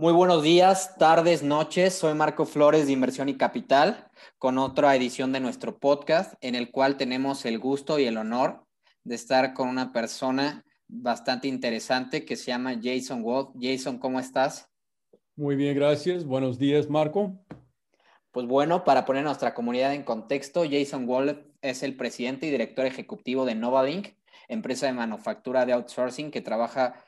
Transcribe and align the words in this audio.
Muy 0.00 0.12
buenos 0.12 0.44
días, 0.44 0.94
tardes, 0.96 1.42
noches. 1.42 1.92
Soy 1.92 2.14
Marco 2.14 2.46
Flores 2.46 2.86
de 2.86 2.92
Inversión 2.92 3.28
y 3.28 3.36
Capital 3.36 4.08
con 4.38 4.56
otra 4.56 4.94
edición 4.94 5.32
de 5.32 5.40
nuestro 5.40 5.80
podcast 5.80 6.34
en 6.40 6.54
el 6.54 6.70
cual 6.70 6.96
tenemos 6.96 7.44
el 7.44 7.58
gusto 7.58 7.98
y 7.98 8.04
el 8.04 8.16
honor 8.16 8.64
de 9.02 9.16
estar 9.16 9.54
con 9.54 9.68
una 9.68 9.92
persona 9.92 10.64
bastante 10.86 11.48
interesante 11.48 12.24
que 12.24 12.36
se 12.36 12.52
llama 12.52 12.78
Jason 12.80 13.24
Wolf. 13.24 13.48
Jason, 13.60 13.98
¿cómo 13.98 14.20
estás? 14.20 14.70
Muy 15.34 15.56
bien, 15.56 15.74
gracias. 15.74 16.24
Buenos 16.24 16.60
días, 16.60 16.88
Marco. 16.88 17.36
Pues 18.30 18.46
bueno, 18.46 18.84
para 18.84 19.04
poner 19.04 19.24
nuestra 19.24 19.52
comunidad 19.52 19.94
en 19.94 20.04
contexto, 20.04 20.62
Jason 20.70 21.06
Wolf 21.06 21.38
es 21.60 21.82
el 21.82 21.96
presidente 21.96 22.46
y 22.46 22.50
director 22.50 22.86
ejecutivo 22.86 23.44
de 23.44 23.56
Novalink, 23.56 24.10
empresa 24.46 24.86
de 24.86 24.92
manufactura 24.92 25.66
de 25.66 25.72
outsourcing 25.72 26.30
que 26.30 26.40
trabaja 26.40 27.04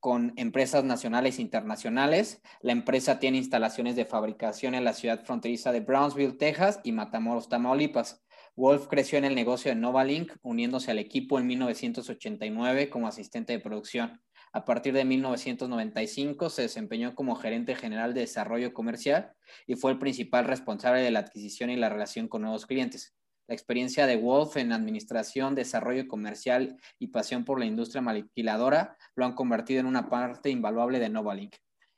con 0.00 0.32
empresas 0.36 0.82
nacionales 0.82 1.38
e 1.38 1.42
internacionales. 1.42 2.42
La 2.62 2.72
empresa 2.72 3.18
tiene 3.18 3.38
instalaciones 3.38 3.96
de 3.96 4.06
fabricación 4.06 4.74
en 4.74 4.84
la 4.84 4.94
ciudad 4.94 5.24
fronteriza 5.24 5.72
de 5.72 5.80
Brownsville, 5.80 6.36
Texas 6.36 6.80
y 6.82 6.92
Matamoros, 6.92 7.48
Tamaulipas. 7.48 8.24
Wolf 8.56 8.88
creció 8.88 9.18
en 9.18 9.24
el 9.24 9.34
negocio 9.34 9.70
de 9.70 9.76
Novalink, 9.76 10.32
uniéndose 10.42 10.90
al 10.90 10.98
equipo 10.98 11.38
en 11.38 11.46
1989 11.46 12.90
como 12.90 13.06
asistente 13.06 13.52
de 13.52 13.60
producción. 13.60 14.20
A 14.52 14.64
partir 14.64 14.92
de 14.94 15.04
1995 15.04 16.50
se 16.50 16.62
desempeñó 16.62 17.14
como 17.14 17.36
gerente 17.36 17.76
general 17.76 18.14
de 18.14 18.22
desarrollo 18.22 18.74
comercial 18.74 19.32
y 19.66 19.76
fue 19.76 19.92
el 19.92 19.98
principal 19.98 20.46
responsable 20.46 21.02
de 21.02 21.10
la 21.12 21.20
adquisición 21.20 21.70
y 21.70 21.76
la 21.76 21.88
relación 21.88 22.26
con 22.26 22.42
nuevos 22.42 22.66
clientes. 22.66 23.14
La 23.50 23.54
experiencia 23.54 24.06
de 24.06 24.14
Wolf 24.14 24.58
en 24.58 24.70
administración, 24.70 25.56
desarrollo 25.56 26.06
comercial 26.06 26.76
y 27.00 27.08
pasión 27.08 27.44
por 27.44 27.58
la 27.58 27.64
industria 27.64 28.00
maquiladora 28.00 28.96
lo 29.16 29.24
han 29.24 29.32
convertido 29.32 29.80
en 29.80 29.86
una 29.86 30.08
parte 30.08 30.50
invaluable 30.50 31.00
de 31.00 31.08
Novalink. 31.08 31.56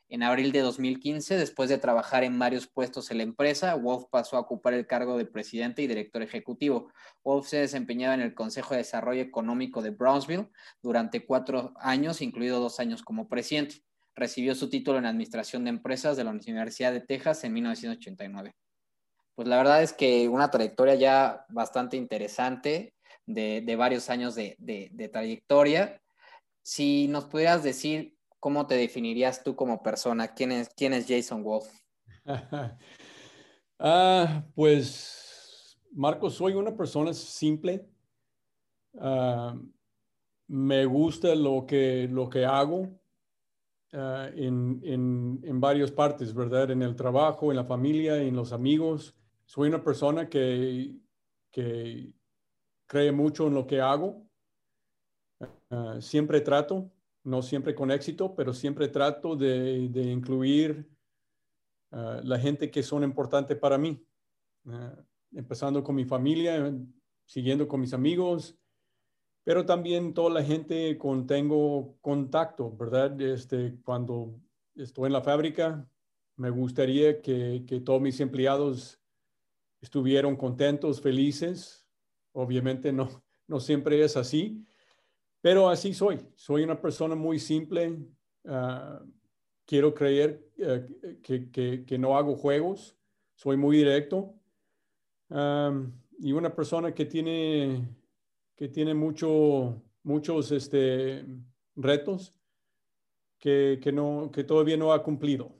En 0.09 0.23
abril 0.23 0.51
de 0.51 0.61
2015, 0.61 1.37
después 1.37 1.69
de 1.69 1.77
trabajar 1.77 2.25
en 2.25 2.39
varios 2.39 2.69
puestos 2.69 3.11
en 3.11 3.19
la 3.19 3.25
empresa, 3.25 3.75
Wolf 3.75 4.05
pasó 4.11 4.39
a 4.39 4.41
ocupar 4.41 4.73
el 4.73 4.87
cargo 4.87 5.19
de 5.19 5.27
presidente 5.27 5.83
y 5.83 5.87
director 5.87 6.23
ejecutivo. 6.23 6.91
Wolf 7.23 7.47
se 7.49 7.59
desempeñaba 7.59 8.15
en 8.15 8.23
el 8.23 8.33
Consejo 8.33 8.73
de 8.73 8.79
Desarrollo 8.79 9.21
Económico 9.21 9.83
de 9.83 9.91
Brownsville 9.91 10.49
durante 10.81 11.27
cuatro 11.27 11.75
años, 11.77 12.23
incluido 12.23 12.61
dos 12.61 12.81
años 12.81 13.03
como 13.03 13.29
presidente. 13.29 13.83
Recibió 14.15 14.55
su 14.55 14.71
título 14.71 14.97
en 14.97 15.05
Administración 15.05 15.65
de 15.65 15.71
Empresas 15.71 16.17
de 16.17 16.25
la 16.25 16.31
Universidad 16.31 16.93
de 16.95 17.03
Texas 17.03 17.45
en 17.45 17.53
1989 17.53 18.55
pues 19.35 19.49
la 19.49 19.57
verdad 19.57 19.83
es 19.83 19.93
que 19.93 20.29
una 20.29 20.51
trayectoria 20.51 20.95
ya 20.95 21.47
bastante 21.49 21.97
interesante 21.97 22.95
de, 23.27 23.77
varios 23.77 24.11
años 24.11 24.35
de, 24.35 25.11
trayectoria. 25.13 26.01
Si 26.63 27.09
nos 27.09 27.25
pudieras 27.25 27.63
decir 27.63 28.17
cómo 28.39 28.67
te 28.67 28.75
definirías 28.75 29.43
tú 29.43 29.57
como 29.57 29.83
persona, 29.83 30.35
¿quién 30.35 30.53
es, 30.53 30.69
quién 30.77 30.93
es 30.93 31.07
Jason 31.09 31.43
Wolf? 31.43 31.67
ah, 33.79 34.45
pues, 34.55 35.79
Marcos, 35.93 36.35
soy 36.35 36.55
una 36.55 36.77
persona 36.77 37.15
simple. 37.15 37.89
Ah, 38.99 39.57
me 40.47 40.85
gusta 40.85 41.35
lo 41.35 41.65
que, 41.67 42.07
lo 42.11 42.29
que 42.29 42.45
hago 42.45 42.91
ah, 43.95 44.29
en, 44.35 44.81
en, 44.85 45.41
en 45.43 45.61
varias 45.61 45.91
partes, 45.91 46.35
¿verdad? 46.35 46.71
En 46.71 46.83
el 46.83 46.95
trabajo, 46.95 47.51
en 47.51 47.57
la 47.57 47.65
familia, 47.65 48.19
en 48.19 48.37
los 48.37 48.53
amigos 48.53 49.17
soy 49.53 49.69
una 49.69 49.85
persona 49.85 50.31
que, 50.31 50.97
cree 52.87 53.13
mucho 53.13 53.49
en 53.49 53.55
lo 53.55 53.67
que 53.67 53.83
hago. 53.83 54.27
Ah, 55.69 55.99
siempre 56.01 56.41
trato, 56.41 56.91
no 57.25 57.43
siempre 57.43 57.75
con 57.75 57.91
éxito, 57.91 58.35
pero 58.35 58.55
siempre 58.55 58.89
trato 58.89 59.37
de, 59.37 59.91
incluir 59.95 60.89
uh, 61.91 62.23
la 62.23 62.39
gente 62.39 62.71
que 62.71 62.83
son 62.83 63.03
importantes 63.03 63.59
para 63.59 63.77
mí. 63.77 64.03
Ah, 64.69 64.97
empezando 65.33 65.85
con 65.85 65.97
mi 65.97 66.07
familia, 66.07 66.75
siguiendo 67.27 67.69
con 67.69 67.81
mis 67.81 67.93
amigos, 67.93 68.57
pero 69.45 69.67
también 69.67 70.15
toda 70.15 70.31
la 70.31 70.43
gente 70.43 70.97
con 70.97 71.27
tengo 71.27 71.99
contacto, 72.01 72.75
¿verdad? 72.75 73.21
Este, 73.21 73.77
cuando 73.85 74.35
estoy 74.77 75.09
en 75.09 75.13
la 75.13 75.21
fábrica, 75.21 75.87
me 76.37 76.49
gustaría 76.49 77.21
que, 77.21 77.65
que 77.67 77.81
todos 77.81 78.01
mis 78.01 78.19
empleados 78.19 79.02
estuvieron 79.83 80.37
contentos, 80.37 81.03
felices. 81.03 81.87
Obviamente 82.33 82.93
no, 82.93 83.23
no 83.47 83.61
siempre 83.61 84.03
es 84.03 84.17
así, 84.17 84.65
pero 85.43 85.69
así 85.69 85.93
soy. 85.93 86.27
Soy 86.35 86.63
una 86.63 86.81
persona 86.81 87.15
muy 87.15 87.39
simple. 87.39 87.99
Ah, 88.47 89.03
quiero 89.67 89.93
creer 89.93 90.49
eh, 90.57 91.21
que, 91.23 91.99
no 91.99 92.17
hago 92.17 92.37
juegos. 92.37 92.97
Soy 93.35 93.57
muy 93.59 93.77
directo. 93.77 94.35
y 96.19 96.33
una 96.33 96.55
persona 96.55 96.95
que 96.95 97.05
tiene, 97.05 97.89
que 98.55 98.69
tiene 98.69 98.95
mucho, 98.95 99.83
muchos 100.05 100.53
este, 100.53 101.25
retos 101.75 102.39
que, 103.39 103.91
no, 103.93 104.31
que 104.33 104.45
todavía 104.45 104.77
no 104.77 104.93
ha 104.93 105.03
cumplido. 105.03 105.51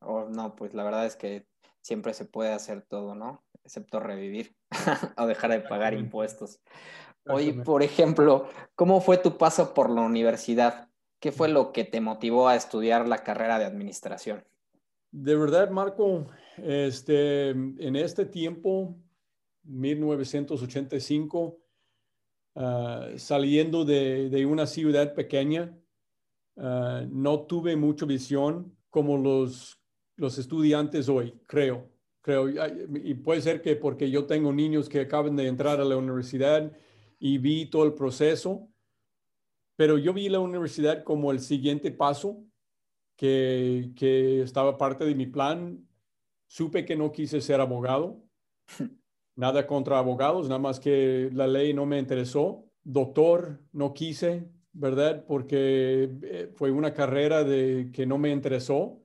Oh, 0.00 0.24
no, 0.24 0.56
pues 0.56 0.72
la 0.72 0.84
verdad 0.84 1.04
es 1.04 1.16
que 1.16 1.46
siempre 1.86 2.14
se 2.14 2.24
puede 2.24 2.52
hacer 2.52 2.82
todo, 2.82 3.14
¿no? 3.14 3.44
Excepto 3.62 4.00
revivir 4.00 4.56
o 5.16 5.26
dejar 5.26 5.52
de 5.52 5.60
pagar 5.60 5.94
impuestos. 5.94 6.60
Hoy, 7.28 7.52
por 7.52 7.84
ejemplo, 7.84 8.48
¿cómo 8.74 9.00
fue 9.00 9.18
tu 9.18 9.38
paso 9.38 9.72
por 9.72 9.90
la 9.90 10.00
universidad? 10.00 10.88
¿Qué 11.20 11.30
fue 11.30 11.48
lo 11.48 11.72
que 11.72 11.84
te 11.84 12.00
motivó 12.00 12.48
a 12.48 12.56
estudiar 12.56 13.06
la 13.06 13.18
carrera 13.18 13.60
de 13.60 13.66
administración? 13.66 14.44
De 15.12 15.36
verdad, 15.36 15.70
Marco, 15.70 16.26
este, 16.56 17.50
en 17.50 17.94
este 17.94 18.26
tiempo, 18.26 18.96
1985, 19.62 21.60
ah, 22.56 23.10
saliendo 23.16 23.84
de, 23.84 24.44
una 24.44 24.66
ciudad 24.66 25.14
pequeña, 25.14 25.78
ah, 26.56 27.04
no 27.08 27.42
tuve 27.42 27.76
mucha 27.76 28.06
visión 28.06 28.76
como 28.90 29.18
los 29.18 29.80
los 30.16 30.38
estudiantes 30.38 31.08
hoy, 31.08 31.34
creo. 31.46 31.90
Creo, 32.20 32.48
y 32.48 33.14
puede 33.14 33.40
ser 33.40 33.62
que 33.62 33.76
porque 33.76 34.10
yo 34.10 34.26
tengo 34.26 34.52
niños 34.52 34.88
que 34.88 35.00
acaban 35.00 35.36
de 35.36 35.46
entrar 35.46 35.80
a 35.80 35.84
la 35.84 35.96
universidad 35.96 36.72
y 37.20 37.38
vi 37.38 37.66
todo 37.66 37.84
el 37.84 37.94
proceso, 37.94 38.68
pero 39.76 39.96
yo 39.96 40.12
vi 40.12 40.28
la 40.28 40.40
universidad 40.40 41.04
como 41.04 41.30
el 41.30 41.38
siguiente 41.38 41.92
paso 41.92 42.42
que, 43.14 43.92
que 43.94 44.42
estaba 44.42 44.76
parte 44.76 45.04
de 45.04 45.14
mi 45.14 45.26
plan. 45.26 45.86
Supe 46.48 46.84
que 46.84 46.96
no 46.96 47.12
quise 47.12 47.40
ser 47.40 47.60
abogado, 47.60 48.20
nada 49.36 49.66
contra 49.66 49.98
abogados, 49.98 50.48
nada 50.48 50.58
más 50.58 50.80
que 50.80 51.30
la 51.32 51.46
ley 51.46 51.74
no 51.74 51.86
me 51.86 51.98
interesó. 51.98 52.64
Doctor, 52.82 53.60
no 53.72 53.94
quise, 53.94 54.48
¿verdad? 54.72 55.24
Porque 55.26 56.10
eh, 56.22 56.52
fue 56.54 56.70
una 56.70 56.92
carrera 56.92 57.44
de, 57.44 57.90
que 57.92 58.04
no 58.06 58.18
me 58.18 58.30
interesó. 58.30 59.00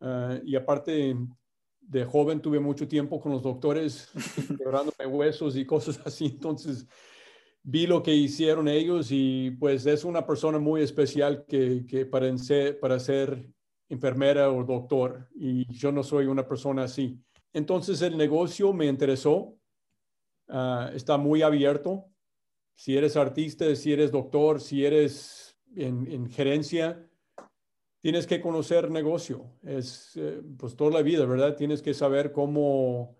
Ah, 0.00 0.38
y 0.44 0.56
aparte, 0.56 1.16
de 1.80 2.04
joven 2.04 2.40
tuve 2.40 2.60
mucho 2.60 2.86
tiempo 2.86 3.20
con 3.20 3.32
los 3.32 3.42
doctores 3.42 4.08
quebrándome 4.58 5.06
huesos 5.06 5.56
y 5.56 5.64
cosas 5.64 6.00
así. 6.04 6.26
Entonces, 6.26 6.86
vi 7.62 7.86
lo 7.86 8.02
que 8.02 8.14
hicieron 8.14 8.68
ellos 8.68 9.08
y 9.10 9.50
pues 9.52 9.84
es 9.86 10.04
una 10.04 10.26
persona 10.26 10.58
muy 10.58 10.82
especial 10.82 11.44
que, 11.46 11.84
que 11.86 12.06
para, 12.06 12.36
ser, 12.38 12.78
para 12.78 12.98
ser 12.98 13.46
enfermera 13.88 14.50
o 14.52 14.64
doctor 14.64 15.28
y 15.34 15.70
yo 15.72 15.90
no 15.90 16.02
soy 16.02 16.26
una 16.26 16.46
persona 16.46 16.84
así. 16.84 17.20
Entonces 17.52 18.00
el 18.02 18.16
negocio 18.16 18.72
me 18.72 18.86
interesó, 18.86 19.58
ah, 20.48 20.90
está 20.94 21.18
muy 21.18 21.42
abierto. 21.42 22.06
Si 22.76 22.96
eres 22.96 23.16
artista, 23.16 23.74
si 23.74 23.92
eres 23.92 24.12
doctor, 24.12 24.60
si 24.60 24.86
eres 24.86 25.58
en, 25.74 26.06
en 26.10 26.30
gerencia, 26.30 27.09
tienes 28.00 28.26
que 28.26 28.40
conocer 28.40 28.90
negocio, 28.90 29.44
es 29.62 30.16
eh, 30.16 30.42
pues 30.58 30.74
toda 30.74 30.90
la 30.90 31.02
vida, 31.02 31.26
¿verdad? 31.26 31.56
Tienes 31.56 31.82
que 31.82 31.94
saber 31.94 32.32
cómo, 32.32 33.14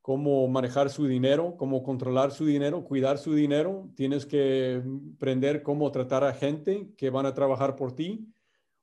cómo 0.00 0.48
manejar 0.48 0.90
su 0.90 1.06
dinero, 1.06 1.56
cómo 1.56 1.82
controlar 1.82 2.32
su 2.32 2.44
dinero, 2.44 2.84
cuidar 2.84 3.18
su 3.18 3.34
dinero, 3.34 3.90
tienes 3.94 4.26
que 4.26 4.82
aprender 5.14 5.62
cómo 5.62 5.90
tratar 5.92 6.24
a 6.24 6.34
gente 6.34 6.88
que 6.96 7.10
van 7.10 7.26
a 7.26 7.34
trabajar 7.34 7.76
por 7.76 7.94
ti 7.94 8.26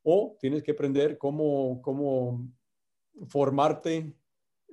o 0.03 0.37
tienes 0.39 0.63
que 0.63 0.71
aprender 0.71 1.17
cómo, 1.17 1.81
cómo 1.81 2.47
formarte 3.27 4.15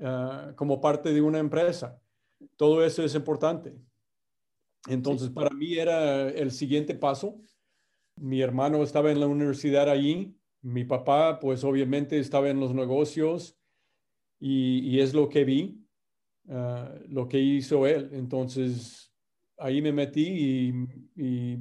ah, 0.00 0.52
como 0.54 0.80
parte 0.80 1.12
de 1.12 1.20
una 1.20 1.40
empresa. 1.40 2.00
Todo 2.56 2.84
eso 2.84 3.02
es 3.02 3.14
importante. 3.14 3.74
Entonces, 4.88 5.30
para 5.30 5.50
mí 5.50 5.74
era 5.74 6.28
el 6.28 6.52
siguiente 6.52 6.94
paso 6.94 7.40
mi 8.16 8.40
hermano 8.40 8.82
estaba 8.82 9.10
en 9.10 9.20
la 9.20 9.26
universidad 9.26 9.88
allí. 9.88 10.34
Mi 10.62 10.84
papá, 10.84 11.38
pues 11.38 11.62
obviamente 11.64 12.18
estaba 12.18 12.48
en 12.48 12.58
los 12.58 12.74
negocios 12.74 13.58
y, 14.40 14.98
es 15.00 15.14
lo 15.14 15.28
que 15.28 15.44
vi, 15.44 15.86
ah, 16.48 16.92
lo 17.08 17.28
que 17.28 17.38
hizo 17.38 17.86
él. 17.86 18.10
Entonces, 18.12 19.12
ahí 19.58 19.80
me 19.80 19.92
metí 19.92 20.74
y, 21.16 21.58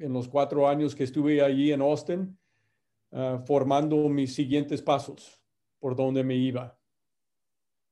en 0.00 0.12
los 0.12 0.28
cuatro 0.28 0.68
años 0.68 0.94
que 0.94 1.04
estuve 1.04 1.42
allí 1.42 1.72
en 1.72 1.80
Austin, 1.80 2.38
ah, 3.12 3.42
formando 3.46 4.08
mis 4.08 4.34
siguientes 4.34 4.82
pasos 4.82 5.40
por 5.78 5.96
donde 5.96 6.22
me 6.22 6.34
iba. 6.36 6.78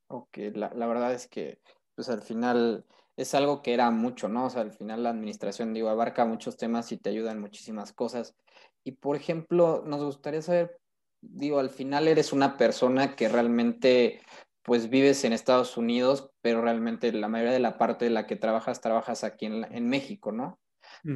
Ok, 0.07 0.37
la, 0.53 0.71
la, 0.75 0.85
verdad 0.85 1.13
es 1.13 1.27
que 1.27 1.59
pues 1.95 2.09
al 2.09 2.21
final 2.21 2.85
es 3.17 3.33
algo 3.35 3.61
que 3.61 3.73
era 3.73 3.91
mucho, 3.91 4.27
¿no? 4.27 4.45
O 4.45 4.49
sea, 4.49 4.61
al 4.61 4.71
final 4.71 5.03
la 5.03 5.09
administración, 5.09 5.73
digo, 5.73 5.89
abarca 5.89 6.25
muchos 6.25 6.57
temas 6.57 6.91
y 6.91 6.97
te 6.97 7.09
ayuda 7.09 7.31
en 7.31 7.39
muchísimas 7.41 7.93
cosas. 7.93 8.35
Y 8.83 8.93
por 8.93 9.15
ejemplo, 9.15 9.83
nos 9.85 10.03
gustaría 10.03 10.41
saber, 10.41 10.77
digo, 11.21 11.59
al 11.59 11.69
final 11.69 12.07
eres 12.07 12.33
una 12.33 12.57
persona 12.57 13.15
que 13.15 13.29
realmente 13.29 14.21
pues 14.63 14.89
vives 14.89 15.23
en 15.25 15.33
Estados 15.33 15.77
Unidos, 15.77 16.31
pero 16.41 16.61
realmente 16.61 17.11
la 17.11 17.27
mayoría 17.27 17.53
de 17.53 17.59
la 17.59 17.77
parte 17.77 18.05
de 18.05 18.11
la 18.11 18.25
que 18.25 18.37
trabajas, 18.37 18.81
trabajas 18.81 19.23
aquí 19.23 19.45
en, 19.45 19.65
en 19.73 19.89
México, 19.89 20.31
¿no? 20.31 20.59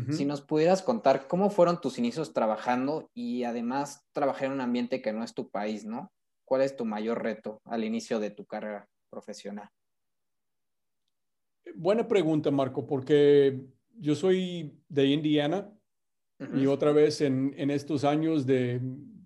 Si 0.10 0.26
nos 0.26 0.42
pudieras 0.42 0.82
contar 0.82 1.28
cómo 1.28 1.50
fueron 1.50 1.82
tus 1.82 1.98
inicios 1.98 2.34
trabajando 2.34 3.10
y 3.14 3.44
además 3.44 4.06
trabajar 4.14 4.46
en 4.46 4.54
un 4.54 4.62
ambiente 4.62 5.02
que 5.02 5.14
no 5.14 5.24
es 5.24 5.34
tu 5.34 5.50
país, 5.50 5.86
¿no? 5.86 6.12
¿Cuál 6.46 6.62
es 6.62 6.76
tu 6.76 6.86
mayor 6.86 7.22
reto 7.24 7.62
al 7.66 7.84
inicio 7.84 8.20
de 8.20 8.32
tu 8.32 8.46
carrera 8.46 8.88
profesional? 9.10 9.70
Buena 11.76 12.08
pregunta, 12.08 12.52
Marco, 12.52 12.86
porque 12.86 13.60
yo 14.00 14.16
soy 14.16 14.80
de 14.90 15.06
Indiana 15.08 15.72
y 16.56 16.66
otra 16.68 16.92
vez 16.92 17.22
en, 17.22 17.54
en, 17.58 17.72
estos 17.72 18.04
años 18.04 18.46
de 18.46 18.80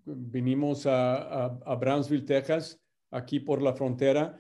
vinimos 0.05 0.85
a, 0.85 1.45
a, 1.45 1.75
Brownsville, 1.75 2.25
Texas, 2.25 2.81
aquí 3.11 3.39
por 3.39 3.61
la 3.61 3.73
frontera, 3.73 4.39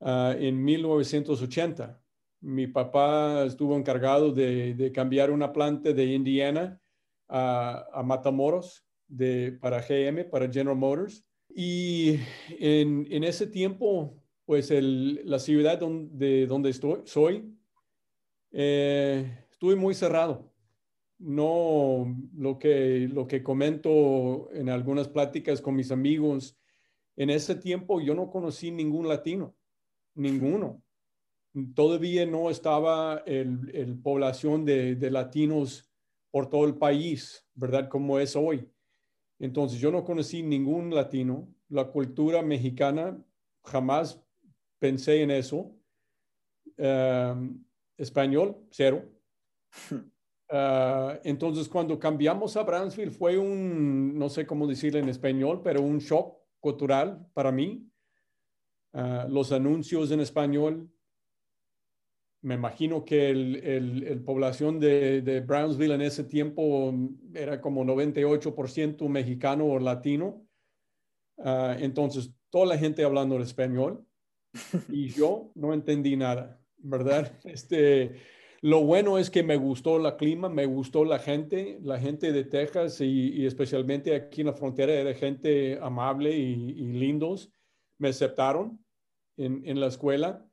uh, 0.00 0.32
en 0.36 0.62
1980 0.64 2.04
mi 2.44 2.66
papá 2.66 3.44
estuvo 3.46 3.74
encargado 3.74 4.30
de, 4.30 4.92
cambiar 4.94 5.30
una 5.30 5.52
planta 5.52 5.92
de 5.92 6.04
Indiana 6.04 6.78
a, 7.28 8.02
Matamoros 8.04 8.84
de, 9.08 9.52
para 9.52 9.80
GM, 9.80 10.24
para 10.24 10.50
General 10.52 10.76
Motors. 10.76 11.24
Y 11.48 12.18
en, 12.58 13.24
ese 13.24 13.46
tiempo, 13.46 14.22
pues 14.44 14.70
la 14.70 15.38
ciudad 15.38 15.78
donde, 15.78 16.46
donde 16.46 16.70
estoy, 16.70 17.00
soy, 17.04 17.54
eh, 18.52 19.46
estuve 19.50 19.76
muy 19.76 19.94
cerrado. 19.94 20.52
No 21.18 22.14
lo 22.36 22.58
que, 22.58 23.08
lo 23.10 23.26
que 23.26 23.42
comento 23.42 24.50
en 24.52 24.68
algunas 24.68 25.08
pláticas 25.08 25.60
con 25.60 25.76
mis 25.76 25.90
amigos, 25.90 26.58
en 27.16 27.30
ese 27.30 27.54
tiempo 27.54 28.00
yo 28.00 28.14
no 28.14 28.30
conocí 28.30 28.70
ningún 28.70 29.08
latino, 29.08 29.56
ninguno 30.14 30.84
todavía 31.74 32.26
no 32.26 32.50
estaba 32.50 33.22
el, 33.26 33.98
población 34.02 34.64
de, 34.64 35.10
latinos 35.10 35.90
por 36.30 36.48
todo 36.48 36.64
el 36.64 36.76
país, 36.76 37.46
¿verdad? 37.54 37.88
Como 37.88 38.18
es 38.18 38.34
hoy. 38.34 38.68
Entonces 39.38 39.78
yo 39.78 39.90
no 39.90 40.04
conocí 40.04 40.42
ningún 40.42 40.94
latino. 40.94 41.48
La 41.68 41.86
cultura 41.86 42.42
mexicana, 42.42 43.22
jamás 43.62 44.23
pensé 44.78 45.22
en 45.22 45.30
eso. 45.30 45.74
español, 47.96 48.56
cero. 48.70 49.04
Ah, 50.50 51.18
entonces 51.24 51.68
cuando 51.68 51.98
cambiamos 51.98 52.56
a 52.56 52.62
Brownsville 52.62 53.10
fue 53.10 53.38
un, 53.38 54.18
no 54.18 54.28
sé 54.28 54.46
cómo 54.46 54.66
decirlo 54.66 54.98
en 54.98 55.08
español, 55.08 55.60
pero 55.62 55.82
un 55.82 55.98
shock 55.98 56.38
cultural 56.60 57.26
para 57.34 57.52
mí. 57.52 57.90
Ah, 58.92 59.26
los 59.28 59.50
anuncios 59.52 60.10
en 60.12 60.20
español, 60.20 60.88
me 62.42 62.54
imagino 62.54 63.04
que 63.04 63.30
el, 63.30 63.56
el, 63.56 64.22
población 64.22 64.78
de, 64.78 65.22
de, 65.22 65.40
Brownsville 65.40 65.94
en 65.94 66.02
ese 66.02 66.24
tiempo 66.24 66.94
era 67.32 67.60
como 67.60 67.84
98% 67.84 69.08
mexicano 69.08 69.66
o 69.66 69.78
latino. 69.78 70.46
Ah, 71.38 71.74
entonces, 71.80 72.32
toda 72.50 72.66
la 72.66 72.78
gente 72.78 73.02
hablando 73.02 73.36
el 73.36 73.42
español 73.42 74.06
y 74.88 75.08
yo 75.08 75.50
no 75.54 75.72
entendí 75.72 76.16
nada, 76.16 76.60
¿verdad? 76.78 77.32
Este, 77.44 78.20
lo 78.60 78.82
bueno 78.82 79.18
es 79.18 79.30
que 79.30 79.42
me 79.42 79.56
gustó 79.56 79.98
la 79.98 80.16
clima, 80.16 80.48
me 80.48 80.66
gustó 80.66 81.04
la 81.04 81.18
gente, 81.18 81.78
la 81.82 82.00
gente 82.00 82.32
de 82.32 82.44
Texas 82.44 83.00
y, 83.00 83.44
especialmente 83.44 84.14
aquí 84.14 84.40
en 84.40 84.46
la 84.48 84.54
frontera 84.54 84.92
era 84.94 85.14
gente 85.14 85.78
amable 85.82 86.34
y, 86.36 86.72
lindos. 86.92 87.52
Me 87.98 88.08
aceptaron 88.08 88.82
en, 89.36 89.62
en 89.66 89.80
la 89.80 89.88
escuela 89.88 90.46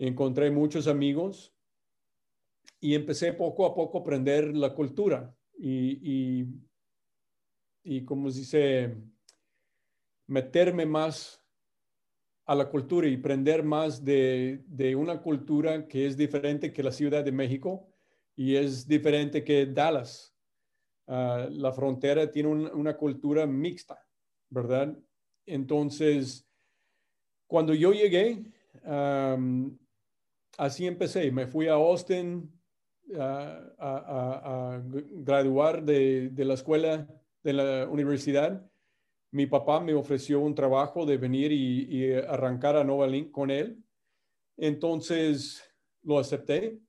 encontré 0.00 0.50
muchos 0.50 0.86
amigos 0.86 1.54
y 2.80 2.94
empecé 2.94 3.34
poco 3.34 3.66
a 3.66 3.74
poco 3.74 3.98
a 3.98 4.00
aprender 4.00 4.56
la 4.56 4.74
cultura 4.74 5.36
y, 5.58 6.40
y, 6.42 6.46
y 7.84 8.04
como 8.06 8.30
se 8.30 8.38
dice, 8.38 8.96
meterme 10.26 10.86
más 10.86 11.39
a 12.50 12.54
la 12.56 12.68
cultura 12.68 13.06
y 13.06 13.14
aprender 13.14 13.62
más 13.62 14.04
de, 14.04 14.64
de, 14.66 14.96
una 14.96 15.22
cultura 15.22 15.86
que 15.86 16.04
es 16.04 16.16
diferente 16.16 16.72
que 16.72 16.82
la 16.82 16.90
Ciudad 16.90 17.22
de 17.22 17.30
México 17.30 17.86
y 18.34 18.56
es 18.56 18.88
diferente 18.88 19.44
que 19.44 19.66
Dallas. 19.66 20.34
Ah, 21.06 21.48
la 21.50 21.72
frontera 21.72 22.30
tiene 22.30 22.48
una 22.48 22.96
cultura 22.96 23.46
mixta, 23.46 24.04
¿verdad? 24.48 24.96
Entonces, 25.44 26.46
cuando 27.48 27.74
yo 27.74 27.92
llegué, 27.92 28.44
así 30.56 30.86
empecé. 30.86 31.32
Me 31.32 31.46
fui 31.46 31.68
a 31.68 31.74
Austin 31.74 32.48
a, 33.18 34.80
graduar 34.84 35.82
de, 35.82 36.32
la 36.36 36.54
escuela, 36.54 37.08
de 37.42 37.52
la 37.52 37.88
universidad. 37.88 38.69
Mi 39.32 39.46
papá 39.46 39.80
me 39.80 39.94
ofreció 39.94 40.40
un 40.40 40.54
trabajo 40.54 41.06
de 41.06 41.16
venir 41.16 41.52
y, 41.52 42.12
arrancar 42.14 42.76
a 42.76 42.84
Nova 42.84 43.06
Link 43.06 43.30
con 43.30 43.50
él. 43.50 43.82
Entonces 44.56 45.62
lo 46.02 46.18
acepté 46.18 46.80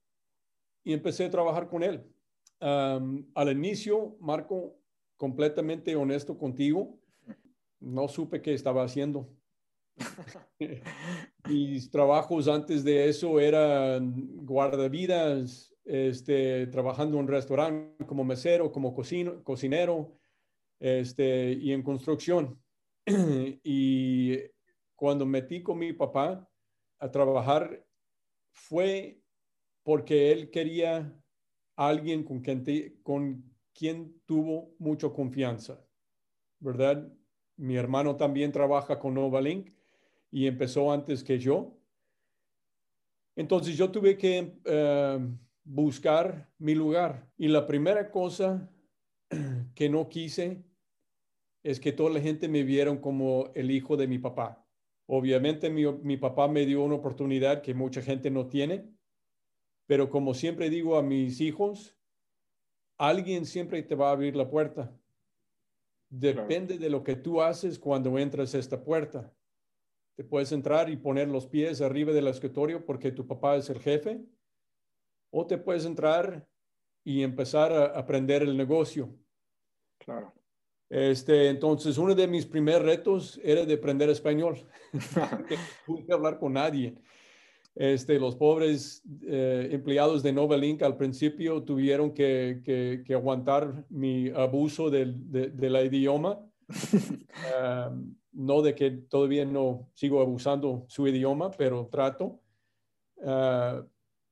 y 0.83 0.93
empecé 0.93 1.25
a 1.25 1.29
trabajar 1.31 1.67
con 1.67 1.83
él. 1.83 2.03
al 2.59 3.51
inicio, 3.51 4.17
Marco, 4.19 4.75
completamente 5.17 5.95
honesto 5.95 6.37
contigo, 6.37 6.99
no 7.79 8.07
supe 8.07 8.41
qué 8.41 8.53
estaba 8.53 8.83
haciendo. 8.83 9.29
Mis 11.47 11.91
trabajos 11.91 12.47
antes 12.47 12.83
de 12.83 13.07
eso 13.07 13.39
eran 13.39 14.45
guardavidas, 14.45 15.75
este, 15.85 16.67
trabajando 16.67 17.17
en 17.17 17.23
un 17.23 17.27
restaurante 17.27 18.05
como 18.05 18.23
mesero, 18.23 18.71
como 18.71 18.93
cocino, 18.93 19.43
cocinero 19.43 20.20
este, 20.81 21.53
y 21.53 21.71
en 21.71 21.83
construcción. 21.83 22.59
y 23.63 24.37
cuando 24.95 25.25
metí 25.25 25.61
con 25.61 25.77
mi 25.77 25.93
papá 25.93 26.49
a 26.99 27.11
trabajar 27.11 27.85
fue 28.51 29.21
porque 29.83 30.31
él 30.31 30.49
quería 30.49 31.15
alguien 31.75 32.23
con 32.23 32.41
quien, 32.41 32.63
con 33.03 33.43
quien 33.73 34.21
tuvo 34.25 34.75
mucha 34.79 35.09
confianza, 35.09 35.83
¿verdad? 36.59 37.11
Mi 37.57 37.75
hermano 37.77 38.17
también 38.17 38.51
trabaja 38.51 38.99
con 38.99 39.13
Novalink 39.13 39.71
y 40.31 40.47
empezó 40.47 40.91
antes 40.91 41.23
que 41.23 41.37
yo. 41.37 41.77
Entonces 43.35 43.77
yo 43.77 43.91
tuve 43.91 44.17
que 44.17 44.59
eh, 44.65 45.19
buscar 45.63 46.51
mi 46.57 46.73
lugar. 46.73 47.31
Y 47.37 47.47
la 47.47 47.65
primera 47.65 48.09
cosa 48.09 48.69
que 49.75 49.89
no 49.89 50.09
quise 50.09 50.63
es 51.63 51.79
que 51.79 51.91
toda 51.91 52.09
la 52.09 52.21
gente 52.21 52.47
me 52.47 52.63
viera 52.63 52.99
como 52.99 53.51
el 53.55 53.71
hijo 53.71 53.97
de 53.97 54.07
mi 54.07 54.19
papá. 54.19 54.65
Obviamente 55.07 55.69
mi, 55.69 55.85
mi 55.85 56.17
papá 56.17 56.47
me 56.47 56.65
dio 56.65 56.83
una 56.83 56.95
oportunidad 56.95 57.61
que 57.61 57.73
mucha 57.73 58.01
gente 58.01 58.29
no 58.29 58.47
tiene, 58.47 58.89
pero 59.87 60.09
como 60.09 60.33
siempre 60.33 60.69
digo 60.69 60.97
a 60.97 61.03
mis 61.03 61.41
hijos, 61.41 61.95
alguien 62.97 63.45
siempre 63.45 63.83
te 63.83 63.95
va 63.95 64.09
a 64.09 64.13
abrir 64.13 64.35
la 64.35 64.49
puerta. 64.49 64.97
Depende 66.09 66.77
de 66.77 66.89
lo 66.89 67.03
que 67.03 67.15
tú 67.15 67.41
haces 67.41 67.79
cuando 67.79 68.17
entras 68.17 68.53
a 68.55 68.59
esta 68.59 68.83
puerta 68.83 69.33
puedes 70.23 70.51
entrar 70.51 70.89
y 70.89 70.97
poner 70.97 71.27
los 71.27 71.47
pies 71.47 71.81
arriba 71.81 72.11
del 72.11 72.27
escritorio 72.27 72.85
porque 72.85 73.11
tu 73.11 73.27
papá 73.27 73.55
es 73.55 73.69
el 73.69 73.79
jefe, 73.79 74.21
o 75.31 75.45
te 75.45 75.57
puedes 75.57 75.85
entrar 75.85 76.47
y 77.03 77.23
empezar 77.23 77.71
a 77.71 77.85
aprender 77.97 78.41
el 78.41 78.57
negocio. 78.57 79.15
Claro. 79.97 80.33
Este, 80.91 81.47
entonces, 81.47 81.97
uno 81.97 82.13
de 82.13 82.27
mis 82.27 82.45
primeros 82.45 82.83
retos 82.83 83.39
era 83.45 83.65
de 83.65 83.75
aprender 83.75 84.09
español. 84.09 84.57
no 85.15 85.57
pude 85.85 86.13
hablar 86.13 86.37
con 86.37 86.51
nadie. 86.51 86.95
Este, 87.73 88.19
los 88.19 88.35
pobres 88.35 89.01
eh, 89.25 89.69
empleados 89.71 90.21
de 90.21 90.33
Novalink 90.33 90.83
al 90.83 90.97
principio 90.97 91.63
tuvieron 91.63 92.13
que, 92.13 92.61
que, 93.05 93.13
aguantar 93.13 93.85
mi 93.87 94.27
abuso 94.31 94.89
del, 94.89 95.15
de, 95.31 95.85
idioma. 95.85 96.45
no 98.33 98.61
de 98.61 98.75
que 98.75 98.91
todavía 98.91 99.45
no 99.45 99.89
sigo 99.93 100.19
abusando 100.19 100.83
su 100.89 101.07
idioma, 101.07 101.51
pero 101.51 101.87
trato. 101.89 102.41
Ah, 103.25 103.81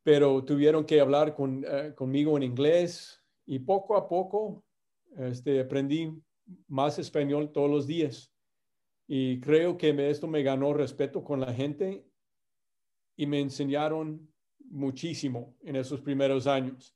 pero 0.03 0.43
tuvieron 0.43 0.83
que 0.83 0.99
hablar 0.99 1.33
con, 1.35 1.65
ah, 1.65 1.95
conmigo 1.95 2.35
en 2.35 2.43
inglés 2.43 3.23
y 3.45 3.59
poco 3.59 3.95
a 3.95 4.09
poco 4.09 4.65
este, 5.17 5.61
aprendí 5.61 6.11
más 6.67 6.99
español 6.99 7.51
todos 7.51 7.69
los 7.69 7.87
días. 7.87 8.33
Y 9.07 9.39
creo 9.39 9.77
que 9.77 10.09
esto 10.09 10.27
me 10.27 10.43
ganó 10.43 10.73
respeto 10.73 11.23
con 11.23 11.39
la 11.39 11.53
gente 11.53 12.05
y 13.15 13.25
me 13.25 13.39
enseñaron 13.39 14.29
muchísimo 14.69 15.55
en 15.63 15.75
esos 15.75 15.99
primeros 16.01 16.47
años. 16.47 16.95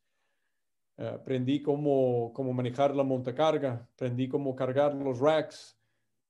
Eh, 0.97 1.07
aprendí 1.07 1.61
cómo, 1.61 2.31
cómo 2.33 2.53
manejar 2.53 2.95
la 2.95 3.03
montacarga, 3.03 3.89
aprendí 3.93 4.27
cómo 4.27 4.55
cargar 4.55 4.93
los 4.93 5.19
racks, 5.19 5.75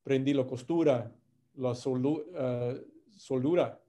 aprendí 0.01 0.33
la 0.33 0.45
costura, 0.45 1.13
la 1.55 1.73
eh, 1.73 2.85
soldura, 3.17 3.81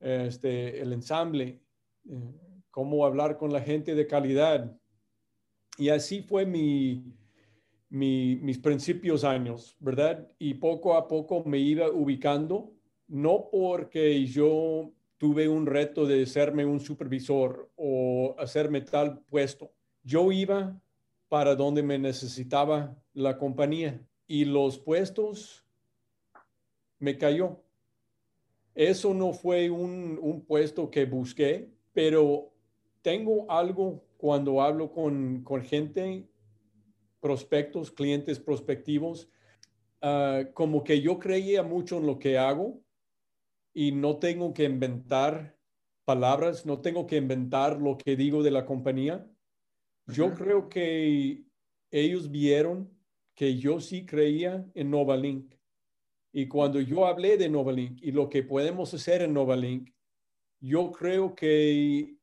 este, 0.00 0.80
el 0.80 0.92
ensamble, 0.92 1.60
eh, 2.08 2.34
cómo 2.70 3.04
hablar 3.04 3.36
con 3.36 3.52
la 3.52 3.60
gente 3.60 3.94
de 3.94 4.06
calidad. 4.06 4.74
Y 5.76 5.90
así 5.90 6.22
fue 6.22 6.46
mi, 6.46 7.04
mis 7.90 8.58
principios 8.58 9.24
años, 9.24 9.76
¿verdad? 9.80 10.28
Y 10.38 10.54
poco 10.54 10.94
a 10.94 11.08
poco 11.08 11.44
me 11.44 11.58
iba 11.58 11.90
ubicando, 11.90 12.72
no 13.06 13.48
porque 13.50 14.24
yo 14.26 14.90
tuve 15.16 15.48
un 15.48 15.66
reto 15.66 16.06
de 16.06 16.26
serme 16.26 16.64
un 16.64 16.80
supervisor 16.80 17.70
o 17.76 18.34
hacerme 18.38 18.82
tal 18.82 19.20
puesto. 19.20 19.72
Yo 20.02 20.30
iba 20.32 20.78
para 21.28 21.54
donde 21.54 21.82
me 21.82 21.98
necesitaba 21.98 22.96
la 23.14 23.36
compañía 23.38 24.00
y 24.26 24.44
los 24.44 24.78
puestos 24.78 25.64
me 26.98 27.16
cayó. 27.16 27.60
Eso 28.74 29.12
no 29.12 29.32
fue 29.32 29.70
un, 29.70 30.44
puesto 30.46 30.90
que 30.90 31.04
busqué, 31.04 31.68
pero 31.92 32.52
tengo 33.02 33.50
algo 33.50 34.04
cuando 34.18 34.62
hablo 34.62 34.92
con 34.92 35.44
gente, 35.64 36.28
prospectos, 37.20 37.90
clientes 37.90 38.38
prospectivos, 38.38 39.28
ah, 40.02 40.44
como 40.54 40.84
que 40.84 41.00
yo 41.00 41.18
creía 41.18 41.62
mucho 41.62 41.98
en 41.98 42.06
lo 42.06 42.18
que 42.18 42.38
hago 42.38 42.80
y 43.74 43.92
no 43.92 44.18
tengo 44.18 44.52
que 44.52 44.64
inventar 44.64 45.56
palabras, 46.04 46.64
no 46.64 46.80
tengo 46.80 47.06
que 47.06 47.16
inventar 47.16 47.80
lo 47.80 47.98
que 47.98 48.16
digo 48.16 48.42
de 48.42 48.50
la 48.50 48.64
compañía. 48.64 49.26
Yo 50.06 50.34
creo 50.34 50.68
que 50.68 51.44
ellos 51.90 52.30
vieron 52.30 52.90
que 53.34 53.58
yo 53.58 53.78
sí 53.78 54.06
creía 54.06 54.66
en 54.74 54.90
Novalink. 54.90 55.54
Y 56.32 56.48
cuando 56.48 56.80
yo 56.80 57.06
hablé 57.06 57.36
de 57.36 57.48
Novalink 57.48 58.02
y 58.02 58.10
lo 58.10 58.28
que 58.28 58.42
podemos 58.42 58.92
hacer 58.94 59.22
en 59.22 59.34
Novalink, 59.34 59.90
yo 60.60 60.90
creo 60.92 61.34
que 61.34 62.16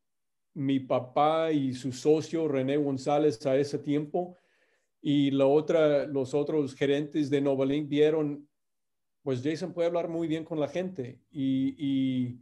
mi 0.55 0.79
papá 0.79 1.51
y 1.51 1.73
su 1.73 1.91
socio 1.91 2.47
René 2.47 2.77
González 2.77 3.45
a 3.45 3.55
ese 3.55 3.77
tiempo 3.77 4.35
y 5.07 5.29
la 5.29 5.45
otra, 5.45 6.07
los 6.07 6.33
otros 6.33 6.73
gerentes 6.73 7.29
de 7.29 7.39
Novalink 7.39 7.87
vieron 7.87 8.49
pues 9.21 9.43
Jason 9.43 9.71
puede 9.71 9.87
hablar 9.87 10.09
muy 10.09 10.27
bien 10.27 10.43
con 10.43 10.59
la 10.59 10.67
gente 10.67 11.19
y, 11.31 12.39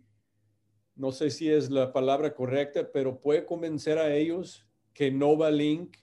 no 0.95 1.11
sé 1.11 1.29
si 1.29 1.49
es 1.49 1.69
la 1.69 1.91
palabra 1.91 2.33
correcta, 2.33 2.89
pero 2.89 3.19
puede 3.19 3.45
convencer 3.45 3.97
a 3.97 4.15
ellos 4.15 4.65
que 4.93 5.11
Novalink 5.11 5.97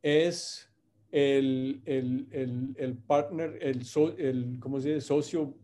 es 0.00 0.70
el, 1.10 1.82
el, 1.86 2.96
partner, 3.08 3.58
el, 3.60 3.82
el 4.18 4.60
¿cómo 4.60 4.80
se 4.80 4.90
dice? 4.90 5.00
socio 5.00 5.54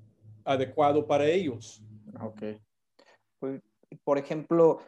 adecuado 0.45 1.07
para 1.07 1.29
ellos. 1.29 1.85
Ok. 2.21 2.43
Pues, 3.38 3.61
por 4.02 4.19
ejemplo, 4.19 4.81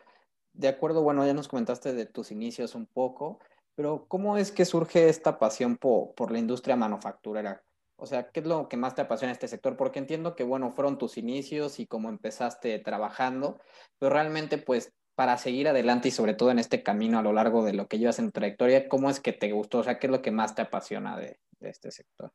de 0.52 0.66
acuerdo, 0.66 1.02
bueno, 1.02 1.24
ya 1.24 1.34
nos 1.34 1.46
comentaste 1.46 1.92
de 1.92 2.06
tus 2.06 2.32
inicios 2.32 2.74
un 2.74 2.86
poco, 2.86 3.38
pero 3.74 4.06
¿cómo 4.08 4.36
es 4.36 4.52
que 4.52 4.64
surge 4.64 5.08
esta 5.08 5.38
pasión 5.38 5.76
por, 5.76 6.14
por 6.14 6.30
la 6.30 6.38
industria 6.38 6.76
manufacturera? 6.76 7.62
O 7.96 8.06
sea, 8.06 8.30
¿qué 8.30 8.40
es 8.40 8.46
lo 8.46 8.68
que 8.68 8.76
más 8.76 8.94
te 8.94 9.02
apasiona 9.02 9.32
este 9.32 9.46
sector? 9.46 9.76
Porque 9.76 10.00
entiendo 10.00 10.34
que, 10.34 10.42
bueno, 10.42 10.72
fueron 10.72 10.98
tus 10.98 11.18
inicios 11.18 11.78
y 11.78 11.86
cómo 11.86 12.08
empezaste 12.08 12.78
trabajando, 12.80 13.60
pero 13.98 14.12
realmente, 14.12 14.58
pues, 14.58 14.92
para 15.14 15.38
seguir 15.38 15.68
adelante 15.68 16.08
y 16.08 16.10
sobre 16.10 16.34
todo 16.34 16.50
en 16.50 16.58
este 16.58 16.82
camino 16.82 17.18
a 17.18 17.22
lo 17.22 17.32
largo 17.32 17.64
de 17.64 17.74
lo 17.74 17.86
que 17.86 17.98
llevas 17.98 18.18
en 18.18 18.32
trayectoria, 18.32 18.88
¿cómo 18.88 19.10
es 19.10 19.20
que 19.20 19.32
te 19.32 19.52
gustó? 19.52 19.78
O 19.78 19.84
sea, 19.84 19.98
¿qué 19.98 20.06
es 20.06 20.10
lo 20.10 20.22
que 20.22 20.30
más 20.30 20.54
te 20.54 20.62
apasiona 20.62 21.18
de, 21.18 21.38
este 21.60 21.90
sector? 21.90 22.32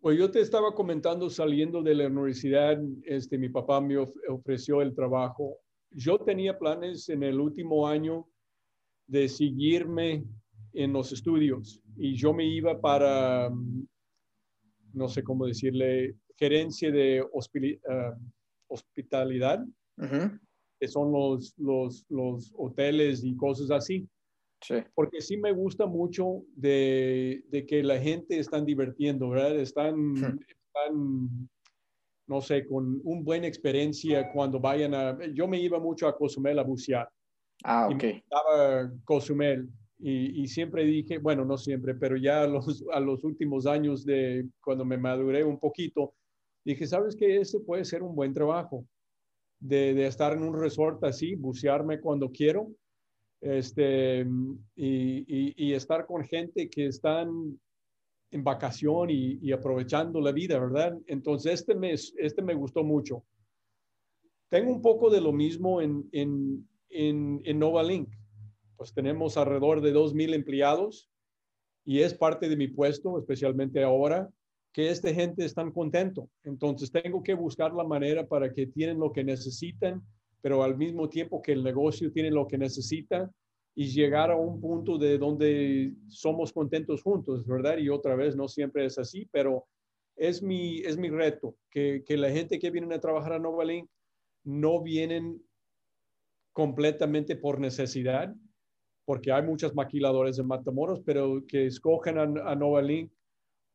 Pues 0.00 0.18
yo 0.18 0.30
te 0.30 0.40
estaba 0.40 0.74
comentando 0.74 1.30
saliendo 1.30 1.82
de 1.82 1.94
la 1.94 2.08
universidad, 2.08 2.78
este, 3.04 3.38
mi 3.38 3.48
papá 3.48 3.80
me 3.80 3.96
ofreció 3.96 4.82
el 4.82 4.94
trabajo. 4.94 5.56
Yo 5.90 6.18
tenía 6.18 6.58
planes 6.58 7.08
en 7.08 7.22
el 7.22 7.40
último 7.40 7.88
año 7.88 8.28
de 9.06 9.28
seguirme 9.28 10.24
en 10.74 10.92
los 10.92 11.12
estudios 11.12 11.80
y 11.96 12.14
yo 12.14 12.32
me 12.34 12.44
iba 12.44 12.80
para 12.80 13.50
no 14.94 15.08
sé 15.08 15.22
cómo 15.22 15.46
decirle, 15.46 16.16
gerencia 16.36 16.90
de 16.90 17.20
ah, 17.20 18.16
hospitalidad, 18.68 19.64
que 20.80 20.88
son 20.88 21.12
los, 21.12 21.54
los, 21.58 22.06
los, 22.08 22.52
hoteles 22.56 23.22
y 23.24 23.36
cosas 23.36 23.70
así. 23.70 24.08
Sí. 24.62 24.76
Porque 24.94 25.20
sí 25.20 25.36
me 25.36 25.52
gusta 25.52 25.86
mucho 25.86 26.42
de, 26.56 27.44
de, 27.48 27.66
que 27.66 27.82
la 27.82 27.98
gente 27.98 28.38
están 28.38 28.64
divirtiendo, 28.64 29.28
¿verdad? 29.28 29.56
Están, 29.58 30.14
están, 30.16 31.48
no 32.26 32.40
sé, 32.40 32.66
con 32.66 33.00
una 33.04 33.22
buena 33.22 33.46
experiencia 33.46 34.32
cuando 34.32 34.58
vayan 34.58 34.94
a... 34.94 35.18
Yo 35.34 35.46
me 35.46 35.60
iba 35.60 35.78
mucho 35.78 36.08
a 36.08 36.16
Cozumel 36.16 36.58
a 36.58 36.62
bucear. 36.62 37.08
Ah, 37.62 37.88
ok. 37.92 38.04
estaba 38.04 38.90
Cozumel 39.04 39.68
y, 40.06 40.46
siempre 40.48 40.84
dije, 40.84 41.16
bueno, 41.16 41.46
no 41.46 41.56
siempre, 41.56 41.94
pero 41.94 42.18
ya 42.18 42.42
a 42.42 42.46
los, 42.46 42.84
a 42.92 43.00
los 43.00 43.24
últimos 43.24 43.66
años 43.66 44.04
de 44.04 44.46
cuando 44.60 44.84
me 44.84 44.98
maduré 44.98 45.44
un 45.44 45.58
poquito, 45.58 46.14
dije, 46.62 46.86
¿sabes 46.86 47.16
qué? 47.16 47.38
Este 47.38 47.58
puede 47.60 47.86
ser 47.86 48.02
un 48.02 48.14
buen 48.14 48.34
trabajo 48.34 48.86
de, 49.58 49.94
de 49.94 50.06
estar 50.06 50.34
en 50.34 50.42
un 50.42 50.60
resort 50.60 51.02
así, 51.04 51.34
bucearme 51.34 52.00
cuando 52.00 52.30
quiero 52.30 52.70
este, 53.40 54.26
y, 54.76 55.54
y, 55.66 55.72
estar 55.72 56.06
con 56.06 56.24
gente 56.24 56.68
que 56.68 56.86
están 56.86 57.58
en 58.30 58.44
vacación 58.44 59.08
y, 59.10 59.52
aprovechando 59.52 60.20
la 60.20 60.32
vida, 60.32 60.58
¿verdad? 60.58 60.98
Entonces, 61.06 61.60
este 61.60 61.74
me, 61.74 61.92
este 61.92 62.42
me 62.42 62.54
gustó 62.54 62.84
mucho. 62.84 63.22
Tengo 64.50 64.70
un 64.70 64.82
poco 64.82 65.08
de 65.08 65.20
lo 65.20 65.32
mismo 65.32 65.80
en, 65.80 66.08
en, 66.12 66.68
en, 66.90 67.40
en 67.44 67.58
Novalink 67.58 68.08
pues 68.76 68.92
tenemos 68.94 69.36
alrededor 69.36 69.80
de 69.80 69.92
2.000 69.92 70.34
empleados 70.34 71.10
y 71.84 72.00
es 72.00 72.14
parte 72.14 72.48
de 72.48 72.56
mi 72.56 72.68
puesto, 72.68 73.18
especialmente 73.18 73.82
ahora, 73.82 74.30
que 74.72 74.90
esta 74.90 75.12
gente 75.14 75.44
están 75.44 75.70
contento. 75.70 76.28
Entonces 76.42 76.90
tengo 76.90 77.22
que 77.22 77.34
buscar 77.34 77.72
la 77.72 77.84
manera 77.84 78.26
para 78.26 78.52
que 78.52 78.66
tienen 78.66 78.98
lo 78.98 79.12
que 79.12 79.22
necesitan, 79.22 80.02
pero 80.40 80.62
al 80.62 80.76
mismo 80.76 81.08
tiempo 81.08 81.40
que 81.40 81.52
el 81.52 81.62
negocio 81.62 82.10
tiene 82.12 82.30
lo 82.30 82.46
que 82.46 82.58
necesita 82.58 83.30
y 83.76 83.86
llegar 83.86 84.30
a 84.30 84.36
un 84.36 84.60
punto 84.60 84.98
de 84.98 85.18
donde 85.18 85.94
somos 86.08 86.52
contentos 86.52 87.02
juntos, 87.02 87.46
¿verdad? 87.46 87.78
Y 87.78 87.88
otra 87.88 88.14
vez, 88.14 88.36
no 88.36 88.48
siempre 88.48 88.84
es 88.84 88.98
así, 88.98 89.28
pero 89.32 89.66
es 90.16 90.42
mi, 90.42 90.78
es 90.80 90.96
mi 90.96 91.10
reto, 91.10 91.56
que, 91.70 92.02
que 92.06 92.16
la 92.16 92.30
gente 92.30 92.58
que 92.58 92.70
viene 92.70 92.94
a 92.94 93.00
trabajar 93.00 93.32
a 93.32 93.38
Novalink 93.38 93.88
no 94.44 94.82
vienen 94.82 95.42
completamente 96.52 97.34
por 97.34 97.58
necesidad, 97.58 98.34
porque 99.04 99.32
hay 99.32 99.42
muchas 99.42 99.74
maquiladores 99.74 100.38
en 100.38 100.46
Matamoros, 100.46 101.00
pero 101.04 101.44
que 101.46 101.66
escogen 101.66 102.18
a, 102.18 102.54
Novalink 102.54 103.12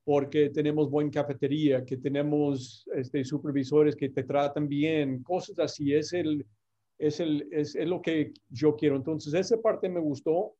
porque 0.03 0.49
tenemos 0.49 0.89
buena 0.89 1.11
cafetería, 1.11 1.85
que 1.85 1.97
tenemos 1.97 2.87
este, 2.95 3.23
supervisores 3.23 3.95
que 3.95 4.09
te 4.09 4.23
tratan 4.23 4.67
bien, 4.67 5.21
cosas 5.21 5.59
así. 5.59 5.93
Es, 5.93 6.13
el, 6.13 6.45
es, 6.97 7.19
el, 7.19 7.47
es, 7.51 7.75
es 7.75 7.87
lo 7.87 8.01
que 8.01 8.33
yo 8.49 8.75
quiero. 8.75 8.95
Entonces, 8.95 9.33
esa 9.33 9.61
parte 9.61 9.87
me 9.87 9.99
gustó. 9.99 10.55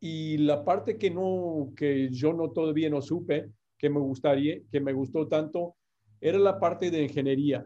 Y 0.00 0.38
la 0.38 0.64
parte 0.64 0.96
que, 0.96 1.10
no, 1.10 1.72
que 1.76 2.08
yo 2.10 2.32
no 2.32 2.50
todavía 2.50 2.88
no 2.90 3.02
supe, 3.02 3.50
que 3.78 3.90
me 3.90 4.00
gustaría, 4.00 4.60
que 4.70 4.80
me 4.80 4.94
gustó 4.94 5.28
tanto, 5.28 5.76
era 6.20 6.38
la 6.38 6.58
parte 6.58 6.90
de 6.90 7.02
ingeniería. 7.02 7.64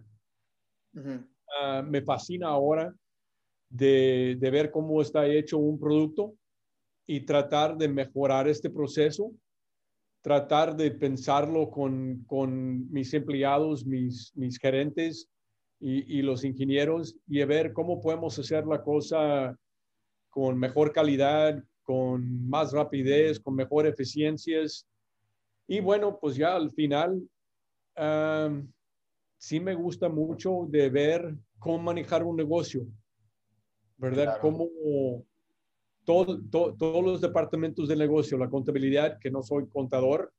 Ah, 1.61 1.83
me 1.83 2.03
fascina 2.03 2.49
ahora 2.49 2.95
de, 3.75 4.39
ver 4.41 4.71
cómo 4.71 5.03
está 5.03 5.27
hecho 5.27 5.59
un 5.59 5.79
producto 5.79 6.35
y 7.07 7.21
tratar 7.21 7.77
de 7.77 7.89
mejorar 7.89 8.47
este 8.49 8.71
proceso, 8.71 9.33
tratar 10.23 10.77
de 10.77 10.93
pensarlo 10.93 11.71
con, 11.71 12.25
mis 12.91 13.13
empleados, 13.13 13.85
mis, 13.85 14.33
mis 14.37 14.59
gerentes 14.59 15.29
y, 15.81 16.23
los 16.23 16.45
ingenieros 16.45 17.17
y 17.27 17.45
ver 17.45 17.73
cómo 17.73 18.01
podemos 18.01 18.39
hacer 18.39 18.65
la 18.65 18.81
cosa 18.81 19.59
con 20.31 20.59
mejor 20.59 20.93
calidad, 20.93 21.63
con 21.83 22.49
más 22.49 22.73
rapidez, 22.73 23.41
con 23.41 23.57
mejor 23.57 23.87
eficiencias. 23.87 24.87
Y 25.67 25.81
bueno, 25.81 26.19
pues 26.21 26.37
ya 26.37 26.55
al 26.55 26.71
final, 26.71 27.21
sí 29.37 29.61
me 29.61 29.75
gusta 29.75 30.09
mucho 30.09 30.67
de 30.69 30.89
ver 30.91 31.37
cómo 31.59 31.79
manejar 31.79 32.23
un 32.23 32.37
negocio 32.37 32.87
¿verdad? 33.97 34.39
Cómo, 34.41 34.69
todos 36.05 37.05
los 37.05 37.21
departamentos 37.21 37.89
del 37.89 37.99
negocio, 37.99 38.37
la 38.37 38.51
contabilidad, 38.51 39.19
que 39.19 39.31
no 39.31 39.43
soy 39.43 39.67
contador, 39.69 40.33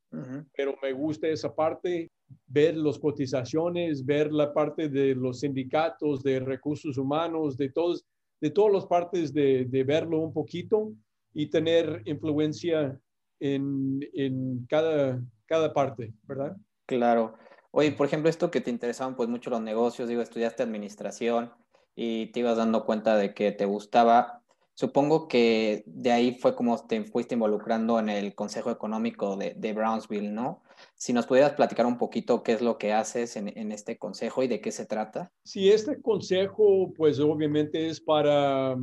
pero 0.56 0.76
me 0.82 0.92
gusta 0.92 1.28
esa 1.28 1.54
parte, 1.54 2.10
ver 2.46 2.76
las 2.76 2.98
cotizaciones, 2.98 4.04
ver 4.04 4.32
la 4.32 4.52
parte 4.52 4.88
de 4.88 5.14
los 5.14 5.40
sindicatos, 5.40 6.22
de 6.22 6.40
recursos 6.40 6.96
humanos, 6.96 7.56
de, 7.56 7.70
todos, 7.70 8.06
de 8.40 8.50
todas 8.50 8.72
las 8.72 8.86
partes 8.86 9.32
de, 9.32 9.64
de 9.66 9.84
verlo 9.84 10.20
un 10.20 10.32
poquito 10.32 10.92
y 11.34 11.46
tener 11.46 12.02
influencia 12.06 12.98
en, 13.40 14.00
en 14.14 14.66
cada, 14.68 15.20
cada 15.46 15.72
parte, 15.72 16.14
¿verdad? 16.22 16.56
Claro. 16.86 17.34
Oye, 17.72 17.92
por 17.92 18.06
ejemplo, 18.06 18.30
esto 18.30 18.50
que 18.50 18.62
te 18.62 18.70
interesaban 18.70 19.16
pues 19.16 19.28
mucho 19.28 19.50
los 19.50 19.60
negocios, 19.60 20.08
digo, 20.08 20.22
estudiaste 20.22 20.62
administración 20.62 21.52
y 21.96 22.26
te 22.26 22.40
ibas 22.40 22.56
dando 22.56 22.84
cuenta 22.84 23.16
de 23.16 23.34
que 23.34 23.50
te 23.50 23.64
gustaba. 23.64 24.42
Supongo 24.74 25.26
que 25.26 25.82
de 25.86 26.12
ahí 26.12 26.38
fue 26.38 26.54
como 26.54 26.78
te 26.86 27.02
fuiste 27.04 27.34
involucrando 27.34 27.98
en 27.98 28.10
el 28.10 28.34
Consejo 28.34 28.70
Económico 28.70 29.36
de, 29.36 29.54
de 29.54 29.72
Brownsville, 29.72 30.30
¿no? 30.30 30.62
Si 30.94 31.12
nos 31.12 31.26
pudieras 31.26 31.54
platicar 31.54 31.86
un 31.86 31.98
poquito 31.98 32.42
qué 32.42 32.52
es 32.52 32.60
lo 32.60 32.76
que 32.76 32.92
haces 32.92 33.36
en, 33.36 33.48
en, 33.58 33.72
este 33.72 33.98
consejo 33.98 34.42
y 34.42 34.48
de 34.48 34.60
qué 34.60 34.70
se 34.70 34.86
trata. 34.86 35.32
Sí, 35.42 35.70
este 35.70 36.00
consejo, 36.02 36.92
pues 36.94 37.18
obviamente 37.18 37.88
es 37.88 37.98
para, 37.98 38.76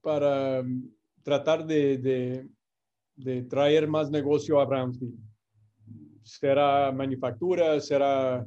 para 0.00 0.64
tratar 1.22 1.66
de, 1.66 1.98
de, 1.98 2.48
de 3.16 3.42
traer 3.42 3.86
más 3.86 4.10
negocio 4.10 4.58
a 4.58 4.64
Brownsville 4.64 5.18
será 6.28 6.92
manufactura, 6.92 7.80
será 7.80 8.44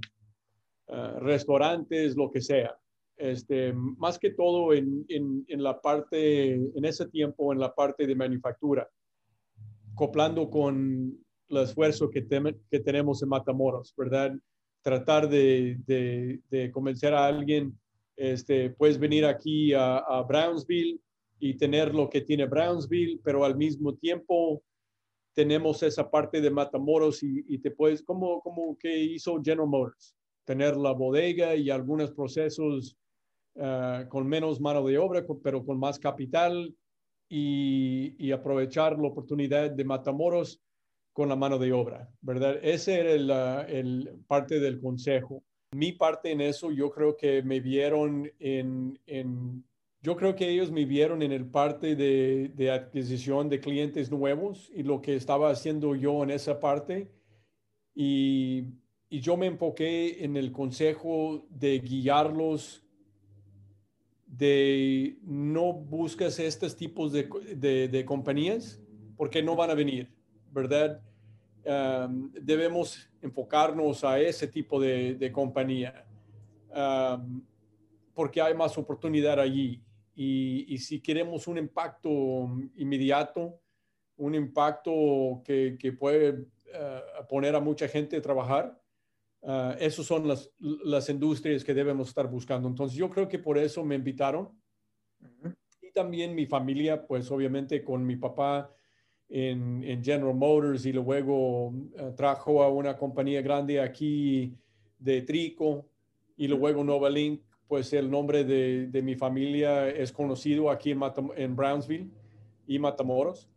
uh, 0.87 1.19
restaurantes, 1.19 2.15
lo 2.15 2.29
que 2.29 2.41
sea. 2.41 2.77
Este, 3.21 3.71
más 3.71 4.17
que 4.17 4.31
todo 4.31 4.73
en, 4.73 5.05
en, 5.07 5.61
la 5.61 5.79
parte, 5.79 6.55
en 6.55 6.85
ese 6.85 7.07
tiempo, 7.07 7.53
en 7.53 7.59
la 7.59 7.71
parte 7.71 8.07
de 8.07 8.15
manufactura, 8.15 8.89
coplando 9.93 10.49
con 10.49 11.15
el 11.49 11.57
esfuerzo 11.57 12.09
que, 12.09 12.25
que 12.71 12.79
tenemos 12.79 13.21
en 13.21 13.29
Matamoros, 13.29 13.93
¿verdad? 13.95 14.33
Tratar 14.81 15.29
de, 15.29 15.77
de, 16.49 16.71
convencer 16.71 17.13
a 17.13 17.27
alguien, 17.27 17.79
este, 18.15 18.71
puedes 18.71 18.97
venir 18.97 19.23
aquí 19.25 19.71
a, 19.71 20.25
Brownsville 20.27 20.99
y 21.37 21.53
tener 21.57 21.93
lo 21.93 22.09
que 22.09 22.21
tiene 22.21 22.47
Brownsville, 22.47 23.19
pero 23.23 23.45
al 23.45 23.55
mismo 23.55 23.93
tiempo 23.93 24.63
tenemos 25.35 25.83
esa 25.83 26.09
parte 26.09 26.41
de 26.41 26.49
Matamoros 26.49 27.21
y, 27.21 27.59
te 27.59 27.69
puedes, 27.69 28.01
como, 28.01 28.41
como 28.41 28.75
que 28.79 28.97
hizo 28.97 29.39
General 29.43 29.67
Motors, 29.67 30.15
tener 30.43 30.75
la 30.75 30.93
bodega 30.93 31.53
y 31.55 31.69
algunos 31.69 32.09
procesos 32.09 32.97
uh, 33.55 34.07
con 34.09 34.27
menos 34.27 34.59
mano 34.59 34.85
de 34.85 34.97
obra, 34.97 35.25
pero 35.43 35.65
con 35.65 35.79
más 35.79 35.99
capital 35.99 36.75
y, 37.29 38.31
aprovechar 38.31 38.97
la 38.97 39.07
oportunidad 39.07 39.71
de 39.71 39.83
Matamoros 39.83 40.61
con 41.13 41.29
la 41.29 41.35
mano 41.35 41.57
de 41.57 41.73
obra, 41.73 42.09
¿verdad? 42.21 42.57
Ese 42.61 42.99
era 42.99 43.11
el, 43.11 43.29
el 43.69 44.19
parte 44.27 44.59
del 44.59 44.79
consejo. 44.79 45.43
Mi 45.73 45.93
parte 45.93 46.31
en 46.31 46.41
eso, 46.41 46.71
yo 46.71 46.89
creo 46.89 47.15
que 47.15 47.43
me 47.43 47.59
vieron 47.59 48.29
en, 48.39 48.99
en 49.05 49.63
yo 50.03 50.15
creo 50.15 50.35
que 50.35 50.49
ellos 50.49 50.71
me 50.71 50.85
vieron 50.85 51.21
en 51.21 51.31
el 51.31 51.45
parte 51.45 51.95
de, 51.95 52.71
adquisición 52.71 53.49
de 53.49 53.59
clientes 53.59 54.09
nuevos 54.09 54.71
y 54.73 54.81
lo 54.81 54.99
que 54.99 55.15
estaba 55.15 55.51
haciendo 55.51 55.95
yo 55.95 56.23
en 56.23 56.31
esa 56.31 56.59
parte. 56.59 57.11
Y, 57.93 58.65
yo 59.09 59.35
me 59.35 59.47
enfoqué 59.47 60.23
en 60.23 60.37
el 60.37 60.53
consejo 60.53 61.45
de 61.49 61.79
guiarlos, 61.79 62.81
de 64.31 65.17
no 65.23 65.73
buscas 65.73 66.39
estos 66.39 66.75
tipos 66.75 67.11
de, 67.11 68.03
compañías 68.05 68.81
porque 69.17 69.43
no 69.43 69.55
van 69.55 69.69
a 69.69 69.75
venir, 69.75 70.09
¿verdad? 70.51 71.01
debemos 72.41 73.07
enfocarnos 73.21 74.03
a 74.03 74.19
ese 74.19 74.47
tipo 74.47 74.79
de, 74.79 75.31
compañía 75.31 76.05
porque 78.13 78.41
hay 78.41 78.53
más 78.53 78.77
oportunidad 78.77 79.39
allí. 79.39 79.81
Y, 80.15 80.77
si 80.77 81.01
queremos 81.01 81.47
un 81.47 81.57
impacto 81.57 82.09
inmediato, 82.75 83.59
un 84.17 84.35
impacto 84.35 85.41
que, 85.43 85.77
que 85.79 85.91
puede 85.93 86.45
eh, 86.73 87.01
poner 87.27 87.55
a 87.55 87.59
mucha 87.59 87.87
gente 87.87 88.17
a 88.17 88.21
trabajar, 88.21 88.80
uh, 89.41 89.73
esas 89.79 90.05
son 90.05 90.27
las, 90.27 90.49
las, 90.59 91.09
industrias 91.09 91.63
que 91.63 91.73
debemos 91.73 92.09
estar 92.09 92.27
buscando. 92.29 92.67
Entonces 92.67 92.97
yo 92.97 93.09
creo 93.09 93.27
que 93.27 93.39
por 93.39 93.57
eso 93.57 93.83
me 93.83 93.95
invitaron. 93.95 94.49
Y 95.81 95.91
también 95.91 96.33
mi 96.35 96.45
familia, 96.45 97.05
pues 97.05 97.29
obviamente 97.31 97.83
con 97.83 98.05
mi 98.05 98.15
papá 98.15 98.73
en, 99.29 99.83
en 99.83 100.03
General 100.03 100.35
Motors 100.35 100.85
y 100.85 100.93
luego 100.93 101.67
uh, 101.67 102.13
trajo 102.15 102.63
a 102.63 102.69
una 102.69 102.97
compañía 102.97 103.41
grande 103.41 103.79
aquí 103.79 104.55
de 104.99 105.21
Trico 105.21 105.85
y 106.35 106.47
luego 106.47 106.83
Novalink 106.83 107.41
pues 107.71 107.93
el 107.93 108.11
nombre 108.11 108.43
de, 108.43 109.01
mi 109.01 109.15
familia 109.15 109.87
es 109.87 110.11
conocido 110.11 110.69
aquí 110.69 110.91
en, 110.91 110.99
en, 111.37 111.55
Brownsville 111.55 112.09
y 112.67 112.77
Matamoros. 112.79 113.47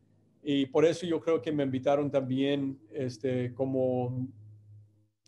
Y 0.41 0.67
por 0.67 0.85
eso 0.85 1.05
yo 1.05 1.19
creo 1.21 1.43
que 1.43 1.51
me 1.51 1.65
invitaron 1.65 2.13
también, 2.13 2.79
este, 2.93 3.53
como 3.55 4.29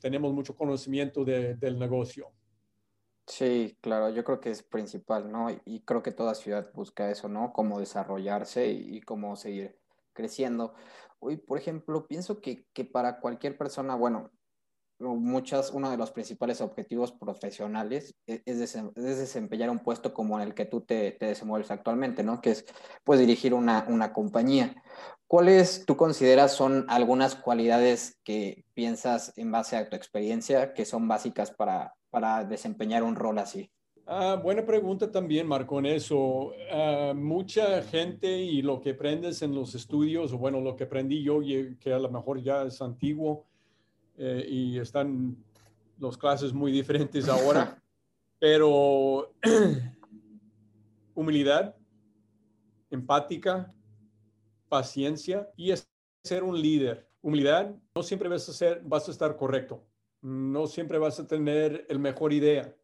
tenemos 0.00 0.32
mucho 0.32 0.56
conocimiento 0.56 1.24
del 1.24 1.78
negocio. 1.78 2.32
Sí, 3.26 3.76
claro, 3.80 4.10
yo 4.10 4.22
creo 4.22 4.40
que 4.40 4.50
es 4.50 4.62
principal, 4.62 5.30
¿no? 5.30 5.48
Y 5.64 5.80
creo 5.80 6.02
que 6.02 6.12
toda 6.12 6.34
ciudad 6.34 6.70
busca 6.72 7.10
eso, 7.10 7.28
¿no? 7.28 7.52
Cómo 7.52 7.80
desarrollarse 7.80 8.68
y, 8.68 9.00
cómo 9.00 9.34
seguir 9.34 9.78
creciendo. 10.12 10.74
Hoy, 11.18 11.36
por 11.36 11.58
ejemplo, 11.58 12.06
pienso 12.06 12.40
que, 12.40 12.66
que 12.72 12.84
para 12.84 13.18
cualquier 13.20 13.58
persona, 13.58 13.96
bueno, 13.96 14.30
muchas, 14.98 15.70
uno 15.72 15.90
de 15.90 15.96
los 15.96 16.10
principales 16.10 16.60
objetivos 16.60 17.12
profesionales 17.12 18.14
e, 18.26 18.42
es, 18.46 18.58
desempeñar 18.94 19.70
un 19.70 19.80
puesto 19.80 20.14
como 20.14 20.40
en 20.40 20.48
el 20.48 20.54
que 20.54 20.64
tú 20.64 20.80
te, 20.80 21.12
te, 21.12 21.26
desenvuelves 21.26 21.70
actualmente, 21.70 22.22
¿no? 22.22 22.40
Que 22.40 22.52
es, 22.52 22.66
pues, 23.04 23.20
dirigir 23.20 23.54
una, 23.54 23.86
una 23.88 24.12
compañía. 24.12 24.82
¿Cuáles 25.26 25.84
tú 25.86 25.96
consideras 25.96 26.52
son 26.52 26.86
algunas 26.88 27.34
cualidades 27.34 28.18
que 28.22 28.64
piensas 28.74 29.32
en 29.36 29.50
base 29.50 29.76
a 29.76 29.88
tu 29.88 29.96
experiencia 29.96 30.72
que 30.72 30.84
son 30.84 31.08
básicas 31.08 31.50
para, 31.50 31.94
para 32.10 32.44
desempeñar 32.44 33.02
un 33.02 33.16
rol 33.16 33.38
así? 33.38 33.70
Ah, 34.08 34.40
buena 34.40 34.64
pregunta 34.64 35.10
también, 35.10 35.48
Marco, 35.48 35.80
en 35.80 35.86
eso. 35.86 36.52
Ah, 36.70 37.12
mucha 37.12 37.82
gente 37.82 38.38
y 38.38 38.62
lo 38.62 38.80
que 38.80 38.90
aprendes 38.90 39.42
en 39.42 39.52
los 39.52 39.74
estudios, 39.74 40.32
o 40.32 40.38
bueno, 40.38 40.60
lo 40.60 40.76
que 40.76 40.84
aprendí 40.84 41.24
yo, 41.24 41.40
que 41.80 41.92
a 41.92 41.98
lo 41.98 42.08
mejor 42.08 42.40
ya 42.40 42.62
es 42.62 42.80
antiguo, 42.80 43.46
eh, 44.18 44.46
y 44.48 44.78
están 44.78 45.36
los 45.98 46.16
clases 46.16 46.52
muy 46.52 46.72
diferentes 46.72 47.28
ahora, 47.28 47.82
pero 48.38 49.34
humildad, 51.14 51.74
empática, 52.90 53.72
paciencia 54.68 55.48
y 55.56 55.72
ser 56.22 56.42
un 56.42 56.60
líder. 56.60 57.08
Humildad, 57.22 57.74
no 57.94 58.02
siempre 58.02 58.28
vas 58.28 58.48
a, 58.48 58.52
ser, 58.52 58.82
vas 58.84 59.08
a 59.08 59.10
estar 59.10 59.36
correcto, 59.36 59.84
no 60.22 60.66
siempre 60.66 60.98
vas 60.98 61.18
a 61.18 61.26
tener 61.26 61.86
el 61.88 61.98
mejor 61.98 62.32
idea, 62.32 62.74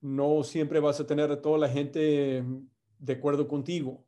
no 0.00 0.42
siempre 0.42 0.80
vas 0.80 1.00
a 1.00 1.06
tener 1.06 1.30
a 1.30 1.40
toda 1.40 1.58
la 1.58 1.68
gente 1.68 2.42
de 2.98 3.12
acuerdo 3.12 3.46
contigo. 3.46 4.04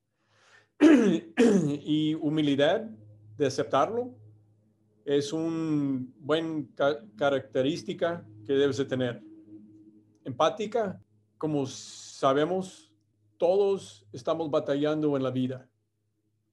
y 0.80 2.14
humildad 2.14 2.82
de 3.36 3.46
aceptarlo, 3.46 4.14
es 5.04 5.32
una 5.32 6.04
buena 6.18 6.66
característica 7.16 8.26
que 8.46 8.52
debes 8.52 8.76
de 8.76 8.84
tener. 8.84 9.22
Empática, 10.24 11.00
como 11.38 11.66
sabemos, 11.66 12.92
todos 13.36 14.06
estamos 14.12 14.50
batallando 14.50 15.16
en 15.16 15.22
la 15.22 15.30
vida. 15.30 15.68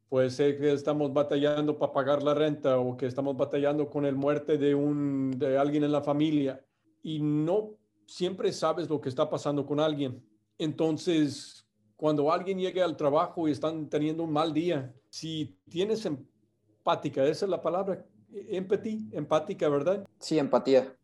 Puede 0.08 0.32
ser 0.32 0.58
que 0.58 0.72
estamos 0.72 1.14
batallando 1.14 1.78
para 1.78 1.94
pagar 1.94 2.24
la 2.24 2.34
renta 2.34 2.80
o 2.80 2.98
que 2.98 3.06
estamos 3.06 3.38
batallando 3.38 3.90
con 3.90 4.06
el 4.06 4.16
muerte 4.16 4.58
de, 4.58 4.74
un, 4.74 5.32
de 5.38 5.58
alguien 5.58 5.84
en 5.84 5.92
la 5.92 6.02
familia 6.02 6.66
y 7.04 7.20
no 7.22 7.76
siempre 8.08 8.52
sabes 8.52 8.90
lo 8.90 9.00
que 9.00 9.10
está 9.10 9.30
pasando 9.30 9.66
con 9.68 9.80
alguien. 9.80 10.24
Entonces, 10.58 11.68
cuando 11.96 12.32
alguien 12.32 12.58
llega 12.58 12.84
al 12.84 12.98
trabajo 12.98 13.48
y 13.48 13.52
están 13.52 13.88
teniendo 13.88 14.24
un 14.24 14.34
mal 14.34 14.52
día, 14.52 14.92
si 15.10 15.56
tienes 15.70 16.04
empática, 16.08 17.24
esa 17.24 17.46
es 17.46 17.52
la 17.52 17.62
palabra 17.62 18.04
empatía, 18.32 19.00
empática, 19.12 19.70
¿verdad? 19.70 20.08
Sí, 20.20 20.38
empatía. 20.38 20.96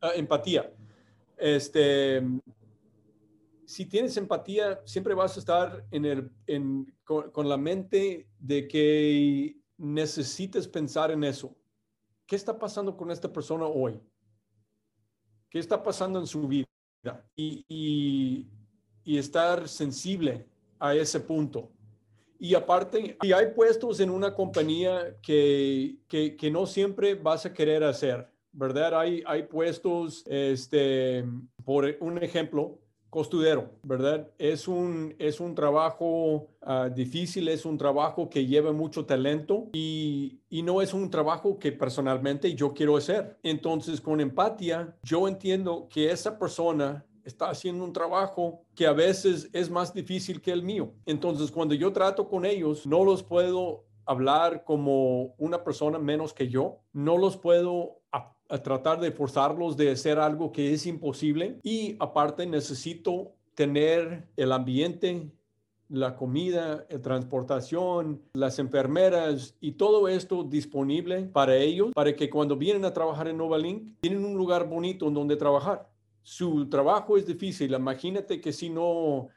Ah, 0.00 0.12
empatía. 0.14 0.72
Este, 1.36 2.22
si 3.66 3.86
tienes 3.86 4.16
empatía, 4.16 4.80
siempre 4.84 5.14
vas 5.14 5.36
a 5.36 5.40
estar 5.40 5.84
en 5.90 6.04
el, 6.04 6.30
en, 6.46 6.94
con, 7.04 7.48
la 7.48 7.56
mente 7.56 8.28
de 8.38 8.68
que 8.68 9.56
necesites 9.76 10.68
pensar 10.68 11.10
en 11.10 11.24
eso. 11.24 11.56
¿Qué 12.26 12.36
está 12.36 12.58
pasando 12.58 12.96
con 12.96 13.10
esta 13.10 13.32
persona 13.32 13.66
hoy? 13.66 14.00
¿Qué 15.50 15.58
está 15.58 15.82
pasando 15.82 16.18
en 16.18 16.26
su 16.26 16.46
vida? 16.46 16.66
Y, 17.36 17.64
y, 17.68 18.48
y 19.04 19.18
estar 19.18 19.68
sensible 19.68 20.46
a 20.78 20.94
ese 20.94 21.20
punto. 21.20 21.70
Y 22.44 22.54
aparte, 22.54 23.16
si 23.22 23.32
hay 23.32 23.52
puestos 23.54 24.00
en 24.00 24.10
una 24.10 24.34
compañía 24.34 25.16
que, 25.22 25.96
que, 26.06 26.36
que 26.36 26.50
no 26.50 26.66
siempre 26.66 27.14
vas 27.14 27.46
a 27.46 27.54
querer 27.54 27.82
hacer, 27.82 28.28
¿verdad? 28.52 29.00
Hay, 29.00 29.22
hay 29.26 29.44
puestos, 29.44 30.22
este, 30.26 31.24
por 31.64 31.86
un 32.00 32.22
ejemplo, 32.22 32.80
costurero, 33.08 33.70
¿verdad? 33.82 34.28
Es 34.36 34.68
un, 34.68 35.14
es 35.18 35.40
un 35.40 35.54
trabajo 35.54 36.50
ah, 36.60 36.90
difícil, 36.94 37.48
es 37.48 37.64
un 37.64 37.78
trabajo 37.78 38.28
que 38.28 38.44
lleva 38.44 38.72
mucho 38.72 39.06
talento 39.06 39.70
y, 39.72 40.40
y, 40.50 40.60
no 40.60 40.82
es 40.82 40.92
un 40.92 41.08
trabajo 41.08 41.58
que 41.58 41.72
personalmente 41.72 42.54
yo 42.54 42.74
quiero 42.74 42.98
hacer. 42.98 43.38
Entonces, 43.42 44.02
con 44.02 44.20
empatía, 44.20 44.94
yo 45.02 45.28
entiendo 45.28 45.88
que 45.88 46.10
esa 46.10 46.38
persona 46.38 47.06
está 47.24 47.50
haciendo 47.50 47.84
un 47.84 47.92
trabajo 47.92 48.62
que 48.74 48.86
a 48.86 48.92
veces 48.92 49.48
es 49.52 49.70
más 49.70 49.92
difícil 49.92 50.40
que 50.40 50.52
el 50.52 50.62
mío. 50.62 50.92
Entonces, 51.06 51.50
cuando 51.50 51.74
yo 51.74 51.92
trato 51.92 52.28
con 52.28 52.44
ellos, 52.44 52.86
no 52.86 53.04
los 53.04 53.22
puedo 53.22 53.84
hablar 54.06 54.64
como 54.64 55.34
una 55.38 55.64
persona 55.64 55.98
menos 55.98 56.32
que 56.32 56.48
yo, 56.48 56.80
no 56.92 57.16
los 57.16 57.36
puedo 57.36 58.00
tratar 58.62 59.00
de 59.00 59.10
forzarlos 59.10 59.76
de 59.76 59.90
hacer 59.90 60.18
algo 60.18 60.52
que 60.52 60.72
es 60.72 60.86
imposible 60.86 61.58
y 61.62 61.96
aparte 61.98 62.46
necesito 62.46 63.32
tener 63.54 64.28
el 64.36 64.52
ambiente, 64.52 65.30
la 65.88 66.16
comida, 66.16 66.86
la 66.88 67.00
transportación, 67.00 68.22
las 68.34 68.58
enfermeras 68.58 69.54
y 69.60 69.72
todo 69.72 70.08
esto 70.08 70.44
disponible 70.44 71.22
para 71.22 71.56
ellos, 71.56 71.92
para 71.94 72.14
que 72.14 72.30
cuando 72.30 72.56
vienen 72.56 72.84
a 72.84 72.92
trabajar 72.92 73.28
en 73.28 73.38
Novalink, 73.38 74.00
tienen 74.00 74.24
un 74.24 74.34
lugar 74.34 74.68
bonito 74.68 75.08
en 75.08 75.14
donde 75.14 75.36
trabajar. 75.36 75.88
Su 76.24 76.68
trabajo 76.70 77.18
es 77.18 77.26
difícil. 77.26 77.74
Imagínate 77.74 78.40
que 78.40 78.52
si 78.52 78.70
no, 78.70 79.28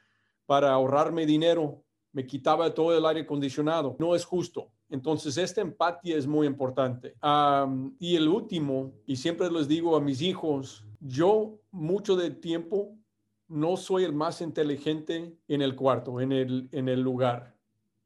para 0.46 0.72
ahorrarme 0.72 1.26
dinero, 1.26 1.84
me 2.12 2.26
quitaba 2.26 2.72
todo 2.72 2.96
el 2.96 3.04
aire 3.04 3.20
acondicionado. 3.20 3.94
No 3.98 4.14
es 4.14 4.24
justo. 4.24 4.72
Entonces, 4.88 5.36
esta 5.36 5.60
empatía 5.60 6.16
es 6.16 6.26
muy 6.26 6.46
importante. 6.46 7.14
y 8.00 8.16
el 8.16 8.26
último, 8.26 8.94
y 9.06 9.16
siempre 9.16 9.50
les 9.50 9.68
digo 9.68 9.94
a 9.94 10.00
mis 10.00 10.22
hijos, 10.22 10.84
yo 10.98 11.60
mucho 11.70 12.16
de 12.16 12.30
tiempo 12.30 12.96
no 13.48 13.76
soy 13.76 14.04
el 14.04 14.14
más 14.14 14.40
inteligente 14.40 15.36
en 15.46 15.62
el 15.62 15.76
cuarto, 15.76 16.20
en 16.20 16.32
el, 16.32 16.68
en 16.72 16.88
el 16.88 17.02
lugar. 17.02 17.54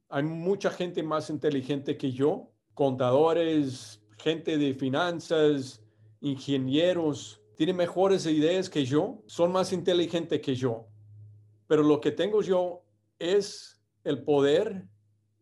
Hay 0.09 0.25
mucha 0.25 0.71
gente 0.71 1.03
más 1.05 1.31
inteligente 1.31 1.97
que 1.97 2.11
yo, 2.11 2.51
contadores, 2.75 4.03
gente 4.19 4.59
de 4.59 4.75
finanzas, 4.75 5.83
ingenieros, 6.21 7.42
tienen 7.57 7.77
mejores 7.77 8.27
ideas 8.27 8.69
que 8.71 8.85
yo, 8.85 9.23
son 9.27 9.53
más 9.53 9.73
inteligentes 9.73 10.41
que 10.41 10.55
yo. 10.55 10.87
Pero 11.67 11.83
lo 11.83 12.01
que 12.01 12.11
tengo 12.11 12.43
yo 12.43 12.83
es 13.19 13.81
el 14.05 14.23
poder 14.25 14.85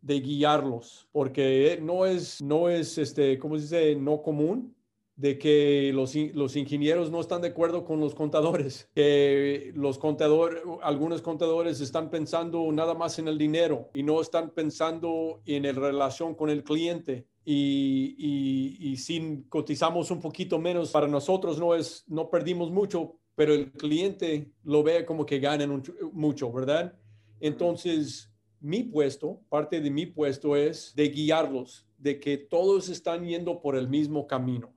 de 0.01 0.19
guiarlos, 0.19 1.07
porque 1.11 1.79
no 1.81 2.05
es, 2.05 2.41
no 2.41 2.69
es, 2.69 2.97
este, 2.97 3.37
¿cómo 3.37 3.57
se 3.57 3.63
dice? 3.63 3.95
No 3.95 4.21
común 4.21 4.75
de 5.15 5.37
que 5.37 5.91
los, 5.93 6.15
los 6.33 6.55
ingenieros 6.55 7.11
no 7.11 7.19
están 7.19 7.41
de 7.41 7.49
acuerdo 7.49 7.85
con 7.85 7.99
los 7.99 8.15
contadores, 8.15 8.89
que 8.95 9.71
los 9.75 9.99
contadores, 9.99 10.63
algunos 10.81 11.21
contadores 11.21 11.79
están 11.79 12.09
pensando 12.09 12.71
nada 12.71 12.95
más 12.95 13.19
en 13.19 13.27
el 13.27 13.37
dinero 13.37 13.89
y 13.93 14.01
no 14.01 14.19
están 14.19 14.49
pensando 14.49 15.41
en 15.45 15.63
la 15.63 15.71
relación 15.73 16.33
con 16.33 16.49
el 16.49 16.63
cliente. 16.63 17.27
Y, 17.43 18.15
y, 18.17 18.91
y 18.91 18.97
si 18.97 19.45
cotizamos 19.49 20.11
un 20.11 20.21
poquito 20.21 20.59
menos 20.59 20.91
para 20.91 21.07
nosotros 21.07 21.57
no 21.57 21.73
es 21.73 22.03
no 22.07 22.29
perdimos 22.29 22.69
mucho 22.69 23.15
pero 23.33 23.55
el 23.55 23.71
cliente 23.71 24.51
lo 24.63 24.83
ve 24.83 25.03
como 25.05 25.25
que 25.25 25.39
ganan 25.39 25.81
mucho 26.13 26.51
verdad 26.51 26.93
entonces 27.39 28.31
mi 28.61 28.83
puesto, 28.83 29.41
parte 29.49 29.81
de 29.81 29.89
mi 29.89 30.05
puesto 30.05 30.55
es 30.55 30.93
de 30.95 31.09
guiarlos, 31.09 31.87
de 31.97 32.19
que 32.19 32.37
todos 32.37 32.89
están 32.89 33.25
yendo 33.25 33.59
por 33.59 33.75
el 33.75 33.89
mismo 33.89 34.27
camino. 34.27 34.71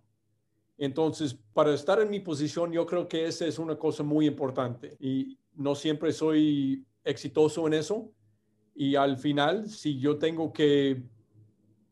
Entonces, 0.78 1.38
para 1.52 1.72
estar 1.74 2.00
en 2.00 2.10
mi 2.10 2.18
posición, 2.18 2.72
yo 2.72 2.86
creo 2.86 3.06
que 3.06 3.26
esa 3.26 3.46
es 3.46 3.58
una 3.58 3.76
cosa 3.76 4.02
muy 4.02 4.26
importante 4.26 4.96
y 4.98 5.38
no 5.54 5.74
siempre 5.74 6.12
soy 6.12 6.84
exitoso 7.04 7.66
en 7.66 7.74
eso. 7.74 8.10
Y 8.74 8.96
al 8.96 9.18
final, 9.18 9.68
si 9.68 10.00
yo 10.00 10.18
tengo 10.18 10.52
que 10.52 11.02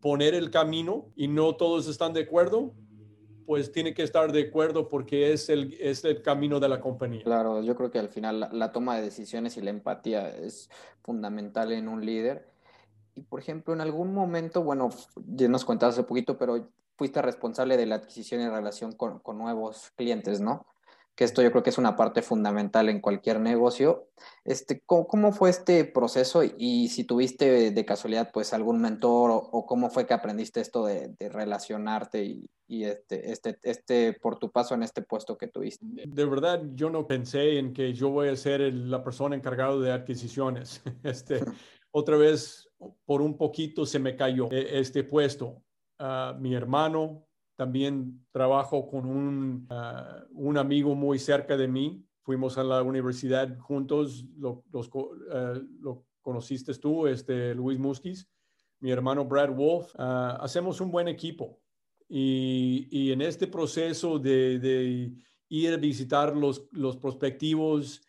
poner 0.02 0.34
el 0.34 0.50
camino 0.50 1.06
y 1.16 1.28
no 1.28 1.54
todos 1.54 1.88
están 1.88 2.12
de 2.12 2.22
acuerdo, 2.22 2.74
pues 3.46 3.72
tiene 3.72 3.94
que 3.94 4.02
estar 4.02 4.32
de 4.32 4.48
acuerdo 4.48 4.88
porque 4.88 5.32
es 5.32 5.48
el, 5.48 5.74
es 5.80 6.04
el 6.04 6.22
camino 6.22 6.60
de 6.60 6.68
la 6.68 6.80
compañía. 6.80 7.22
Claro, 7.22 7.62
yo 7.62 7.76
creo 7.76 7.90
que 7.90 8.00
al 8.00 8.08
final 8.08 8.48
la, 8.52 8.72
toma 8.72 8.96
de 8.96 9.02
decisiones 9.02 9.56
y 9.56 9.62
la 9.62 9.70
empatía 9.70 10.28
es 10.28 10.68
fundamental 11.02 11.72
en 11.72 11.88
un 11.88 12.04
líder. 12.04 12.48
Y 13.14 13.22
por 13.22 13.40
ejemplo, 13.40 13.72
en 13.72 13.80
algún 13.80 14.12
momento, 14.12 14.62
bueno, 14.64 14.90
ya 15.16 15.48
nos 15.48 15.64
contaste 15.64 16.00
hace 16.00 16.08
poquito, 16.08 16.36
pero 16.36 16.68
fuiste 16.96 17.22
responsable 17.22 17.76
de 17.76 17.86
la 17.86 17.96
adquisición 17.96 18.40
en 18.40 18.50
relación 18.50 18.92
con, 18.92 19.20
con 19.20 19.38
nuevos 19.38 19.92
clientes, 19.96 20.40
¿no? 20.40 20.66
Que 21.14 21.24
esto 21.24 21.42
yo 21.42 21.50
creo 21.50 21.62
que 21.62 21.70
es 21.70 21.78
una 21.78 21.94
parte 21.94 22.22
fundamental 22.22 22.88
en 22.88 23.00
cualquier 23.00 23.40
negocio. 23.40 24.08
Este, 24.44 24.82
¿cómo, 24.86 25.32
fue 25.32 25.50
este 25.50 25.84
proceso 25.84 26.42
y 26.42 26.88
si 26.88 27.04
tuviste 27.04 27.70
de 27.70 27.84
casualidad 27.84 28.30
pues 28.32 28.52
algún 28.52 28.80
mentor 28.80 29.30
o, 29.30 29.66
cómo 29.66 29.90
fue 29.90 30.06
que 30.06 30.14
aprendiste 30.14 30.60
esto 30.60 30.86
de, 30.86 31.14
relacionarte 31.20 32.24
y, 32.24 32.48
este, 32.84 33.30
este, 33.30 33.58
este, 33.62 34.14
por 34.14 34.38
tu 34.38 34.50
paso 34.50 34.74
en 34.74 34.82
este 34.82 35.02
puesto 35.02 35.36
que 35.36 35.48
tuviste? 35.48 35.84
De 35.84 36.24
verdad, 36.24 36.62
yo 36.74 36.88
no 36.88 37.06
pensé 37.06 37.58
en 37.58 37.74
que 37.74 37.92
yo 37.92 38.08
voy 38.08 38.28
a 38.28 38.36
ser 38.36 38.60
la 38.72 39.04
persona 39.04 39.36
encargada 39.36 39.78
de 39.78 39.92
adquisiciones. 39.92 40.82
Este, 41.02 41.40
otra 41.90 42.16
vez, 42.16 42.70
por 43.04 43.20
un 43.20 43.36
poquito 43.36 43.84
se 43.84 43.98
me 43.98 44.16
cayó 44.16 44.48
e, 44.50 44.78
este 44.78 45.04
puesto. 45.04 45.62
Uh, 45.98 46.34
mi 46.38 46.54
hermano 46.54 47.26
también 47.62 48.26
trabajo 48.32 48.88
con 48.88 49.06
un, 49.06 49.66
ah, 49.70 50.24
un, 50.32 50.58
amigo 50.58 50.96
muy 50.96 51.20
cerca 51.20 51.56
de 51.56 51.68
mí. 51.68 52.04
Fuimos 52.22 52.58
a 52.58 52.64
la 52.64 52.82
universidad 52.82 53.56
juntos, 53.58 54.24
lo, 54.36 54.64
los, 54.72 54.90
ah, 55.30 55.60
lo 55.78 56.04
conociste 56.20 56.74
tú, 56.74 57.06
este, 57.06 57.54
Luis 57.54 57.78
Musquiz, 57.78 58.28
mi 58.80 58.90
hermano 58.90 59.24
Brad 59.24 59.54
Wolf. 59.54 59.94
Ah, 59.96 60.38
hacemos 60.40 60.80
un 60.80 60.90
buen 60.90 61.06
equipo. 61.06 61.60
Y, 62.08 62.88
y 62.90 63.12
en 63.12 63.22
este 63.22 63.46
proceso 63.46 64.18
de, 64.18 65.12
ir 65.48 65.72
a 65.72 65.76
visitar 65.76 66.36
los, 66.36 66.66
los 66.72 66.96
prospectivos, 66.96 68.02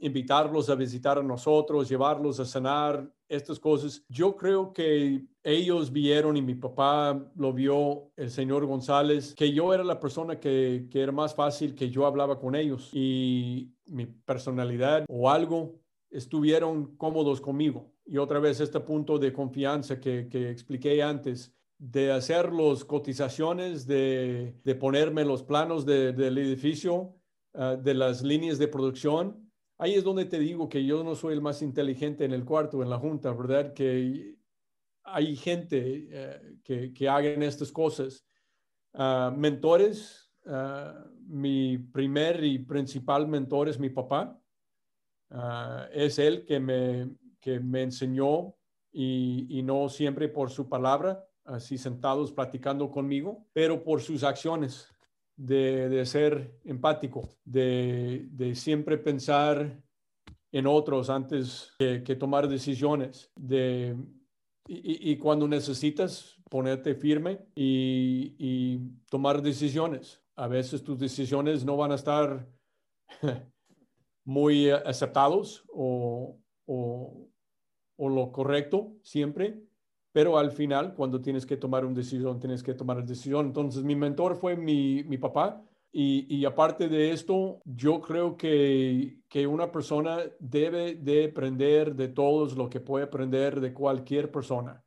invitarlos 0.00 0.68
a 0.68 0.74
visitar 0.74 1.18
a 1.18 1.22
nosotros, 1.22 1.88
llevarlos 1.88 2.38
a 2.38 2.44
cenar, 2.44 3.10
estas 3.30 3.58
cosas. 3.58 4.04
Yo 4.08 4.36
creo 4.36 4.72
que 4.72 5.24
ellos 5.42 5.90
vieron 5.90 6.36
y 6.36 6.42
mi 6.42 6.54
papá 6.54 7.30
lo 7.36 7.52
vio, 7.52 8.10
el 8.16 8.30
señor 8.30 8.66
González, 8.66 9.34
que 9.34 9.52
yo 9.52 9.72
era 9.72 9.84
la 9.84 10.00
persona 10.00 10.38
que, 10.38 10.88
que 10.90 11.00
era 11.00 11.12
más 11.12 11.34
fácil 11.34 11.74
que 11.74 11.88
yo 11.88 12.04
hablaba 12.04 12.38
con 12.38 12.54
ellos 12.54 12.90
y 12.92 13.72
mi 13.86 14.06
personalidad 14.06 15.04
o 15.08 15.30
algo 15.30 15.80
estuvieron 16.10 16.96
cómodos 16.96 17.40
conmigo. 17.40 17.92
Y 18.04 18.18
otra 18.18 18.40
vez 18.40 18.60
este 18.60 18.80
punto 18.80 19.18
de 19.18 19.32
confianza 19.32 20.00
que, 20.00 20.28
que 20.28 20.50
expliqué 20.50 21.02
antes, 21.02 21.54
de 21.78 22.12
hacer 22.12 22.52
las 22.52 22.84
cotizaciones, 22.84 23.86
de, 23.86 24.54
de 24.62 24.74
ponerme 24.74 25.24
los 25.24 25.42
planos 25.42 25.86
del 25.86 26.36
edificio, 26.36 27.14
ah, 27.54 27.76
de 27.76 27.94
las 27.94 28.22
líneas 28.22 28.58
de 28.58 28.68
producción, 28.68 29.49
ahí 29.80 29.94
es 29.94 30.04
donde 30.04 30.26
te 30.26 30.38
digo 30.38 30.68
que 30.68 30.84
yo 30.84 31.02
no 31.02 31.14
soy 31.14 31.32
el 31.32 31.40
más 31.40 31.62
inteligente 31.62 32.24
en 32.24 32.32
el 32.32 32.44
cuarto, 32.44 32.82
en 32.82 32.90
la 32.90 32.98
junta, 32.98 33.32
¿verdad? 33.32 33.72
Que 33.72 34.36
hay 35.02 35.34
gente 35.36 36.06
eh, 36.10 36.92
que, 36.94 37.08
hagan 37.08 37.42
estas 37.42 37.72
cosas. 37.72 38.26
Ah, 38.92 39.32
mentores, 39.34 40.30
ah, 40.46 41.02
mi 41.26 41.78
primer 41.78 42.44
y 42.44 42.58
principal 42.58 43.26
mentor 43.26 43.70
es 43.70 43.78
mi 43.78 43.88
papá. 43.88 44.38
Ah, 45.30 45.88
es 45.92 46.18
él 46.18 46.44
que 46.44 46.60
me, 46.60 47.10
que 47.40 47.58
me 47.58 47.82
enseñó 47.82 48.54
y, 48.92 49.46
y, 49.48 49.62
no 49.62 49.88
siempre 49.88 50.28
por 50.28 50.50
su 50.50 50.68
palabra, 50.68 51.24
así 51.44 51.78
sentados 51.78 52.32
platicando 52.32 52.90
conmigo, 52.90 53.46
pero 53.54 53.82
por 53.82 54.02
sus 54.02 54.24
acciones 54.24 54.92
de, 55.40 56.04
ser 56.04 56.58
empático, 56.64 57.28
de, 57.44 58.52
siempre 58.54 58.98
pensar 58.98 59.82
en 60.52 60.66
otros 60.66 61.08
antes 61.08 61.72
que, 61.78 62.16
tomar 62.16 62.48
decisiones, 62.48 63.32
de, 63.36 63.96
y, 64.66 65.16
cuando 65.16 65.48
necesitas 65.48 66.36
ponerte 66.50 66.94
firme 66.94 67.46
y, 67.54 68.78
tomar 69.08 69.40
decisiones. 69.40 70.22
A 70.36 70.46
veces 70.46 70.82
tus 70.82 70.98
decisiones 70.98 71.64
no 71.64 71.76
van 71.76 71.92
a 71.92 71.96
estar 71.96 72.46
muy 74.24 74.70
aceptados 74.70 75.64
o, 75.68 76.38
o, 76.66 77.28
o 77.96 78.08
lo 78.08 78.32
correcto 78.32 78.94
siempre, 79.02 79.62
pero 80.12 80.38
al 80.38 80.50
final, 80.50 80.94
cuando 80.94 81.20
tienes 81.20 81.46
que 81.46 81.56
tomar 81.56 81.84
una 81.84 81.94
decisión, 81.94 82.40
tienes 82.40 82.62
que 82.62 82.74
tomar 82.74 82.96
la 82.96 83.02
decisión. 83.02 83.46
Entonces, 83.46 83.84
mi 83.84 83.94
mentor 83.94 84.36
fue 84.36 84.56
mi, 84.56 85.04
mi 85.04 85.18
papá. 85.18 85.62
Y, 85.92 86.44
aparte 86.44 86.88
de 86.88 87.10
esto, 87.10 87.60
yo 87.64 88.00
creo 88.00 88.36
que, 88.36 89.18
que, 89.28 89.46
una 89.46 89.72
persona 89.72 90.18
debe 90.38 90.94
de 90.94 91.26
aprender 91.26 91.96
de 91.96 92.06
todos 92.06 92.56
lo 92.56 92.70
que 92.70 92.78
puede 92.78 93.06
aprender 93.06 93.60
de 93.60 93.72
cualquier 93.74 94.30
persona. 94.30 94.84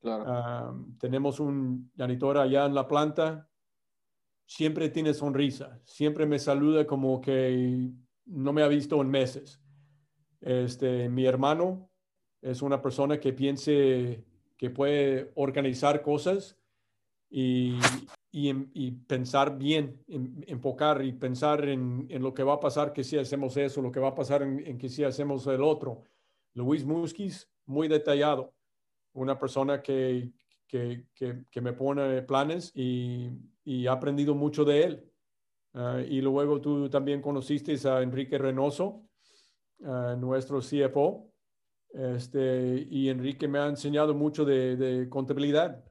Claro. 0.00 0.84
tenemos 0.98 1.38
un 1.38 1.92
janitor 1.96 2.36
allá 2.36 2.66
en 2.66 2.74
la 2.74 2.88
planta, 2.88 3.48
siempre 4.44 4.88
tiene 4.88 5.14
sonrisa, 5.14 5.80
siempre 5.84 6.26
me 6.26 6.40
saluda 6.40 6.84
como 6.84 7.20
que 7.20 7.88
no 8.26 8.52
me 8.52 8.64
ha 8.64 8.68
visto 8.68 9.00
en 9.00 9.08
meses. 9.08 9.62
Este, 10.40 11.08
mi 11.08 11.24
hermano 11.24 11.88
es 12.40 12.62
una 12.62 12.82
persona 12.82 13.20
que 13.20 13.32
piense 13.32 14.24
que 14.62 14.70
puede 14.70 15.32
organizar 15.34 16.02
cosas 16.02 16.56
y, 17.28 17.76
y, 18.30 18.92
pensar 18.92 19.58
bien, 19.58 20.00
enfocar 20.46 21.04
y 21.04 21.10
pensar 21.10 21.68
en, 21.68 22.06
en, 22.08 22.22
lo 22.22 22.32
que 22.32 22.44
va 22.44 22.52
a 22.52 22.60
pasar 22.60 22.92
que 22.92 23.02
si 23.02 23.18
hacemos 23.18 23.56
eso, 23.56 23.82
lo 23.82 23.90
que 23.90 23.98
va 23.98 24.10
a 24.10 24.14
pasar 24.14 24.44
en, 24.44 24.78
que 24.78 24.88
si 24.88 25.02
hacemos 25.02 25.48
el 25.48 25.64
otro. 25.64 26.02
Luis 26.54 26.84
Muskis, 26.84 27.50
muy 27.66 27.88
detallado, 27.88 28.54
una 29.14 29.36
persona 29.36 29.82
que, 29.82 30.30
que, 30.68 31.06
que, 31.12 31.60
me 31.60 31.72
pone 31.72 32.22
planes 32.22 32.70
y, 32.72 33.30
y, 33.64 33.86
he 33.86 33.88
aprendido 33.88 34.36
mucho 34.36 34.64
de 34.64 34.84
él. 34.84 35.12
Ah, 35.74 36.00
y 36.08 36.20
luego 36.20 36.60
tú 36.60 36.88
también 36.88 37.20
conociste 37.20 37.76
a 37.88 38.00
Enrique 38.00 38.38
Reynoso, 38.38 39.02
uh, 39.80 40.14
nuestro 40.16 40.60
CFO, 40.60 41.31
este, 41.92 42.86
y 42.90 43.08
Enrique 43.08 43.48
me 43.48 43.58
ha 43.58 43.66
enseñado 43.66 44.14
mucho 44.14 44.44
de, 44.44 44.76
de 44.76 45.08
contabilidad. 45.08 45.84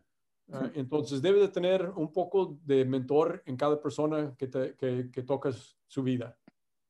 Ah, 0.52 0.70
entonces, 0.74 1.22
debe 1.22 1.40
de 1.40 1.48
tener 1.48 1.90
un 1.96 2.12
poco 2.12 2.58
de 2.66 2.84
mentor 2.84 3.42
en 3.46 3.56
cada 3.56 3.82
persona 3.82 4.36
que, 4.38 4.50
que, 4.50 5.24
tocas 5.24 5.78
su 5.88 6.04
vida. 6.04 6.38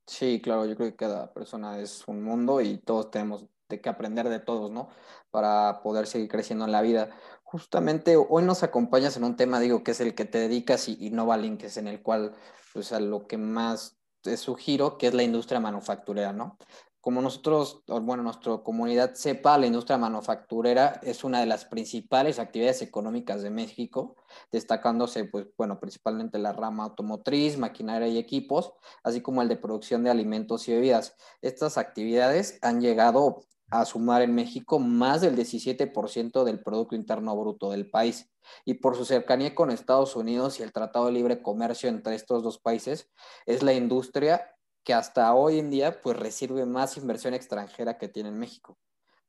Sí, 0.07 0.41
claro, 0.41 0.65
yo 0.65 0.75
creo 0.75 0.89
que 0.89 0.95
cada 0.95 1.31
persona 1.31 1.79
es 1.79 2.07
un 2.07 2.23
mundo 2.23 2.59
y 2.59 2.79
todos 2.79 3.11
tenemos 3.11 3.45
de 3.69 3.79
que 3.79 3.89
aprender 3.89 4.27
de 4.29 4.39
todos, 4.39 4.71
¿no? 4.71 4.89
Para 5.29 5.81
poder 5.83 6.07
seguir 6.07 6.27
creciendo 6.27 6.65
en 6.65 6.71
la 6.71 6.81
vida. 6.81 7.11
Justamente 7.43 8.17
hoy 8.17 8.43
nos 8.43 8.63
acompañas 8.63 9.15
en 9.17 9.23
un 9.23 9.35
tema, 9.35 9.59
digo, 9.59 9.83
que 9.83 9.91
es 9.91 10.01
el 10.01 10.15
que 10.15 10.25
te 10.25 10.39
dedicas 10.39 10.89
y, 10.89 10.97
y 10.99 11.11
Nova 11.11 11.37
Link, 11.37 11.63
es 11.63 11.77
en 11.77 11.87
el 11.87 12.01
cual, 12.01 12.33
pues, 12.73 12.91
a 12.91 12.99
lo 12.99 13.27
que 13.27 13.37
más 13.37 14.01
es 14.23 14.39
su 14.39 14.55
giro, 14.55 14.97
que 14.97 15.07
es 15.07 15.13
la 15.13 15.23
industria 15.23 15.59
manufacturera, 15.59 16.33
¿no? 16.33 16.57
Como 17.01 17.19
nosotros, 17.21 17.83
bueno, 17.87 18.21
nuestra 18.21 18.59
comunidad 18.59 19.15
sepa, 19.15 19.57
la 19.57 19.65
industria 19.65 19.97
manufacturera 19.97 20.99
es 21.03 21.23
una 21.23 21.39
de 21.39 21.47
las 21.47 21.65
principales 21.65 22.37
actividades 22.37 22.83
económicas 22.83 23.41
de 23.41 23.49
México, 23.49 24.15
destacándose, 24.51 25.25
pues, 25.25 25.47
bueno, 25.57 25.79
principalmente 25.79 26.37
la 26.37 26.53
rama 26.53 26.83
automotriz, 26.83 27.57
maquinaria 27.57 28.07
y 28.07 28.19
equipos, 28.19 28.73
así 29.03 29.21
como 29.21 29.41
el 29.41 29.49
de 29.49 29.57
producción 29.57 30.03
de 30.03 30.11
alimentos 30.11 30.67
y 30.67 30.73
bebidas. 30.73 31.15
Estas 31.41 31.79
actividades 31.79 32.59
han 32.61 32.81
llegado 32.81 33.45
a 33.71 33.85
sumar 33.85 34.21
en 34.21 34.35
México 34.35 34.77
más 34.79 35.21
del 35.21 35.35
17% 35.35 36.43
del 36.43 36.61
Producto 36.61 36.95
Interno 36.95 37.35
Bruto 37.35 37.71
del 37.71 37.89
país. 37.89 38.29
Y 38.65 38.75
por 38.75 38.95
su 38.95 39.05
cercanía 39.05 39.55
con 39.55 39.71
Estados 39.71 40.15
Unidos 40.15 40.59
y 40.59 40.63
el 40.63 40.73
Tratado 40.73 41.05
de 41.05 41.13
Libre 41.13 41.41
Comercio 41.41 41.89
entre 41.89 42.15
estos 42.15 42.43
dos 42.43 42.59
países, 42.59 43.09
es 43.45 43.63
la 43.63 43.73
industria 43.73 44.55
que 44.83 44.93
hasta 44.93 45.33
hoy 45.33 45.59
en 45.59 45.69
día 45.69 46.01
pues 46.01 46.17
recibe 46.17 46.65
más 46.65 46.97
inversión 46.97 47.33
extranjera 47.33 47.97
que 47.97 48.07
tiene 48.07 48.29
en 48.29 48.39
México. 48.39 48.77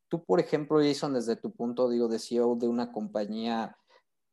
Tú, 0.09 0.25
por 0.25 0.41
ejemplo, 0.41 0.79
Jason, 0.79 1.15
desde 1.15 1.37
tu 1.37 1.53
punto 1.53 1.89
digo, 1.89 2.09
de 2.09 2.19
CEO 2.19 2.57
de 2.57 2.69
una 2.69 2.93
compañía 2.93 3.77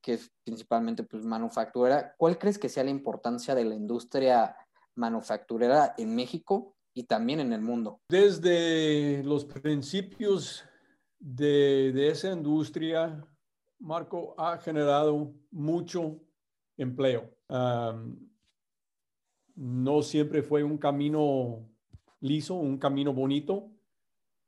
que 0.02 0.14
es 0.14 0.32
principalmente 0.44 1.04
pues 1.04 1.26
manufacturera, 1.26 2.16
¿cuál 2.18 2.38
crees 2.38 2.58
que 2.58 2.70
sea 2.70 2.84
la 2.84 2.90
importancia 2.90 3.54
de 3.54 3.66
la 3.66 3.76
industria 3.76 4.56
manufacturera 4.96 5.94
en 5.98 6.16
México 6.16 6.76
y 6.94 7.04
también 7.04 7.42
en 7.42 7.52
el 7.52 7.62
mundo? 7.62 8.02
Desde 8.10 9.22
los 9.24 9.44
principios 9.46 10.64
de, 11.20 11.92
de 11.94 12.10
esa 12.10 12.32
industria, 12.32 13.26
Marco, 13.80 14.36
ha 14.38 14.58
generado 14.58 15.34
mucho 15.52 16.18
empleo 16.78 17.30
no 19.60 20.02
siempre 20.04 20.42
fue 20.42 20.64
un 20.64 20.78
camino 20.78 21.68
liso, 22.22 22.56
un 22.56 22.78
camino 22.78 23.14
bonito. 23.14 23.70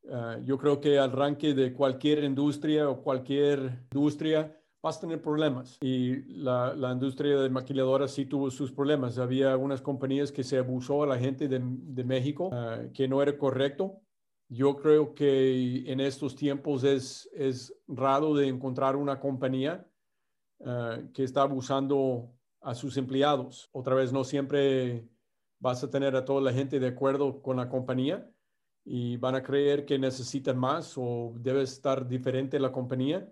Ah, 0.10 0.38
yo 0.42 0.58
creo 0.58 0.80
que 0.80 0.98
al 0.98 1.12
arranque 1.12 1.54
de 1.54 1.74
cualquier 1.74 2.24
industria 2.24 2.90
o 2.90 3.04
cualquier 3.04 3.88
industria 3.92 4.58
vas 4.82 4.98
a 4.98 5.02
tener 5.02 5.22
problemas. 5.22 5.78
Y 5.82 6.22
la, 6.42 6.74
industria 6.94 7.40
de 7.40 7.50
maquiladoras 7.50 8.12
sí 8.12 8.26
tuvo 8.26 8.50
sus 8.50 8.72
problemas. 8.72 9.18
Había 9.18 9.58
unas 9.58 9.82
compañías 9.82 10.32
que 10.32 10.46
se 10.46 10.58
abusó 10.58 11.04
a 11.04 11.08
la 11.08 11.20
gente 11.20 11.50
de, 11.50 11.60
México, 12.06 12.50
ah, 12.54 12.80
que 12.94 13.10
no 13.10 13.22
era 13.22 13.38
correcto. 13.38 14.00
Yo 14.48 14.78
creo 14.78 15.14
que 15.14 15.92
en 15.92 16.00
estos 16.00 16.38
tiempos 16.38 16.86
es, 16.86 17.30
es 17.34 17.74
raro 17.86 18.34
de 18.34 18.48
encontrar 18.48 18.96
una 18.96 19.20
compañía 19.20 19.86
ah, 20.66 21.00
que 21.14 21.26
está 21.26 21.42
abusando 21.42 22.32
a 22.62 22.76
sus 22.76 22.98
empleados. 22.98 23.70
Otra 23.72 23.96
vez, 23.96 24.14
no 24.14 24.24
siempre 24.24 25.08
vas 25.60 25.84
a 25.84 25.90
tener 25.90 26.16
a 26.16 26.26
toda 26.26 26.42
la 26.42 26.54
gente 26.54 26.80
de 26.80 26.88
acuerdo 26.88 27.42
con 27.42 27.58
la 27.58 27.70
compañía 27.70 28.30
y 28.84 29.18
van 29.18 29.36
a 29.36 29.44
creer 29.44 29.86
que 29.86 30.00
necesitan 30.00 30.58
más 30.58 30.94
o 30.98 31.34
debe 31.38 31.62
estar 31.64 32.08
diferente 32.08 32.60
la 32.60 32.72
compañía. 32.72 33.32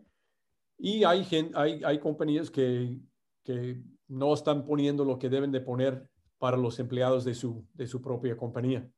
Y 0.78 1.04
hay, 1.04 1.26
hay, 1.56 1.82
hay 1.84 2.00
compañías 2.00 2.52
que, 2.52 3.00
que 3.44 3.82
no 4.08 4.34
están 4.34 4.66
poniendo 4.66 5.04
lo 5.06 5.18
que 5.18 5.30
deben 5.30 5.52
de 5.52 5.62
poner 5.62 6.10
para 6.38 6.58
los 6.58 6.80
empleados 6.80 7.26
de 7.26 7.36
su, 7.36 7.66
de 7.74 7.88
su 7.88 8.02
propia 8.02 8.38
compañía. 8.38 8.90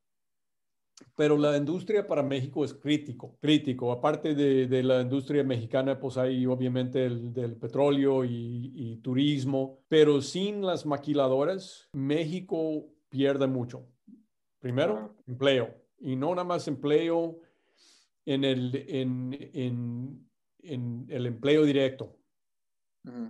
Pero 1.15 1.37
la 1.37 1.55
industria 1.57 2.07
para 2.07 2.23
México 2.23 2.63
es 2.63 2.73
crítico, 2.73 3.37
crítico. 3.39 3.91
Aparte 3.91 4.33
de, 4.33 4.83
la 4.83 5.01
industria 5.01 5.43
mexicana, 5.43 5.99
pues 5.99 6.17
hay 6.17 6.45
obviamente 6.45 7.05
el 7.05 7.33
del 7.33 7.55
petróleo 7.55 8.23
y, 8.25 8.99
turismo, 9.03 9.79
pero 9.87 10.21
sin 10.21 10.61
las 10.61 10.85
maquiladoras, 10.85 11.89
México 11.93 12.85
pierde 13.09 13.47
mucho. 13.47 13.87
Primero, 14.59 15.15
empleo. 15.27 15.73
Y 15.99 16.15
no 16.15 16.29
nada 16.29 16.43
más 16.43 16.67
empleo 16.67 17.39
en 18.25 18.43
el, 18.43 18.71
en, 19.53 20.27
el 21.09 21.25
empleo 21.25 21.63
directo. 21.63 22.17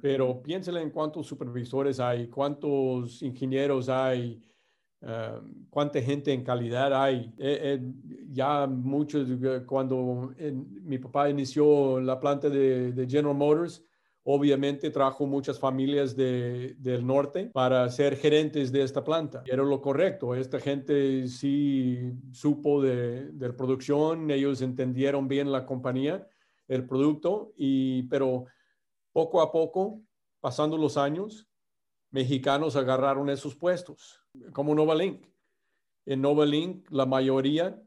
Pero 0.01 0.43
piénsele 0.43 0.81
en 0.81 0.89
cuántos 0.89 1.27
supervisores 1.27 2.01
hay, 2.01 2.27
cuántos 2.27 3.21
ingenieros 3.21 3.87
hay, 3.87 4.41
Ah, 5.03 5.41
cuánta 5.69 6.01
gente 6.01 6.31
en 6.31 6.43
calidad 6.43 6.93
hay. 6.93 7.33
Eh, 7.37 7.59
eh, 7.79 7.93
ya 8.31 8.67
muchos, 8.67 9.27
eh, 9.29 9.63
cuando 9.65 10.33
mi 10.83 10.97
papá 10.99 11.29
inició 11.29 11.99
la 11.99 12.19
planta 12.19 12.49
de, 12.49 13.07
General 13.09 13.35
Motors, 13.35 13.83
obviamente 14.23 14.91
trajo 14.91 15.25
muchas 15.25 15.57
familias 15.57 16.15
del 16.15 17.05
norte 17.05 17.49
para 17.51 17.89
ser 17.89 18.15
gerentes 18.15 18.71
de 18.71 18.83
esta 18.83 19.03
planta. 19.03 19.41
Era 19.47 19.63
lo 19.63 19.81
correcto. 19.81 20.35
Esta 20.35 20.59
gente 20.59 21.27
sí 21.27 22.13
supo 22.31 22.81
de, 22.81 23.31
de 23.31 23.53
producción, 23.53 24.29
ellos 24.29 24.61
entendieron 24.61 25.27
bien 25.27 25.51
la 25.51 25.65
compañía, 25.65 26.27
el 26.67 26.85
producto, 26.85 27.53
y, 27.57 28.03
pero 28.03 28.45
poco 29.11 29.41
a 29.41 29.51
poco, 29.51 29.99
pasando 30.39 30.77
los 30.77 30.95
años, 30.95 31.47
mexicanos 32.11 32.75
agarraron 32.75 33.29
esos 33.29 33.55
puestos, 33.55 34.20
como 34.53 34.75
Novalink. 34.75 35.25
En 36.05 36.21
Novalink, 36.21 36.89
la 36.89 37.05
mayoría 37.05 37.81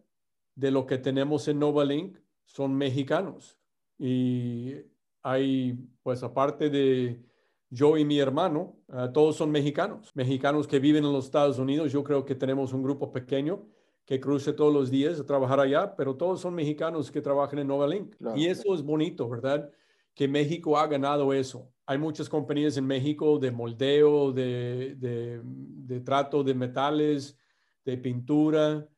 de 0.54 0.70
lo 0.70 0.86
que 0.86 0.98
tenemos 0.98 1.48
en 1.48 1.58
Novalink 1.58 2.18
son 2.44 2.74
mexicanos. 2.74 3.58
Y 3.98 4.74
hay, 5.22 5.78
pues 6.02 6.22
aparte 6.22 6.70
de 6.70 7.24
yo 7.70 7.96
y 7.96 8.04
mi 8.04 8.18
hermano, 8.18 8.76
ah, 8.88 9.10
todos 9.12 9.36
son 9.36 9.50
mexicanos, 9.50 10.14
mexicanos 10.14 10.68
que 10.68 10.78
viven 10.78 11.04
en 11.04 11.12
los 11.12 11.26
Estados 11.26 11.58
Unidos. 11.58 11.92
Yo 11.92 12.04
creo 12.04 12.24
que 12.24 12.34
tenemos 12.34 12.72
un 12.72 12.82
grupo 12.82 13.10
pequeño 13.10 13.66
que 14.04 14.20
cruce 14.20 14.52
todos 14.52 14.72
los 14.72 14.90
días 14.90 15.18
a 15.18 15.26
trabajar 15.26 15.60
allá, 15.60 15.96
pero 15.96 16.14
todos 16.14 16.40
son 16.40 16.54
mexicanos 16.54 17.10
que 17.10 17.22
trabajan 17.22 17.58
en 17.58 17.68
Novalink. 17.68 18.14
y 18.36 18.46
eso 18.46 18.74
es 18.74 18.82
bonito, 18.82 19.28
¿verdad? 19.28 19.70
Que 20.14 20.28
México 20.28 20.78
ha 20.78 20.86
ganado 20.86 21.32
eso. 21.32 21.72
Hay 21.86 21.98
muchas 21.98 22.28
compañías 22.28 22.76
en 22.76 22.86
México 22.86 23.38
de 23.38 23.50
moldeo, 23.50 24.32
de, 24.32 24.94
de, 24.96 26.00
trato 26.00 26.42
de 26.42 26.54
metales, 26.54 27.38
de 27.84 27.98
pintura, 27.98 28.88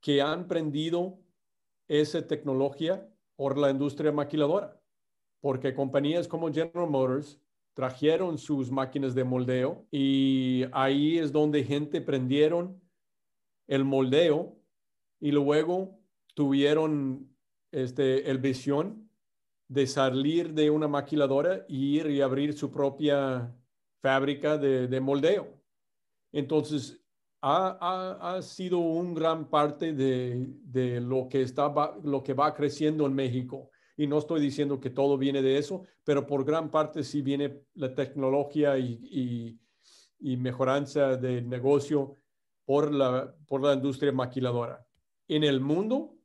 que 0.00 0.20
han 0.20 0.48
prendido 0.48 1.18
esa 1.88 2.26
tecnología 2.26 3.08
por 3.36 3.56
la 3.56 3.70
industria 3.70 4.10
maquiladora, 4.10 4.80
porque 5.40 5.74
compañías 5.74 6.26
como 6.26 6.52
General 6.52 6.88
Motors 6.88 7.40
trajeron 7.74 8.38
sus 8.38 8.70
máquinas 8.70 9.14
de 9.14 9.22
moldeo 9.22 9.86
y 9.90 10.64
ahí 10.72 11.18
es 11.18 11.30
donde 11.30 11.62
gente 11.62 12.00
prendieron 12.00 12.80
el 13.66 13.84
moldeo 13.84 14.56
y 15.20 15.30
luego 15.30 16.00
tuvieron 16.34 17.30
este, 17.72 18.30
el 18.30 18.38
visión 18.38 19.05
de 19.68 19.86
salir 19.86 20.52
de 20.52 20.70
una 20.70 20.88
maquiladora 20.88 21.64
y 21.68 21.98
ir 21.98 22.06
y 22.06 22.20
abrir 22.20 22.52
su 22.52 22.70
propia 22.70 23.52
fábrica 24.00 24.56
de, 24.56 25.00
moldeo. 25.00 25.48
Entonces, 26.32 27.00
ha, 27.42 28.38
sido 28.42 28.78
un 28.78 29.14
gran 29.14 29.48
parte 29.48 29.92
de, 29.92 31.00
lo, 31.00 31.28
que 31.28 31.42
está, 31.42 31.72
lo 32.02 32.22
que 32.22 32.34
va 32.34 32.54
creciendo 32.54 33.06
en 33.06 33.14
México. 33.14 33.70
Y 33.96 34.06
no 34.06 34.18
estoy 34.18 34.40
diciendo 34.40 34.78
que 34.78 34.90
todo 34.90 35.16
viene 35.16 35.42
de 35.42 35.58
eso, 35.58 35.82
pero 36.04 36.26
por 36.26 36.44
gran 36.44 36.70
parte 36.70 37.02
sí 37.02 37.22
viene 37.22 37.62
la 37.74 37.94
tecnología 37.94 38.78
y, 38.78 39.58
y, 40.20 40.36
mejoranza 40.36 41.16
del 41.16 41.48
negocio 41.48 42.16
por 42.64 42.92
la, 42.92 43.34
por 43.46 43.62
la 43.62 43.74
industria 43.74 44.12
maquiladora. 44.12 44.84
En 45.28 45.44
el 45.44 45.60
mundo, 45.60 46.15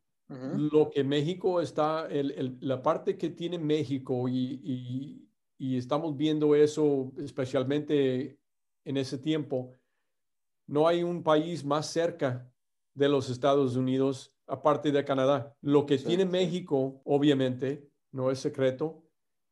lo 0.55 0.89
que 0.89 1.03
México 1.03 1.59
está, 1.59 2.07
la 2.09 2.81
parte 2.81 3.17
que 3.17 3.29
tiene 3.29 3.57
México 3.57 4.29
y, 4.29 5.27
y 5.57 5.77
estamos 5.77 6.17
viendo 6.17 6.55
eso 6.55 7.11
especialmente 7.19 8.39
en 8.83 8.97
ese 8.97 9.17
tiempo, 9.17 9.75
no 10.65 10.87
hay 10.87 11.03
un 11.03 11.21
país 11.21 11.63
más 11.63 11.85
cerca 11.85 12.51
de 12.95 13.09
los 13.09 13.29
Estados 13.29 13.75
Unidos 13.75 14.33
aparte 14.47 14.91
de 14.91 15.05
Canadá. 15.05 15.55
Lo 15.61 15.85
que 15.85 15.97
tiene 15.97 16.25
México, 16.25 17.01
obviamente, 17.05 17.87
no 18.11 18.31
es 18.31 18.39
secreto, 18.39 19.03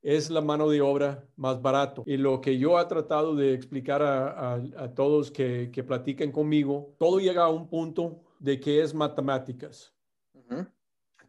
es 0.01 0.29
la 0.29 0.41
mano 0.41 0.69
de 0.69 0.81
obra 0.81 1.27
más 1.35 1.61
barato. 1.61 2.03
Y 2.05 2.17
lo 2.17 2.41
que 2.41 2.57
yo 2.57 2.79
he 2.79 2.85
tratado 2.85 3.35
de 3.35 3.53
explicar 3.53 4.01
a, 4.01 4.93
todos 4.95 5.29
que, 5.29 5.69
que, 5.71 5.83
platican 5.83 6.31
conmigo, 6.31 6.95
todo 6.97 7.19
llega 7.19 7.43
a 7.43 7.49
un 7.49 7.67
punto 7.67 8.23
de 8.39 8.59
que 8.59 8.81
es 8.81 8.93
matemáticas. 8.93 9.93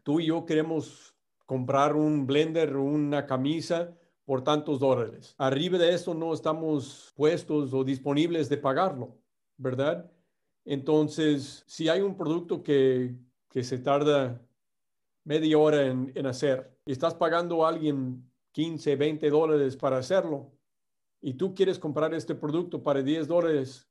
Tú 0.03 0.19
y 0.19 0.27
yo 0.27 0.45
queremos 0.45 1.15
comprar 1.45 1.95
un 1.95 2.25
blender, 2.25 2.75
una 2.75 3.25
camisa 3.25 3.95
por 4.25 4.43
tantos 4.43 4.79
dólares. 4.79 5.35
Arriba 5.37 5.77
de 5.77 5.93
eso 5.93 6.13
no 6.13 6.33
estamos 6.33 7.11
puestos 7.15 7.73
o 7.73 7.83
disponibles 7.83 8.49
de 8.49 8.57
pagarlo. 8.57 9.21
¿verdad? 9.61 10.11
Entonces, 10.65 11.63
si 11.67 11.87
hay 11.87 12.01
un 12.01 12.17
producto 12.17 12.63
que, 12.63 13.15
se 13.49 13.77
tarda 13.77 14.41
media 15.23 15.57
hora 15.57 15.85
en, 15.85 16.25
hacer 16.25 16.75
y 16.85 16.91
estás 16.91 17.13
pagando 17.13 17.65
a 17.65 17.69
alguien 17.69 18.27
15, 18.53 18.95
20 18.95 19.29
dólares 19.29 19.77
para 19.77 19.97
hacerlo 19.97 20.51
y 21.21 21.35
tú 21.35 21.53
quieres 21.53 21.77
comprar 21.77 22.13
este 22.13 22.33
producto 22.33 22.81
para 22.81 23.03
10 23.03 23.27
dólares, 23.27 23.87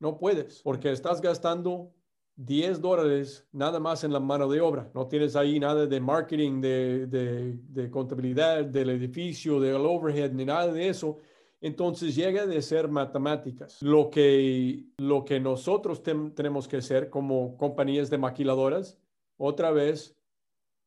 no 0.00 0.18
puedes 0.18 0.60
porque 0.62 0.90
estás 0.90 1.20
gastando 1.20 1.92
10 2.36 2.80
dólares 2.80 3.48
nada 3.52 3.80
más 3.80 4.04
en 4.04 4.12
la 4.12 4.20
mano 4.20 4.48
de 4.48 4.60
obra. 4.60 4.90
No 4.94 5.08
tienes 5.08 5.36
ahí 5.36 5.58
nada 5.58 5.86
de 5.86 6.00
marketing, 6.00 6.60
de, 6.60 7.06
de 7.06 7.90
contabilidad, 7.90 8.64
del 8.64 8.90
edificio, 8.90 9.58
del 9.58 9.76
overhead, 9.76 10.32
ni 10.32 10.44
nada 10.44 10.72
de 10.72 10.88
eso. 10.88 11.18
Entonces 11.60 12.14
llega 12.14 12.46
de 12.46 12.60
ser 12.60 12.88
matemáticas. 12.88 13.80
Lo 13.82 14.10
que, 14.10 14.84
lo 14.98 15.24
que 15.24 15.40
nosotros 15.40 16.02
tenemos 16.02 16.68
que 16.68 16.76
hacer 16.76 17.08
como 17.10 17.56
compañías 17.56 18.10
de 18.10 18.18
maquiladoras, 18.18 18.98
otra 19.38 19.70
vez, 19.70 20.16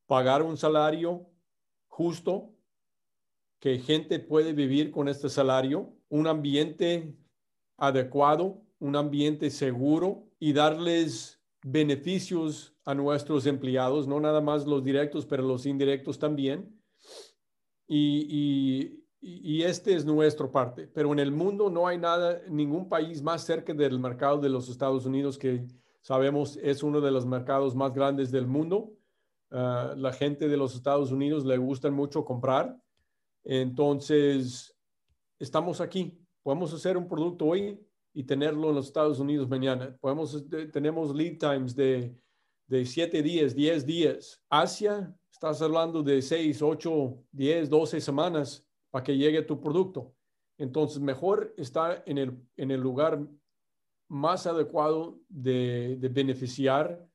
pagar 0.05 0.43
un 0.43 0.57
salario 0.57 1.27
justo, 1.87 2.53
que 3.59 3.79
gente 3.79 4.19
puede 4.19 4.53
vivir 4.53 4.91
con 4.91 5.09
este 5.09 5.27
salario, 5.27 5.93
un 6.07 6.27
ambiente 6.27 7.13
adecuado, 7.77 8.61
un 8.79 8.95
ambiente 8.95 9.49
seguro 9.49 10.29
y 10.39 10.53
darles 10.53 11.38
beneficios 11.63 12.75
a 12.85 12.93
nuestros 12.93 13.45
empleados, 13.45 14.07
no 14.07 14.19
nada 14.19 14.41
más 14.41 14.65
los 14.65 14.83
directos, 14.83 15.25
pero 15.25 15.43
los 15.43 15.65
indirectos 15.65 16.19
también. 16.19 16.79
Y, 17.87 18.95
y, 19.21 19.63
este 19.63 19.95
es 19.95 20.05
nuestro 20.05 20.51
parte. 20.51 20.87
Pero 20.87 21.11
en 21.11 21.19
el 21.19 21.31
mundo 21.31 21.69
no 21.69 21.87
hay 21.87 21.97
nada, 21.97 22.41
ningún 22.47 22.87
país 22.87 23.21
más 23.21 23.43
cerca 23.43 23.73
del 23.73 23.99
mercado 23.99 24.37
de 24.39 24.49
los 24.49 24.69
Estados 24.69 25.05
Unidos 25.05 25.37
que 25.37 25.65
sabemos 26.01 26.57
es 26.61 26.83
uno 26.83 27.01
de 27.01 27.11
los 27.11 27.25
mercados 27.25 27.75
más 27.75 27.93
grandes 27.93 28.31
del 28.31 28.47
mundo. 28.47 28.93
Ah, 29.51 29.93
la 29.97 30.13
gente 30.13 30.47
de 30.47 30.57
los 30.57 30.75
Estados 30.75 31.11
Unidos 31.11 31.45
le 31.45 31.57
gusta 31.57 31.89
mucho 31.89 32.23
comprar. 32.23 32.79
Entonces, 33.43 34.77
estamos 35.39 35.81
aquí. 35.81 36.23
Podemos 36.43 36.73
hacer 36.73 36.95
un 36.95 37.07
producto 37.07 37.45
hoy 37.45 37.79
y 38.19 38.23
tenerlo 38.25 38.67
en 38.67 38.75
los 38.75 38.87
Estados 38.87 39.17
Unidos 39.21 39.47
mañana. 39.47 39.95
Podemos, 40.01 40.45
tenemos 40.73 41.15
lead 41.15 41.37
times 41.37 41.73
de, 41.73 42.13
de 42.67 42.85
7 42.85 43.23
días, 43.23 43.55
10 43.55 43.85
días. 43.85 44.43
Asia, 44.49 45.15
estás 45.31 45.61
hablando 45.61 46.03
de 46.03 46.21
6, 46.21 46.61
8, 46.61 47.17
10, 47.31 47.69
12 47.69 48.01
semanas 48.01 48.67
para 48.91 49.05
que 49.05 49.15
llegue 49.15 49.41
tu 49.43 49.57
producto. 49.61 50.13
Entonces, 50.57 50.99
mejor 50.99 51.53
estar 51.55 52.03
en 52.05 52.17
el, 52.17 52.37
en 52.57 52.71
el 52.71 52.81
lugar 52.81 53.25
más 54.09 54.45
adecuado 54.45 55.17
de, 55.29 55.97
beneficiar 56.11 57.07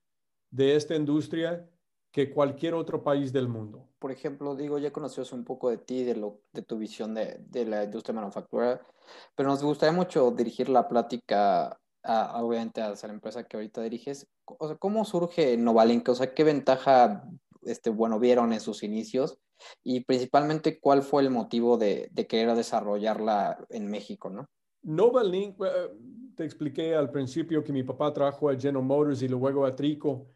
de 0.50 0.74
esta 0.74 0.96
industria 0.96 1.68
que 2.10 2.30
cualquier 2.30 2.72
otro 2.72 3.04
país 3.04 3.30
del 3.30 3.46
mundo. 3.46 3.90
Por 4.04 4.12
ejemplo, 4.12 4.54
digo, 4.54 4.78
ya 4.78 4.92
conocimos 4.92 5.32
un 5.32 5.44
poco 5.44 5.70
de 5.70 5.78
ti, 5.78 6.04
de, 6.04 6.14
lo, 6.14 6.42
de 6.52 6.60
tu 6.60 6.76
visión 6.76 7.14
de, 7.14 7.38
de 7.48 7.64
la 7.64 7.84
industria 7.84 8.14
manufacturera, 8.14 8.86
pero 9.34 9.48
nos 9.48 9.62
gustaría 9.62 9.96
mucho 9.96 10.30
dirigir 10.30 10.68
la 10.68 10.86
plática 10.86 11.80
a, 12.02 12.44
obviamente 12.44 12.82
a 12.82 12.90
la 12.90 13.14
empresa 13.14 13.44
que 13.44 13.56
ahorita 13.56 13.80
diriges. 13.80 14.26
O 14.44 14.68
sea, 14.68 14.76
¿cómo 14.76 15.06
surge 15.06 15.56
Novalink? 15.56 16.06
O 16.10 16.14
sea, 16.14 16.34
¿qué 16.34 16.44
ventaja, 16.44 17.26
este, 17.62 17.88
bueno, 17.88 18.20
vieron 18.20 18.52
en 18.52 18.60
sus 18.60 18.82
inicios 18.82 19.38
y 19.82 20.00
principalmente 20.00 20.78
cuál 20.80 21.00
fue 21.00 21.22
el 21.22 21.30
motivo 21.30 21.78
de, 21.78 22.10
querer 22.28 22.54
desarrollarla 22.54 23.64
en 23.70 23.90
México, 23.90 24.28
¿no? 24.28 24.50
Novalink, 24.82 25.58
eh, 25.64 25.90
te 26.36 26.44
expliqué 26.44 26.94
al 26.94 27.10
principio 27.10 27.64
que 27.64 27.72
mi 27.72 27.84
papá 27.84 28.12
trabajó 28.12 28.50
a 28.50 28.54
General 28.54 28.82
Motors 28.82 29.22
y 29.22 29.28
luego 29.28 29.64
a 29.64 29.74
Trico, 29.74 30.26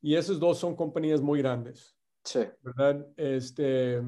y 0.00 0.14
esos 0.14 0.40
dos 0.40 0.56
son 0.56 0.74
compañías 0.74 1.20
muy 1.20 1.40
grandes. 1.40 1.99
Sí. 2.24 2.40
¿Verdad? 2.62 3.06
Este, 3.16 4.00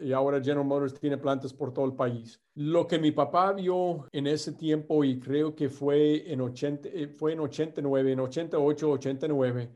y 0.00 0.12
ahora 0.12 0.40
General 0.40 0.64
Motors 0.64 0.94
tiene 0.94 1.16
plantas 1.16 1.52
por 1.52 1.72
todo 1.72 1.86
el 1.86 1.94
país. 1.94 2.40
Lo 2.54 2.86
que 2.86 2.98
mi 2.98 3.12
papá 3.12 3.52
vio 3.52 4.08
en 4.12 4.26
ese 4.26 4.52
tiempo, 4.52 5.04
y 5.04 5.18
creo 5.18 5.54
que 5.54 5.68
fue 5.68 6.30
en, 6.30 6.40
80, 6.40 6.88
eh, 6.88 7.08
fue 7.08 7.32
en 7.32 7.40
89, 7.40 8.12
en 8.12 8.20
88, 8.20 8.90
89, 8.90 9.70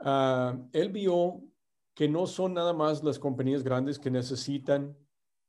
uh, 0.00 0.68
él 0.72 0.88
vio 0.90 1.42
que 1.94 2.08
no 2.08 2.26
son 2.26 2.54
nada 2.54 2.72
más 2.72 3.02
las 3.02 3.18
compañías 3.18 3.62
grandes 3.62 3.98
que 3.98 4.10
necesitan 4.10 4.96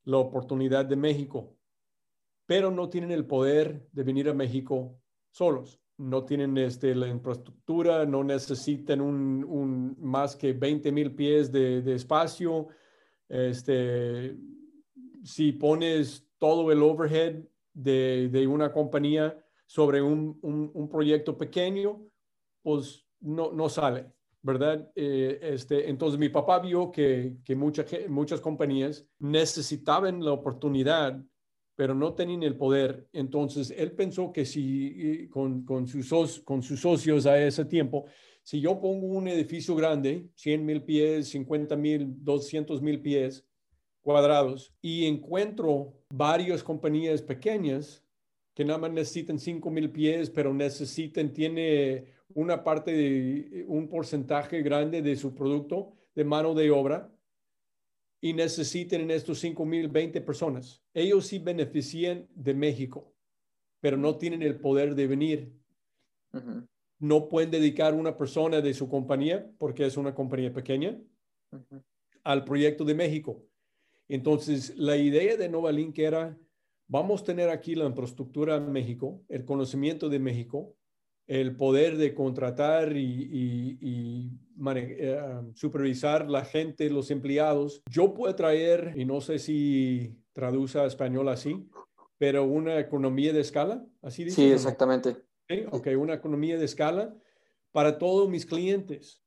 la 0.04 0.18
oportunidad 0.18 0.86
de 0.86 0.96
México, 0.96 1.54
pero 2.46 2.72
no 2.72 2.90
tienen 2.90 3.12
el 3.12 3.26
poder 3.26 3.88
de 3.92 4.04
venir 4.04 4.30
a 4.30 4.34
México 4.34 4.98
solos. 5.30 5.80
No 5.98 6.24
tienen 6.24 6.58
este, 6.58 6.94
la 6.94 7.08
infraestructura, 7.08 8.06
no 8.06 8.24
necesitan 8.24 9.02
un, 9.02 9.96
más 10.00 10.36
que 10.36 10.54
20 10.54 10.92
mil 10.92 11.16
pies 11.16 11.52
de, 11.52 11.94
espacio. 11.94 12.68
Este, 13.28 14.38
si 15.24 15.52
pones 15.54 16.28
todo 16.38 16.72
el 16.72 16.84
overhead 16.84 17.44
de, 17.74 18.48
una 18.48 18.72
compañía 18.72 19.38
sobre 19.66 20.02
un, 20.02 20.40
un, 20.42 20.88
proyecto 20.88 21.38
pequeño, 21.38 22.08
pues 22.62 23.06
no, 23.20 23.52
no 23.52 23.68
sale. 23.68 24.06
¿verdad? 24.48 24.90
Eh, 24.96 25.40
este, 25.42 25.90
entonces 25.90 26.18
mi 26.18 26.30
papá 26.30 26.60
vio 26.60 26.90
que, 26.90 27.38
que 27.44 27.56
muchas 27.56 28.40
compañías 28.40 29.06
necesitaban 29.20 30.24
la 30.24 30.32
oportunidad, 30.32 31.22
pero 31.78 31.94
no 31.94 32.16
tenían 32.16 32.42
el 32.42 32.58
poder. 32.58 33.08
Entonces 33.14 33.72
él 33.78 33.92
pensó 33.92 34.34
que 34.34 34.46
si 34.46 35.30
con, 35.30 35.64
con, 35.64 35.86
sus, 35.88 36.40
con 36.40 36.64
sus 36.64 36.82
socios 36.82 37.28
a 37.28 37.40
ese 37.40 37.66
tiempo, 37.66 38.06
si 38.42 38.60
yo 38.60 38.82
pongo 38.82 39.06
un 39.06 39.28
edificio 39.28 39.76
grande, 39.76 40.28
100 40.34 40.66
mil 40.66 40.82
pies, 40.82 41.30
50 41.30 41.76
mil, 41.76 42.16
200 42.24 42.82
mil 42.82 43.00
pies 43.00 43.46
cuadrados, 44.02 44.74
y 44.82 45.06
encuentro 45.06 45.94
varias 46.10 46.64
compañías 46.64 47.22
pequeñas 47.22 48.04
que 48.56 48.66
nada 48.66 48.80
más 48.80 48.92
necesitan 48.92 49.38
5 49.38 49.70
mil 49.70 49.92
pies, 49.92 50.32
pero 50.32 50.52
necesitan, 50.56 51.32
tiene 51.32 52.06
una 52.34 52.64
parte 52.64 52.92
de 52.92 53.66
un 53.68 53.88
porcentaje 53.88 54.64
grande 54.64 55.04
de 55.04 55.16
su 55.16 55.36
producto 55.36 55.94
de 56.16 56.24
mano 56.24 56.56
de 56.56 56.72
obra 56.72 57.12
y 58.22 58.34
necesiten 58.34 59.02
en 59.02 59.12
estos 59.12 59.44
5.020 59.44 60.24
personas. 60.24 60.84
Ellos 60.94 61.28
sí 61.28 61.40
benefician 61.40 62.28
de 62.34 62.54
México, 62.54 63.14
pero 63.80 63.98
no 63.98 64.18
tienen 64.18 64.42
el 64.42 64.60
poder 64.60 64.96
de 64.96 65.08
venir. 65.08 65.54
No 67.00 67.30
pueden 67.30 67.52
dedicar 67.52 67.94
una 67.94 68.18
persona 68.18 68.62
de 68.62 68.74
su 68.74 68.90
compañía, 68.90 69.52
porque 69.58 69.86
es 69.86 69.98
una 69.98 70.16
compañía 70.16 70.52
pequeña, 70.52 71.00
al 72.24 72.44
proyecto 72.44 72.84
de 72.84 72.96
México. 72.96 73.46
Entonces, 74.08 74.76
la 74.78 74.98
idea 74.98 75.38
de 75.38 75.50
Novalink 75.50 75.98
era, 76.00 76.38
vamos 76.88 77.22
a 77.22 77.26
tener 77.26 77.50
aquí 77.50 77.76
la 77.76 77.86
infraestructura 77.86 78.56
en 78.56 78.72
México, 78.72 79.22
el 79.30 79.46
conocimiento 79.46 80.10
de 80.10 80.20
México, 80.20 80.76
el 81.28 81.56
poder 81.58 81.98
de 81.98 82.14
contratar 82.14 82.96
y, 82.96 84.32
eh, 84.76 85.42
supervisar 85.54 86.30
la 86.30 86.46
gente, 86.46 86.90
los 86.90 87.12
empleados. 87.12 87.84
Yo 87.92 88.14
puedo 88.14 88.34
traer, 88.36 88.94
y 88.96 89.06
no 89.06 89.20
sé 89.20 89.38
si 89.38 90.18
traduce 90.34 90.80
a 90.80 90.86
español 90.86 91.28
así, 91.28 91.70
pero 92.18 92.46
una 92.46 92.80
economía 92.80 93.34
de 93.34 93.42
escala, 93.42 93.86
así 94.02 94.24
dices. 94.24 94.36
Sí, 94.36 94.52
exactamente. 94.52 95.18
Ok, 95.72 95.88
una 95.98 96.16
economía 96.16 96.58
de 96.58 96.66
escala 96.66 97.14
para 97.72 97.98
todos 97.98 98.30
mis 98.30 98.46
clientes. 98.46 99.24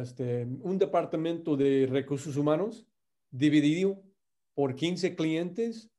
Este, 0.00 0.44
un 0.62 0.78
departamento 0.78 1.56
de 1.56 1.88
recursos 1.90 2.36
humanos 2.36 2.86
dividido 3.30 4.02
por 4.54 4.74
15 4.74 5.14
clientes, 5.14 5.90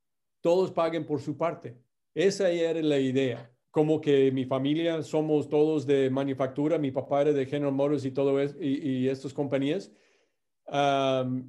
todos 0.42 0.72
paguen 0.72 1.06
por 1.06 1.22
su 1.22 1.38
parte. 1.38 1.78
Esa 2.14 2.50
era 2.50 2.82
la 2.82 3.00
idea. 3.00 3.53
Como 3.74 4.00
que 4.00 4.32
mi 4.32 4.46
familia 4.46 5.02
somos 5.02 5.50
todos 5.50 5.88
de 5.88 6.08
manufactura, 6.12 6.78
mi 6.78 6.92
papá 6.92 7.24
era 7.24 7.34
de 7.34 7.48
General 7.48 7.74
Motors 7.74 8.06
y 8.06 8.12
todo 8.12 8.40
eso, 8.40 8.56
y, 8.62 9.08
estas 9.08 9.34
compañías. 9.34 9.92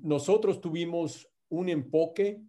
nosotros 0.03 0.59
tuvimos 0.59 1.29
un 1.51 1.69
enfoque 1.69 2.41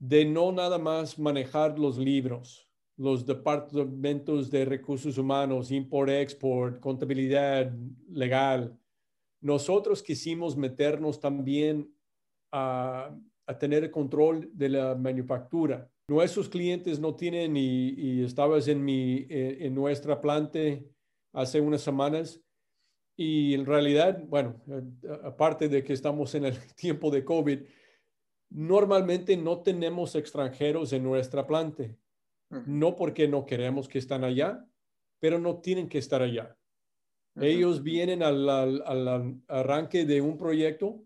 de 0.00 0.24
no 0.24 0.50
nada 0.50 0.76
más 0.76 1.20
manejar 1.20 1.78
los 1.78 1.98
libros, 1.98 2.68
los 2.96 3.24
departamentos 3.24 4.50
de 4.50 4.64
recursos 4.64 5.16
humanos, 5.18 5.70
import-export, 5.70 6.80
contabilidad 6.80 7.72
legal. 8.08 8.76
Nosotros 9.40 10.02
quisimos 10.02 10.56
meternos 10.56 11.20
también 11.20 11.94
a, 12.50 13.16
a 13.46 13.56
tener 13.56 13.88
control 13.92 14.50
de 14.52 14.68
la 14.68 14.96
manufactura. 14.96 15.88
Nuestros 16.10 16.48
clientes 16.48 16.98
no 16.98 17.14
tienen, 17.14 17.56
y, 17.56 18.24
estabas 18.24 18.66
en, 18.66 18.84
mi, 18.84 19.28
en, 19.30 19.72
nuestra 19.76 20.20
planta 20.20 20.58
hace 21.32 21.60
unas 21.60 21.82
semanas, 21.82 22.40
y 23.16 23.54
en 23.54 23.64
realidad, 23.64 24.20
bueno, 24.26 24.60
aparte 25.22 25.68
de 25.68 25.84
que 25.84 25.92
estamos 25.92 26.34
en 26.34 26.46
el 26.46 26.58
tiempo 26.74 27.12
de 27.12 27.24
COVID, 27.24 27.60
normalmente 28.48 29.36
no 29.36 29.62
tenemos 29.62 30.16
extranjeros 30.16 30.92
en 30.92 31.04
nuestra 31.04 31.46
planta. 31.46 31.84
No 32.66 32.96
porque 32.96 33.28
no 33.28 33.46
queremos 33.46 33.88
que 33.88 33.98
estén 33.98 34.24
allá, 34.24 34.66
pero 35.20 35.38
no 35.38 35.60
tienen 35.60 35.88
que 35.88 35.98
estar 35.98 36.22
allá. 36.22 36.58
Ellos 37.36 37.84
vienen 37.84 38.24
al, 38.24 38.48
al, 38.48 39.40
arranque 39.46 40.04
de 40.04 40.20
un 40.20 40.36
proyecto 40.36 41.04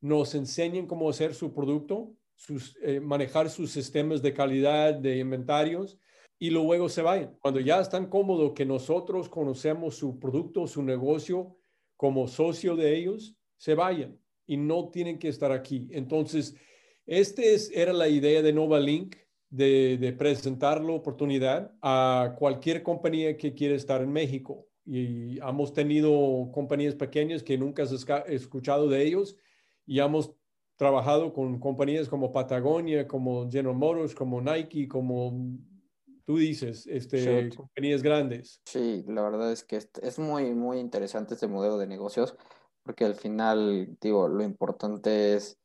nos 0.00 0.36
enseñen 0.36 0.86
cómo 0.86 1.10
hacer 1.10 1.34
su 1.34 1.52
producto, 1.52 2.14
eh, 2.82 3.00
manejar 3.00 3.48
sus 3.48 3.70
sistemas 3.70 4.22
de 4.22 4.34
calidad, 4.34 4.94
de 4.94 5.18
inventarios, 5.18 5.98
y 6.38 6.50
luego 6.50 6.88
se 6.88 7.02
vayan. 7.02 7.36
Cuando 7.40 7.60
ya 7.60 7.80
están 7.80 8.06
cómodos 8.06 8.52
que 8.52 8.66
nosotros 8.66 9.28
conocemos 9.28 9.96
su 9.96 10.18
producto, 10.18 10.66
su 10.66 10.82
negocio 10.82 11.56
como 11.96 12.28
socio 12.28 12.76
de 12.76 12.96
ellos, 12.96 13.36
se 13.56 13.74
vayan 13.74 14.18
y 14.46 14.56
no 14.56 14.88
tienen 14.90 15.18
que 15.18 15.28
estar 15.28 15.52
aquí. 15.52 15.88
Entonces, 15.90 16.54
esta 17.06 17.42
era 17.72 17.92
la 17.92 18.08
idea 18.08 18.42
de 18.42 18.52
Nova 18.52 18.78
Link, 18.80 19.16
de, 19.48 19.96
de, 19.98 20.12
presentar 20.12 20.82
la 20.82 20.92
oportunidad 20.92 21.72
a 21.80 22.34
cualquier 22.36 22.82
compañía 22.82 23.36
que 23.36 23.54
quiera 23.54 23.76
estar 23.76 24.02
en 24.02 24.10
México. 24.12 24.66
Y 24.84 25.38
hemos 25.38 25.72
tenido 25.72 26.50
compañías 26.52 26.96
pequeñas 26.96 27.42
que 27.42 27.56
nunca 27.56 27.84
has 27.84 27.92
escuchado 28.26 28.88
de 28.88 29.02
ellos 29.02 29.36
y 29.86 30.00
hemos 30.00 30.34
trabajado 30.76 31.32
con 31.32 31.58
compañías 31.60 32.08
como 32.08 32.32
Patagonia, 32.32 33.06
como 33.06 33.50
General 33.50 33.76
Motors, 33.76 34.14
como 34.14 34.40
Nike, 34.40 34.88
como 34.88 35.32
tú 36.24 36.38
dices, 36.38 36.86
este, 36.86 37.50
compañías 37.50 38.02
grandes. 38.02 38.60
Sí, 38.64 39.04
la 39.06 39.22
verdad 39.22 39.52
es 39.52 39.62
que 39.64 39.76
es 39.76 40.18
muy, 40.18 40.54
muy 40.54 40.78
interesante 40.78 41.34
este 41.34 41.46
modelo 41.46 41.78
de 41.78 41.86
negocios, 41.86 42.36
porque 42.82 43.04
al 43.04 43.14
final, 43.14 43.96
digo, 44.00 44.28
lo 44.28 44.42
importante 44.42 45.34
es 45.34 45.58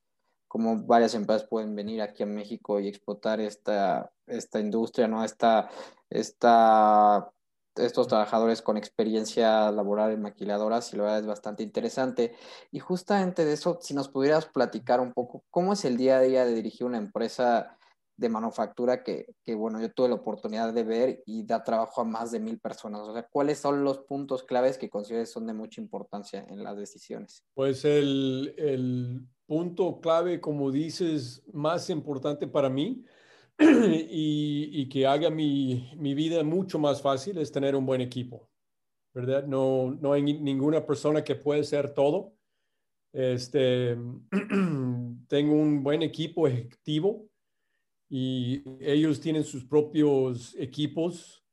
cómo 0.47 0.83
varias 0.85 1.13
empresas 1.13 1.47
pueden 1.47 1.75
venir 1.75 2.01
aquí 2.01 2.23
a 2.23 2.25
México 2.25 2.79
y 2.79 2.87
explotar 2.87 3.39
esta, 3.39 4.11
esta 4.27 4.59
industria, 4.59 5.07
¿no? 5.07 5.23
Esta, 5.23 5.69
esta 6.09 7.31
estos 7.79 8.07
trabajadores 8.07 8.61
con 8.61 8.77
experiencia 8.77 9.71
laboral 9.71 10.11
en 10.11 10.21
maquiladoras 10.21 10.93
y 10.93 10.97
la 10.97 11.03
verdad 11.03 11.19
es 11.19 11.25
bastante 11.25 11.63
interesante. 11.63 12.33
Y 12.71 12.79
justamente 12.79 13.45
de 13.45 13.53
eso, 13.53 13.79
si 13.81 13.93
nos 13.93 14.09
pudieras 14.09 14.45
platicar 14.45 14.99
un 14.99 15.13
poco, 15.13 15.43
¿cómo 15.49 15.73
es 15.73 15.85
el 15.85 15.97
día 15.97 16.17
a 16.17 16.21
día 16.21 16.45
de 16.45 16.53
dirigir 16.53 16.85
una 16.85 16.97
empresa 16.97 17.77
de 18.17 18.29
manufactura 18.29 19.01
que, 19.03 19.27
que, 19.43 19.55
bueno, 19.55 19.79
yo 19.79 19.91
tuve 19.93 20.09
la 20.09 20.15
oportunidad 20.15 20.73
de 20.73 20.83
ver 20.83 21.23
y 21.25 21.45
da 21.45 21.63
trabajo 21.63 22.01
a 22.01 22.03
más 22.05 22.31
de 22.31 22.39
mil 22.39 22.59
personas? 22.59 23.07
O 23.07 23.13
sea, 23.13 23.27
¿cuáles 23.31 23.59
son 23.59 23.83
los 23.83 23.99
puntos 23.99 24.43
claves 24.43 24.77
que 24.77 24.89
consideres 24.89 25.31
son 25.31 25.47
de 25.47 25.53
mucha 25.53 25.79
importancia 25.79 26.45
en 26.49 26.63
las 26.63 26.77
decisiones? 26.77 27.43
Pues 27.53 27.85
el, 27.85 28.53
el 28.57 29.25
punto 29.45 29.99
clave, 30.01 30.41
como 30.41 30.69
dices, 30.69 31.41
más 31.53 31.89
importante 31.89 32.45
para 32.45 32.69
mí 32.69 33.03
y, 34.09 34.87
que 34.87 35.05
haga 35.05 35.29
mi, 35.29 35.91
mi, 35.97 36.13
vida 36.13 36.43
mucho 36.43 36.79
más 36.79 37.01
fácil 37.01 37.37
es 37.37 37.51
tener 37.51 37.75
un 37.75 37.85
buen 37.85 37.99
equipo, 37.99 38.49
¿verdad? 39.13 39.45
No, 39.45 39.91
no 39.99 40.13
hay 40.13 40.23
ninguna 40.23 40.85
persona 40.85 41.23
que 41.23 41.35
puede 41.35 41.65
ser 41.65 41.93
todo. 41.93 42.33
Este, 43.11 43.97
tengo 45.27 45.53
un 45.53 45.83
buen 45.83 46.03
equipo 46.03 46.47
ejecutivo 46.47 47.27
y 48.09 48.63
ellos 48.79 49.19
tienen 49.19 49.43
sus 49.43 49.65
propios 49.65 50.55
equipos 50.57 51.43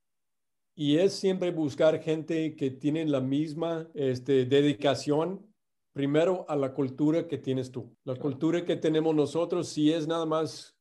y 0.76 0.98
es 0.98 1.12
siempre 1.12 1.50
buscar 1.50 2.00
gente 2.00 2.54
que 2.54 2.70
tiene 2.70 3.04
la 3.06 3.20
misma 3.20 3.88
este, 3.94 4.44
dedicación 4.44 5.44
primero 5.92 6.44
a 6.48 6.54
la 6.54 6.72
cultura 6.72 7.26
que 7.26 7.38
tienes 7.38 7.72
tú. 7.72 7.96
La 8.04 8.14
cultura 8.14 8.64
que 8.64 8.76
tenemos 8.76 9.14
nosotros, 9.14 9.68
si 9.68 9.90
es 9.90 10.06
nada 10.06 10.26
más 10.26 10.76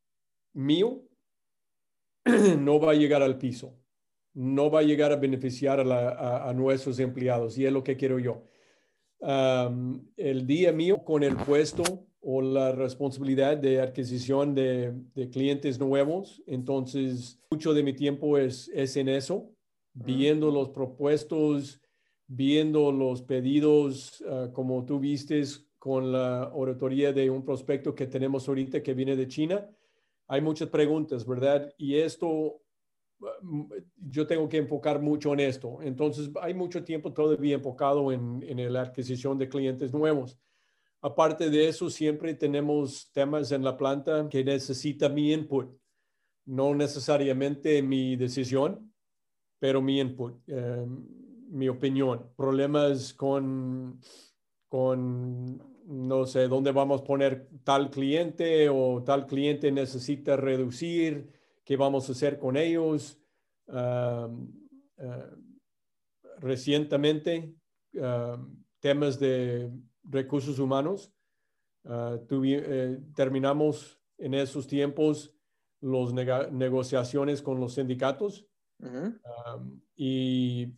mío, 0.54 1.02
no 2.60 2.80
va 2.80 2.92
a 2.92 2.96
llegar 2.96 3.22
al 3.22 3.38
piso, 3.38 3.78
no 4.34 4.70
va 4.70 4.80
a 4.80 4.84
llegar 4.84 5.12
a 5.12 5.18
beneficiar 5.18 5.80
a, 5.80 6.54
nuestros 6.54 7.00
empleados 7.00 7.58
y 7.58 7.66
es 7.66 7.72
lo 7.72 7.84
que 7.84 7.96
quiero 7.96 8.20
yo. 8.20 8.44
el 10.18 10.48
día 10.48 10.72
mío 10.72 11.04
con 11.04 11.24
el 11.24 11.36
puesto 11.36 11.84
o 12.22 12.42
la 12.42 12.72
responsabilidad 12.72 13.58
de 13.58 13.80
adquisición 13.80 14.56
de, 14.56 14.94
clientes 15.32 15.80
nuevos, 15.80 16.42
entonces 16.48 17.40
mucho 17.52 17.74
de 17.74 17.84
mi 17.84 17.94
tiempo 17.94 18.40
es, 18.40 18.70
es 18.74 18.98
en 18.98 19.10
eso, 19.10 19.52
viendo 19.94 20.50
los 20.50 20.70
propuestos, 20.70 21.80
viendo 22.28 22.92
los 22.92 23.22
pedidos, 23.22 24.24
ah, 24.28 24.50
como 24.52 24.84
tú 24.86 25.00
vistes 25.00 25.68
con 25.78 26.12
la 26.12 26.50
oratoría 26.52 27.14
de 27.14 27.30
un 27.30 27.46
prospecto 27.46 27.94
que 27.94 28.08
tenemos 28.08 28.48
ahorita 28.48 28.82
que 28.82 28.96
viene 28.96 29.16
de 29.16 29.28
China 29.28 29.70
hay 30.28 30.42
muchas 30.42 30.70
preguntas, 30.70 31.26
¿verdad? 31.26 31.74
Y 31.78 31.96
esto, 31.96 32.62
mm, 33.42 33.64
yo 34.10 34.26
tengo 34.28 34.50
que 34.50 34.58
enfocar 34.58 35.02
mucho 35.02 35.34
en 35.34 35.42
esto. 35.42 35.82
Entonces, 35.82 36.30
hay 36.42 36.54
mucho 36.54 36.84
tiempo 36.84 37.14
todavía 37.14 37.56
enfocado 37.56 38.12
en, 38.12 38.44
en 38.48 38.72
la 38.74 38.82
adquisición 38.82 39.38
de 39.38 39.50
clientes 39.50 39.94
nuevos. 39.94 40.38
Aparte 41.02 41.52
de 41.52 41.68
eso, 41.68 41.90
siempre 41.90 42.34
tenemos 42.34 43.12
temas 43.12 43.52
en 43.52 43.64
la 43.64 43.78
planta 43.78 44.28
que 44.28 44.44
necesita 44.44 45.08
mi 45.08 45.32
input, 45.32 45.70
no 46.46 46.74
necesariamente 46.74 47.82
mi 47.84 48.16
decisión, 48.16 48.92
pero 49.60 49.82
mi 49.82 50.00
input, 50.00 50.38
em, 50.48 51.06
mi 51.50 51.70
opinión. 51.70 52.32
Problemas 52.36 53.14
con, 53.14 54.00
con 54.68 55.75
no 55.86 56.26
sé, 56.26 56.48
dónde 56.48 56.72
vamos 56.72 57.02
a 57.02 57.04
poner 57.04 57.48
tal 57.64 57.90
cliente 57.90 58.70
o 58.70 59.04
tal 59.04 59.28
cliente 59.28 59.72
necesita 59.72 60.36
reducir, 60.36 61.32
qué 61.64 61.78
vamos 61.78 62.10
a 62.10 62.12
hacer 62.14 62.40
con 62.40 62.58
ellos. 62.58 63.20
Ah, 63.68 64.30
recientemente, 66.40 67.54
temas 68.80 69.20
de 69.20 69.72
recursos 70.04 70.60
humanos. 70.60 71.12
Ah, 71.86 72.18
eh, 72.30 73.00
terminamos 73.16 74.00
en 74.18 74.34
esos 74.34 74.68
tiempos 74.68 75.34
las 75.82 76.14
negociaciones 76.52 77.42
con 77.42 77.60
los 77.60 77.76
sindicatos 77.76 78.48
y 79.96 80.74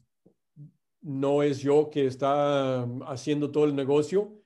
no 1.01 1.43
es 1.43 1.59
yo 1.59 1.89
que 1.89 2.05
está 2.05 2.83
haciendo 3.05 3.51
todo 3.51 3.65
el 3.65 3.75
negocio, 3.75 4.36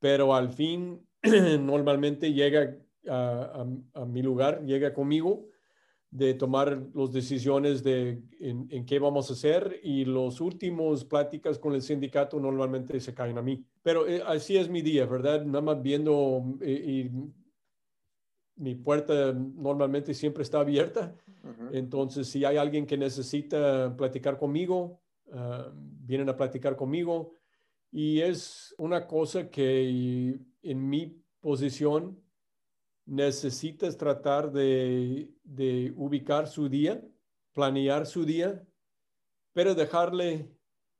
pero 0.00 0.34
al 0.34 0.50
fin 0.50 1.06
normalmente 1.60 2.32
llega 2.32 2.76
a, 3.08 3.64
mi 4.06 4.22
lugar, 4.22 4.64
llega 4.64 4.92
conmigo 4.92 5.46
de 6.10 6.34
tomar 6.34 6.88
las 6.92 7.12
decisiones 7.12 7.84
de 7.84 8.20
en, 8.40 8.84
qué 8.84 8.98
vamos 8.98 9.30
a 9.30 9.34
hacer 9.34 9.78
y 9.84 10.04
los 10.04 10.40
últimos 10.40 11.04
pláticas 11.04 11.58
con 11.58 11.74
el 11.74 11.82
sindicato 11.82 12.40
normalmente 12.40 12.98
se 12.98 13.14
caen 13.14 13.38
a 13.38 13.42
mí. 13.42 13.64
Pero 13.82 14.08
eh, 14.08 14.20
así 14.26 14.56
es 14.56 14.68
mi 14.68 14.82
día, 14.82 15.06
¿verdad? 15.06 15.44
Nada 15.44 15.60
más 15.60 15.80
viendo 15.80 16.58
eh, 16.60 16.72
y, 16.72 17.10
mi 18.56 18.74
puerta 18.74 19.32
normalmente 19.32 20.12
siempre 20.12 20.42
está 20.42 20.60
abierta. 20.60 21.16
Entonces, 21.72 22.28
si 22.28 22.44
hay 22.44 22.58
alguien 22.58 22.84
que 22.84 22.98
necesita 22.98 23.96
platicar 23.96 24.36
conmigo, 24.36 25.00
ah, 25.32 25.72
vienen 25.74 26.28
a 26.28 26.36
platicar 26.36 26.76
conmigo. 26.76 27.32
Y 27.92 28.20
es 28.20 28.74
una 28.78 29.06
cosa 29.06 29.50
que 29.50 30.38
en 30.62 30.88
mi 30.88 31.20
posición 31.40 32.22
necesitas 33.06 33.96
tratar 33.96 34.52
de, 34.52 35.28
ubicar 35.96 36.46
su 36.46 36.68
día, 36.68 37.02
planear 37.52 38.06
su 38.06 38.24
día, 38.24 38.64
pero 39.52 39.74
dejarle 39.74 40.48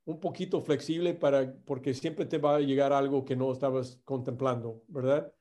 un 0.05 0.18
poquito 0.18 0.61
flexible 0.61 1.14
para, 1.14 1.55
porque 1.64 1.95
siempre 1.95 2.26
te 2.26 2.38
va 2.38 2.57
a 2.57 2.61
llegar 2.61 2.93
algo 2.93 3.24
que 3.24 3.36
no 3.36 3.53
estabas 3.53 4.01
contemplando, 4.05 4.82
¿verdad? 4.88 5.32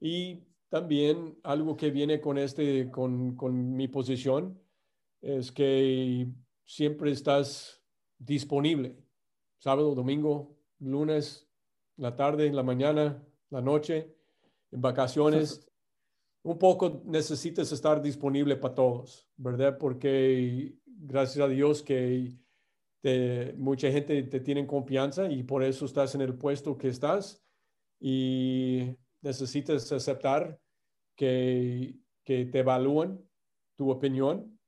Y 0.00 0.42
también 0.68 1.38
algo 1.44 1.76
que 1.76 1.90
viene 1.92 2.20
con 2.20 2.38
este, 2.38 2.90
con, 2.90 3.36
con 3.36 3.76
mi 3.76 3.86
posición, 3.86 4.60
es 5.20 5.52
que 5.52 6.26
siempre 6.64 7.12
estás 7.12 7.80
disponible, 8.18 8.96
sábado, 9.58 9.94
domingo, 9.94 10.56
lunes, 10.82 11.48
la 11.96 12.14
tarde, 12.16 12.52
la 12.52 12.62
mañana, 12.62 13.22
la 13.50 13.60
noche, 13.60 14.14
en 14.70 14.80
vacaciones. 14.80 15.66
Un 16.44 16.58
poco 16.58 17.02
necesitas 17.04 17.70
estar 17.70 18.02
disponible 18.02 18.56
para 18.56 18.74
todos, 18.74 19.28
¿verdad? 19.36 19.78
Porque 19.78 20.74
gracias 20.84 21.44
a 21.44 21.48
Dios 21.48 21.82
que 21.82 22.36
mucha 23.56 23.90
gente 23.92 24.22
te 24.24 24.40
tiene 24.40 24.66
confianza 24.66 25.30
y 25.30 25.44
por 25.44 25.62
eso 25.62 25.84
estás 25.84 26.14
en 26.14 26.20
el 26.20 26.34
puesto 26.34 26.76
que 26.76 26.88
estás 26.88 27.44
y 28.00 28.96
necesitas 29.20 29.90
aceptar 29.92 30.58
que, 31.16 31.96
que 32.24 32.46
te 32.46 32.58
evalúan 32.60 33.20
tu 33.76 33.90
opinión 33.90 34.58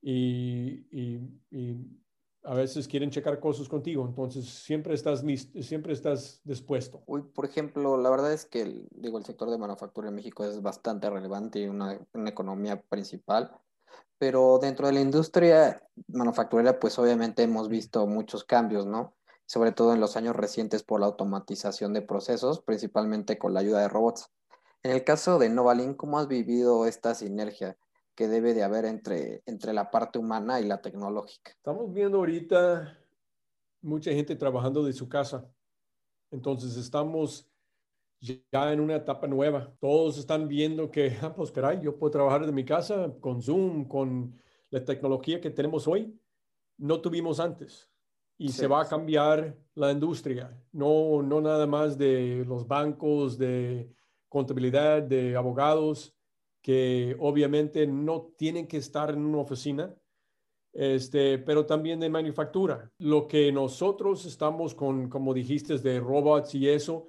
y, 0.00 0.86
y, 0.90 2.01
a 2.44 2.54
veces 2.54 2.88
quieren 2.88 3.10
checar 3.10 3.38
cosas 3.40 3.68
contigo, 3.68 4.04
entonces 4.06 4.48
siempre 4.48 4.94
estás 4.94 5.24
siempre 5.60 5.92
estás 5.92 6.40
dispuesto. 6.44 7.02
Uy, 7.06 7.22
por 7.22 7.44
ejemplo, 7.44 7.96
la 7.96 8.10
verdad 8.10 8.32
es 8.32 8.46
que 8.46 8.62
el, 8.62 8.88
digo, 8.90 9.18
el 9.18 9.24
sector 9.24 9.50
de 9.50 9.58
manufactura 9.58 10.08
en 10.08 10.14
México 10.14 10.44
es 10.44 10.60
bastante 10.60 11.08
relevante 11.08 11.60
y 11.60 11.66
una, 11.66 11.98
una 12.12 12.30
economía 12.30 12.80
principal 12.82 13.52
pero 14.22 14.60
dentro 14.62 14.86
de 14.86 14.92
la 14.92 15.00
industria 15.00 15.82
manufacturera, 16.06 16.78
pues 16.78 16.96
obviamente 16.96 17.42
hemos 17.42 17.68
visto 17.68 18.06
muchos 18.06 18.44
cambios, 18.44 18.86
¿no? 18.86 19.16
Sobre 19.46 19.72
todo 19.72 19.94
en 19.94 19.98
los 19.98 20.16
años 20.16 20.36
recientes 20.36 20.84
por 20.84 21.00
la 21.00 21.06
automatización 21.06 21.92
de 21.92 22.02
procesos, 22.02 22.60
principalmente 22.60 23.36
con 23.36 23.52
la 23.52 23.58
ayuda 23.58 23.80
de 23.80 23.88
robots. 23.88 24.30
En 24.84 24.92
el 24.92 25.02
caso 25.02 25.40
de 25.40 25.48
Novalink, 25.48 25.96
¿cómo 25.96 26.20
has 26.20 26.28
vivido 26.28 26.86
esta 26.86 27.16
sinergia 27.16 27.76
que 28.14 28.28
debe 28.28 28.54
de 28.54 28.62
haber 28.62 28.84
entre, 28.84 29.42
entre 29.46 29.72
la 29.72 29.90
parte 29.90 30.18
humana 30.18 30.60
y 30.60 30.64
la 30.64 30.80
tecnológica? 30.80 31.50
Estamos 31.50 31.92
viendo 31.92 32.18
ahorita 32.18 32.98
mucha 33.80 34.12
gente 34.12 34.36
trabajando 34.36 34.84
de 34.84 34.92
su 34.92 35.08
casa. 35.08 35.48
Entonces 36.30 36.76
estamos 36.76 37.48
ya 38.20 38.72
en 38.72 38.80
una 38.80 38.96
etapa 38.96 39.26
nueva. 39.26 39.74
Todos 39.80 40.18
están 40.18 40.48
viendo 40.48 40.90
que, 40.90 41.16
ah, 41.22 41.34
pues 41.34 41.50
caray, 41.50 41.80
yo 41.82 41.98
puedo 41.98 42.10
trabajar 42.10 42.46
de 42.46 42.52
mi 42.52 42.64
casa 42.64 43.12
con 43.20 43.42
Zoom, 43.42 43.86
con 43.86 44.34
la 44.70 44.84
tecnología 44.84 45.40
que 45.40 45.50
tenemos 45.50 45.86
hoy, 45.86 46.18
no 46.78 47.00
tuvimos 47.00 47.40
antes. 47.40 47.88
Y 48.38 48.48
se 48.48 48.66
va 48.66 48.82
a 48.82 48.88
cambiar 48.88 49.56
la 49.74 49.92
industria, 49.92 50.58
no, 50.72 51.22
no 51.22 51.40
nada 51.40 51.66
más 51.66 51.96
de 51.96 52.44
los 52.44 52.66
bancos, 52.66 53.38
de 53.38 53.88
contabilidad, 54.28 55.02
de 55.02 55.36
abogados, 55.36 56.16
que 56.62 57.16
obviamente 57.18 57.86
no 57.86 58.32
tienen 58.36 58.66
que 58.68 58.76
estar 58.76 59.10
en 59.10 59.24
una 59.24 59.38
oficina, 59.38 59.94
este, 60.72 61.38
pero 61.38 61.66
también 61.66 62.00
de 62.00 62.08
manufactura. 62.08 62.90
Lo 62.98 63.26
que 63.26 63.52
nosotros 63.52 64.24
estamos 64.24 64.74
con, 64.74 65.08
como 65.08 65.34
dijiste, 65.34 65.76
de 65.78 66.00
robots 66.00 66.54
y 66.54 66.68
eso, 66.68 67.08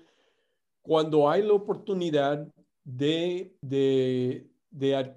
cuando 0.82 1.30
hay 1.30 1.44
la 1.44 1.54
oportunidad 1.54 2.46
de, 2.84 3.56
de, 3.62 4.50
de 4.70 5.16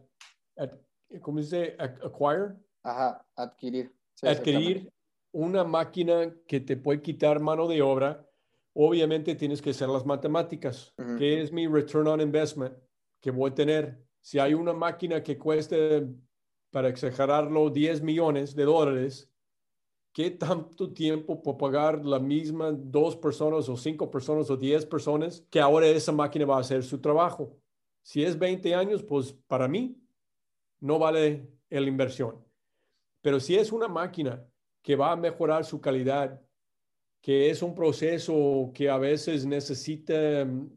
¿cómo 1.20 1.42
se 1.42 1.44
dice? 1.44 1.76
Acquire. 1.78 2.54
Ajá, 2.82 3.26
adquirir. 3.34 3.92
adquirir 4.22 4.92
una 5.32 5.64
máquina 5.64 6.32
que 6.46 6.60
te 6.60 6.76
puede 6.76 7.02
quitar 7.02 7.40
mano 7.40 7.66
de 7.66 7.82
obra, 7.82 8.24
obviamente 8.74 9.34
tienes 9.34 9.60
que 9.60 9.70
hacer 9.70 9.88
las 9.88 10.06
matemáticas. 10.06 10.94
¿Qué 11.18 11.40
es 11.40 11.50
mi 11.50 11.66
return 11.66 12.06
on 12.06 12.20
investment 12.20 12.74
que 13.20 13.30
voy 13.30 13.50
a 13.50 13.54
tener? 13.54 14.05
Si 14.26 14.40
hay 14.40 14.54
una 14.54 14.72
máquina 14.72 15.22
que 15.22 15.38
cueste, 15.38 16.04
para 16.72 16.88
exagerarlo, 16.88 17.70
10 17.70 18.02
millones 18.02 18.56
de 18.56 18.64
dólares, 18.64 19.30
¿qué 20.12 20.32
tanto 20.32 20.92
tiempo 20.92 21.40
por 21.40 21.56
pagar 21.56 22.04
la 22.04 22.18
misma 22.18 22.72
dos 22.72 23.14
personas 23.14 23.68
o 23.68 23.76
cinco 23.76 24.10
personas 24.10 24.50
o 24.50 24.56
diez 24.56 24.84
personas 24.84 25.46
que 25.48 25.60
ahora 25.60 25.86
esa 25.86 26.10
máquina 26.10 26.44
va 26.44 26.56
a 26.56 26.62
hacer 26.62 26.82
su 26.82 27.00
trabajo? 27.00 27.56
Si 28.02 28.24
es 28.24 28.36
20 28.36 28.74
años, 28.74 29.04
pues 29.04 29.32
para 29.46 29.68
mí 29.68 29.96
no 30.80 30.98
vale 30.98 31.48
la 31.70 31.80
inversión. 31.82 32.44
Pero 33.22 33.38
si 33.38 33.54
es 33.54 33.70
una 33.70 33.86
máquina 33.86 34.44
que 34.82 34.96
va 34.96 35.12
a 35.12 35.16
mejorar 35.16 35.64
su 35.64 35.80
calidad, 35.80 36.42
que 37.20 37.48
es 37.48 37.62
un 37.62 37.76
proceso 37.76 38.72
que 38.74 38.90
a 38.90 38.98
veces 38.98 39.46
necesita 39.46 40.44
mm, 40.44 40.68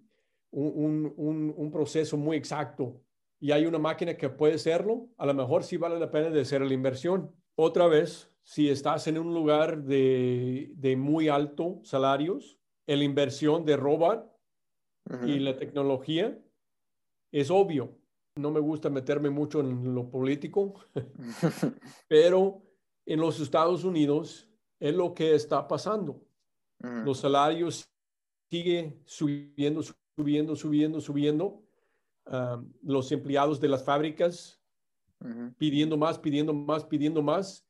un, 0.51 1.13
un, 1.17 1.53
un, 1.57 1.71
proceso 1.71 2.15
muy 2.15 2.37
exacto 2.37 3.01
y 3.39 3.51
hay 3.51 3.65
una 3.65 3.79
máquina 3.79 4.15
que 4.15 4.29
puede 4.29 4.55
hacerlo, 4.55 5.09
a 5.17 5.25
lo 5.25 5.33
mejor 5.33 5.63
sí 5.63 5.77
vale 5.77 5.99
la 5.99 6.11
pena 6.11 6.29
de 6.29 6.41
hacer 6.41 6.61
la 6.61 6.73
inversión. 6.73 7.31
Otra 7.55 7.87
vez, 7.87 8.31
si 8.43 8.69
estás 8.69 9.07
en 9.07 9.17
un 9.17 9.33
lugar 9.33 9.83
de, 9.83 10.71
de 10.75 10.95
muy 10.95 11.29
alto 11.29 11.79
salarios, 11.83 12.59
la 12.85 13.03
inversión 13.03 13.65
de 13.65 13.77
robot 13.77 14.29
y 15.25 15.39
la 15.39 15.55
tecnología 15.55 16.37
es 17.31 17.51
obvio. 17.51 17.97
No 18.35 18.51
me 18.51 18.59
gusta 18.59 18.89
meterme 18.89 19.29
mucho 19.29 19.59
en 19.59 19.93
lo 19.93 20.09
político, 20.09 20.73
pero 22.07 22.61
en 23.05 23.19
los 23.19 23.39
Estados 23.39 23.83
Unidos 23.83 24.49
es 24.79 24.95
lo 24.95 25.13
que 25.13 25.35
está 25.35 25.67
pasando. 25.67 26.23
Los 26.79 27.19
salarios 27.19 27.89
siguen 28.49 29.01
subiendo, 29.05 29.81
subiendo, 30.15 30.55
subiendo, 30.55 31.01
subiendo. 31.01 31.63
Los 32.83 33.11
empleados 33.11 33.59
de 33.59 33.67
las 33.67 33.83
fábricas 33.83 34.59
pidiendo 35.57 35.97
más, 35.97 36.19
pidiendo 36.19 36.53
más, 36.53 36.85
pidiendo 36.85 37.21
más. 37.21 37.65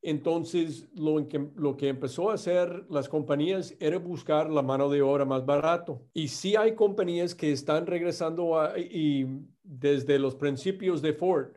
Entonces, 0.00 0.88
lo 0.94 1.26
que, 1.26 1.50
lo 1.56 1.76
que 1.76 1.88
empezó 1.88 2.30
a 2.30 2.34
hacer 2.34 2.86
las 2.88 3.08
compañías 3.08 3.74
era 3.80 3.98
buscar 3.98 4.48
la 4.48 4.62
mano 4.62 4.88
de 4.88 5.02
obra 5.02 5.24
más 5.24 5.44
barato. 5.44 6.06
Y 6.14 6.28
sí 6.28 6.54
hay 6.54 6.74
compañías 6.76 7.34
que 7.34 7.50
están 7.50 7.86
regresando 7.86 8.60
a, 8.60 8.78
y 8.78 9.26
desde 9.62 10.18
los 10.18 10.36
principios 10.36 11.02
de 11.02 11.14
Ford, 11.14 11.48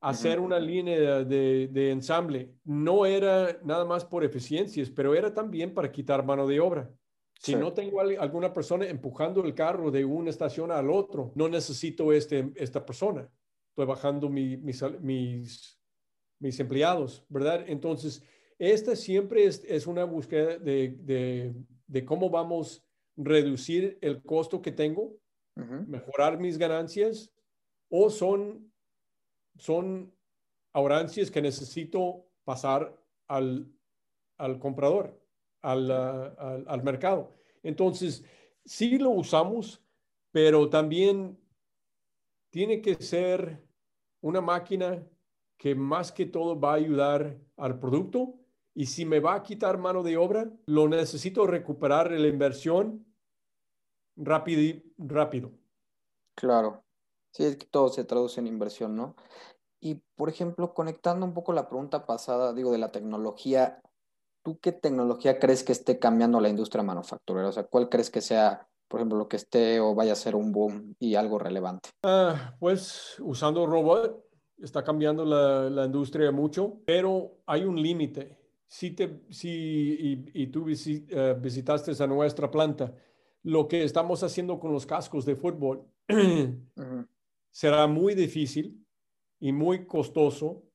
hacer 0.00 0.40
una 0.40 0.60
línea 0.60 1.24
de, 1.24 1.68
de, 1.68 1.90
ensamble. 1.90 2.54
No 2.64 3.06
era 3.06 3.58
nada 3.64 3.84
más 3.86 4.04
por 4.04 4.24
eficiencias, 4.24 4.90
pero 4.90 5.14
era 5.14 5.32
también 5.32 5.72
para 5.72 5.90
quitar 5.90 6.24
mano 6.24 6.46
de 6.46 6.60
obra. 6.60 6.90
Si 7.38 7.54
no 7.54 7.72
tengo 7.72 8.00
alguna 8.00 8.52
persona 8.52 8.86
empujando 8.86 9.44
el 9.44 9.54
carro 9.54 9.90
de 9.90 10.04
una 10.04 10.30
estación 10.30 10.70
al 10.72 10.90
otro, 10.90 11.32
no 11.34 11.48
necesito 11.48 12.12
este, 12.12 12.52
esta 12.56 12.84
persona. 12.84 13.28
Estoy 13.68 13.86
bajando 13.86 14.28
mi, 14.28 14.56
mis, 14.56 14.82
mis 15.00 15.76
mis 16.38 16.58
empleados, 16.60 17.24
¿verdad? 17.28 17.64
Entonces, 17.66 18.22
esta 18.58 18.96
siempre 18.96 19.44
es, 19.44 19.86
una 19.86 20.04
búsqueda 20.04 20.58
de, 20.58 21.54
cómo 22.04 22.30
vamos 22.30 22.78
a 22.78 23.22
reducir 23.22 23.98
el 24.00 24.22
costo 24.22 24.62
que 24.62 24.72
tengo, 24.72 25.16
mejorar 25.54 26.38
mis 26.38 26.58
ganancias, 26.58 27.32
o 27.88 28.10
son, 28.10 28.72
son 29.56 30.12
ahorrancias 30.72 31.30
que 31.30 31.40
necesito 31.40 32.26
pasar 32.44 32.94
al, 33.28 33.72
comprador, 34.60 35.18
al, 35.72 35.90
al 35.90 36.82
mercado. 36.82 37.32
Entonces, 37.62 38.24
sí 38.64 38.98
lo 38.98 39.10
usamos, 39.10 39.82
pero 40.30 40.68
también 40.68 41.38
tiene 42.50 42.80
que 42.80 42.94
ser 42.94 43.62
una 44.20 44.40
máquina 44.40 45.06
que 45.56 45.74
más 45.74 46.12
que 46.12 46.26
todo 46.26 46.58
va 46.58 46.72
a 46.72 46.76
ayudar 46.76 47.38
al 47.56 47.78
producto 47.78 48.34
y 48.74 48.86
si 48.86 49.06
me 49.06 49.20
va 49.20 49.34
a 49.34 49.42
quitar 49.42 49.78
mano 49.78 50.02
de 50.02 50.18
obra, 50.18 50.50
lo 50.66 50.86
necesito 50.86 51.46
recuperar 51.46 52.10
la 52.10 52.28
inversión 52.28 53.06
rápido. 54.16 54.82
rápido. 54.98 55.50
Claro, 56.34 56.84
sí, 57.32 57.44
es 57.44 57.56
que 57.56 57.66
todo 57.66 57.88
se 57.88 58.04
traduce 58.04 58.38
en 58.38 58.46
inversión, 58.46 58.94
¿no? 58.94 59.16
Y, 59.80 60.02
por 60.14 60.28
ejemplo, 60.28 60.74
conectando 60.74 61.24
un 61.24 61.32
poco 61.32 61.54
la 61.54 61.68
pregunta 61.68 62.04
pasada, 62.04 62.52
digo, 62.52 62.70
de 62.70 62.78
la 62.78 62.92
tecnología, 62.92 63.80
¿tú 64.46 64.60
qué 64.60 64.70
tecnología 64.70 65.40
crees 65.40 65.64
que 65.64 65.72
esté 65.72 65.98
cambiando 65.98 66.40
la 66.40 66.48
industria 66.48 66.84
manufacturera? 66.84 67.48
O 67.48 67.52
sea, 67.52 67.64
¿cuál 67.64 67.88
crees 67.88 68.10
que 68.10 68.20
sea, 68.20 68.68
por 68.86 69.00
ejemplo, 69.00 69.18
lo 69.18 69.26
que 69.26 69.34
esté 69.34 69.80
o 69.80 69.92
vaya 69.92 70.12
a 70.12 70.14
ser 70.14 70.36
un 70.36 70.52
boom 70.52 70.94
y 71.00 71.16
algo 71.16 71.36
relevante? 71.36 71.88
Ah, 72.04 72.54
pues 72.60 73.16
usando 73.18 73.66
robot, 73.66 74.24
está 74.58 74.84
cambiando 74.84 75.24
la, 75.24 75.84
industria 75.84 76.30
mucho, 76.30 76.80
pero 76.86 77.42
hay 77.44 77.64
un 77.64 77.82
límite. 77.82 78.38
Si, 78.68 78.92
te, 78.92 79.24
si 79.30 80.30
y, 80.32 80.46
tú 80.46 80.66
eh, 80.68 81.36
visitaste 81.40 82.00
a 82.00 82.06
nuestra 82.06 82.48
planta, 82.48 82.94
lo 83.42 83.66
que 83.66 83.82
estamos 83.82 84.22
haciendo 84.22 84.60
con 84.60 84.72
los 84.72 84.86
cascos 84.86 85.24
de 85.24 85.34
fútbol, 85.34 85.88
será 87.50 87.88
muy 87.88 88.14
difícil 88.14 88.80
y 89.40 89.50
muy 89.50 89.86
costoso 89.86 90.65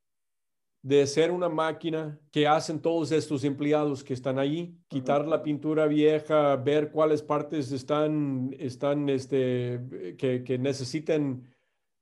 de 0.83 1.05
ser 1.05 1.29
una 1.31 1.47
máquina 1.47 2.19
que 2.31 2.47
hacen 2.47 2.81
todos 2.81 3.11
estos 3.11 3.43
empleados 3.43 4.03
que 4.03 4.13
están 4.13 4.39
ahí, 4.39 4.75
quitar 4.87 5.27
la 5.27 5.43
pintura 5.43 5.85
vieja, 5.85 6.55
ver 6.55 6.91
cuáles 6.91 7.21
partes 7.21 7.71
están, 7.71 8.55
están 8.57 9.07
este, 9.09 10.15
que, 10.17 10.43
que 10.43 10.57
necesitan 10.57 11.43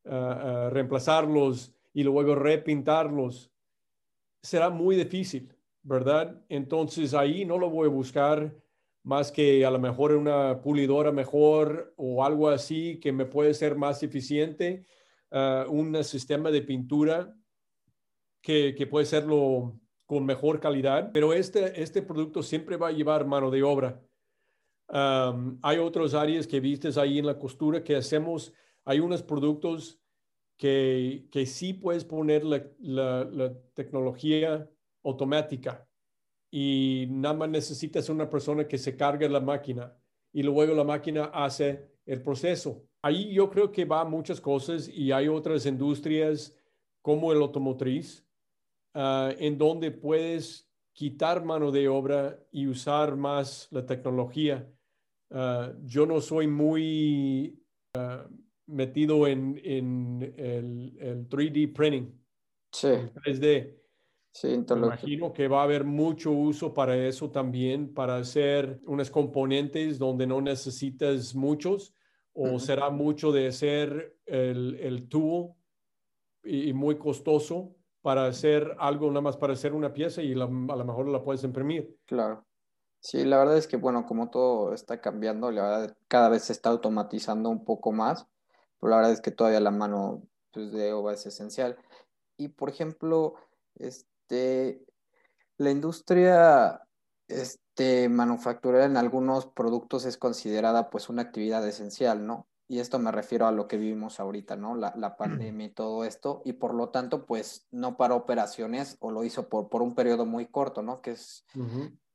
ah, 0.05 0.39
ah, 0.41 0.69
reemplazarlos 0.69 1.73
y 1.93 2.03
luego 2.03 2.35
repintarlos. 2.35 3.51
Será 4.41 4.69
muy 4.69 4.95
difícil, 4.95 5.53
¿verdad? 5.83 6.41
Entonces 6.47 7.13
ahí 7.13 7.43
no 7.43 7.57
lo 7.57 7.69
voy 7.69 7.87
a 7.87 7.91
buscar 7.91 8.55
más 9.03 9.31
que 9.31 9.65
a 9.65 9.71
lo 9.71 9.79
mejor 9.79 10.15
una 10.15 10.61
pulidora 10.61 11.11
mejor 11.11 11.93
o 11.97 12.23
algo 12.23 12.47
así 12.47 12.97
que 13.01 13.11
me 13.11 13.25
puede 13.25 13.53
ser 13.53 13.75
más 13.75 14.03
eficiente, 14.03 14.85
ah, 15.31 15.65
un 15.67 16.01
sistema 16.05 16.49
de 16.49 16.61
pintura 16.61 17.35
que, 18.41 18.87
puede 18.89 19.05
serlo 19.05 19.79
con 20.05 20.25
mejor 20.25 20.59
calidad, 20.59 21.11
pero 21.13 21.33
este, 21.33 21.81
este 21.81 22.01
producto 22.01 22.41
siempre 22.41 22.77
va 22.77 22.87
a 22.87 22.91
llevar 22.91 23.25
mano 23.25 23.51
de 23.51 23.63
obra. 23.63 24.01
hay 24.87 25.77
otras 25.77 26.13
áreas 26.13 26.47
que 26.47 26.59
vistes 26.59 26.97
ahí 26.97 27.19
en 27.19 27.25
la 27.25 27.37
costura 27.37 27.83
que 27.83 27.95
hacemos, 27.95 28.53
hay 28.85 28.99
unos 28.99 29.21
productos 29.21 29.99
que, 30.57 31.27
que 31.31 31.45
sí 31.45 31.73
puedes 31.73 32.03
poner 32.03 32.43
la, 32.43 32.65
la, 32.79 33.53
tecnología 33.73 34.67
automática 35.03 35.87
y 36.51 37.07
nada 37.11 37.35
más 37.35 37.49
necesitas 37.49 38.09
una 38.09 38.29
persona 38.29 38.67
que 38.67 38.77
se 38.77 38.97
cargue 38.97 39.29
la 39.29 39.39
máquina 39.39 39.95
y 40.33 40.43
luego 40.43 40.73
la 40.73 40.83
máquina 40.83 41.25
hace 41.25 41.87
el 42.05 42.21
proceso. 42.21 42.83
Ahí 43.01 43.31
yo 43.31 43.49
creo 43.49 43.71
que 43.71 43.85
va 43.85 44.03
muchas 44.03 44.41
cosas 44.41 44.89
y 44.89 45.11
hay 45.11 45.27
otras 45.27 45.65
industrias 45.65 46.53
como 47.01 47.31
el 47.31 47.41
automotriz 47.41 48.28
Ah, 48.93 49.31
en 49.37 49.57
donde 49.57 49.91
puedes 49.91 50.67
quitar 50.93 51.45
mano 51.45 51.71
de 51.71 51.87
obra 51.87 52.39
y 52.51 52.67
usar 52.67 53.15
más 53.15 53.67
la 53.71 53.85
tecnología. 53.85 54.67
Ah, 55.31 55.71
yo 55.83 56.05
no 56.05 56.19
soy 56.21 56.47
muy 56.47 57.63
ah, 57.95 58.27
metido 58.65 59.27
en, 59.27 59.61
en 59.63 60.33
el, 60.37 61.29
3D 61.29 61.73
printing. 61.73 62.19
Sí. 62.71 62.87
3D. 62.87 63.75
Sí, 64.31 64.53
imagino 64.53 65.33
que 65.33 65.47
va 65.47 65.61
a 65.61 65.63
haber 65.63 65.83
mucho 65.83 66.31
uso 66.31 66.71
para 66.71 66.95
eso 66.95 67.31
también, 67.31 67.93
para 67.93 68.17
hacer 68.17 68.79
unos 68.85 69.09
componentes 69.09 69.97
donde 69.97 70.27
no 70.27 70.39
necesitas 70.39 71.33
muchos, 71.33 71.95
o 72.33 72.59
será 72.59 72.91
mucho 72.91 73.31
de 73.31 73.47
hacer 73.47 74.17
el, 74.25 74.75
el 74.75 75.09
tool 75.09 75.55
y 76.43 76.71
muy 76.73 76.97
costoso 76.97 77.75
para 78.01 78.25
hacer 78.25 78.75
algo, 78.79 79.09
nada 79.09 79.21
más 79.21 79.37
para 79.37 79.53
hacer 79.53 79.73
una 79.73 79.93
pieza 79.93 80.21
y 80.21 80.33
a 80.33 80.35
lo 80.35 80.49
mejor 80.49 81.07
la 81.07 81.23
puedes 81.23 81.43
imprimir. 81.43 81.97
Claro. 82.05 82.45
Sí, 83.01 83.23
la 83.23 83.37
verdad 83.37 83.57
es 83.57 83.67
que, 83.67 83.77
bueno, 83.77 84.05
como 84.05 84.29
todo 84.29 84.73
está 84.73 84.99
cambiando, 84.99 85.51
la 85.51 85.61
verdad, 85.63 85.97
cada 86.07 86.29
vez 86.29 86.43
se 86.43 86.53
está 86.53 86.69
automatizando 86.69 87.49
un 87.49 87.63
poco 87.63 87.91
más, 87.93 88.27
pero 88.79 88.91
la 88.91 88.97
verdad 88.97 89.13
es 89.13 89.21
que 89.21 89.31
todavía 89.31 89.61
la 89.61 89.71
mano 89.71 90.23
pues, 90.51 90.71
de 90.71 90.91
obra 90.91 91.13
es 91.13 91.25
esencial. 91.25 91.77
Y, 92.37 92.49
por 92.49 92.69
ejemplo, 92.69 93.35
este, 93.75 94.85
la 95.57 95.71
industria 95.71 96.81
este, 97.27 98.09
manufacturera 98.09 98.85
en 98.85 98.97
algunos 98.97 99.45
productos 99.45 100.05
es 100.05 100.17
considerada 100.17 100.89
pues 100.89 101.09
una 101.09 101.21
actividad 101.21 101.65
esencial, 101.67 102.25
¿no? 102.25 102.47
Y 102.69 102.79
esto 102.79 102.99
me 102.99 103.11
refiero 103.11 103.47
a 103.47 103.51
lo 103.51 103.67
que 103.67 103.77
vivimos 103.77 104.19
ahorita, 104.19 104.55
¿no? 104.55 104.75
La, 104.75 104.93
la, 104.95 105.17
pandemia 105.17 105.65
y 105.65 105.71
todo 105.71 106.05
esto, 106.05 106.43
y 106.45 106.53
por 106.53 106.75
lo 106.75 106.89
tanto, 106.89 107.25
pues 107.25 107.67
no 107.71 107.97
paró 107.97 108.15
operaciones 108.15 108.95
o 108.99 109.09
lo 109.09 109.23
hizo 109.23 109.49
por, 109.49 109.69
por 109.69 109.81
un 109.81 109.95
periodo 109.95 110.27
muy 110.27 110.45
corto, 110.45 110.83
¿no? 110.83 111.01
Que 111.01 111.11
es, 111.11 111.47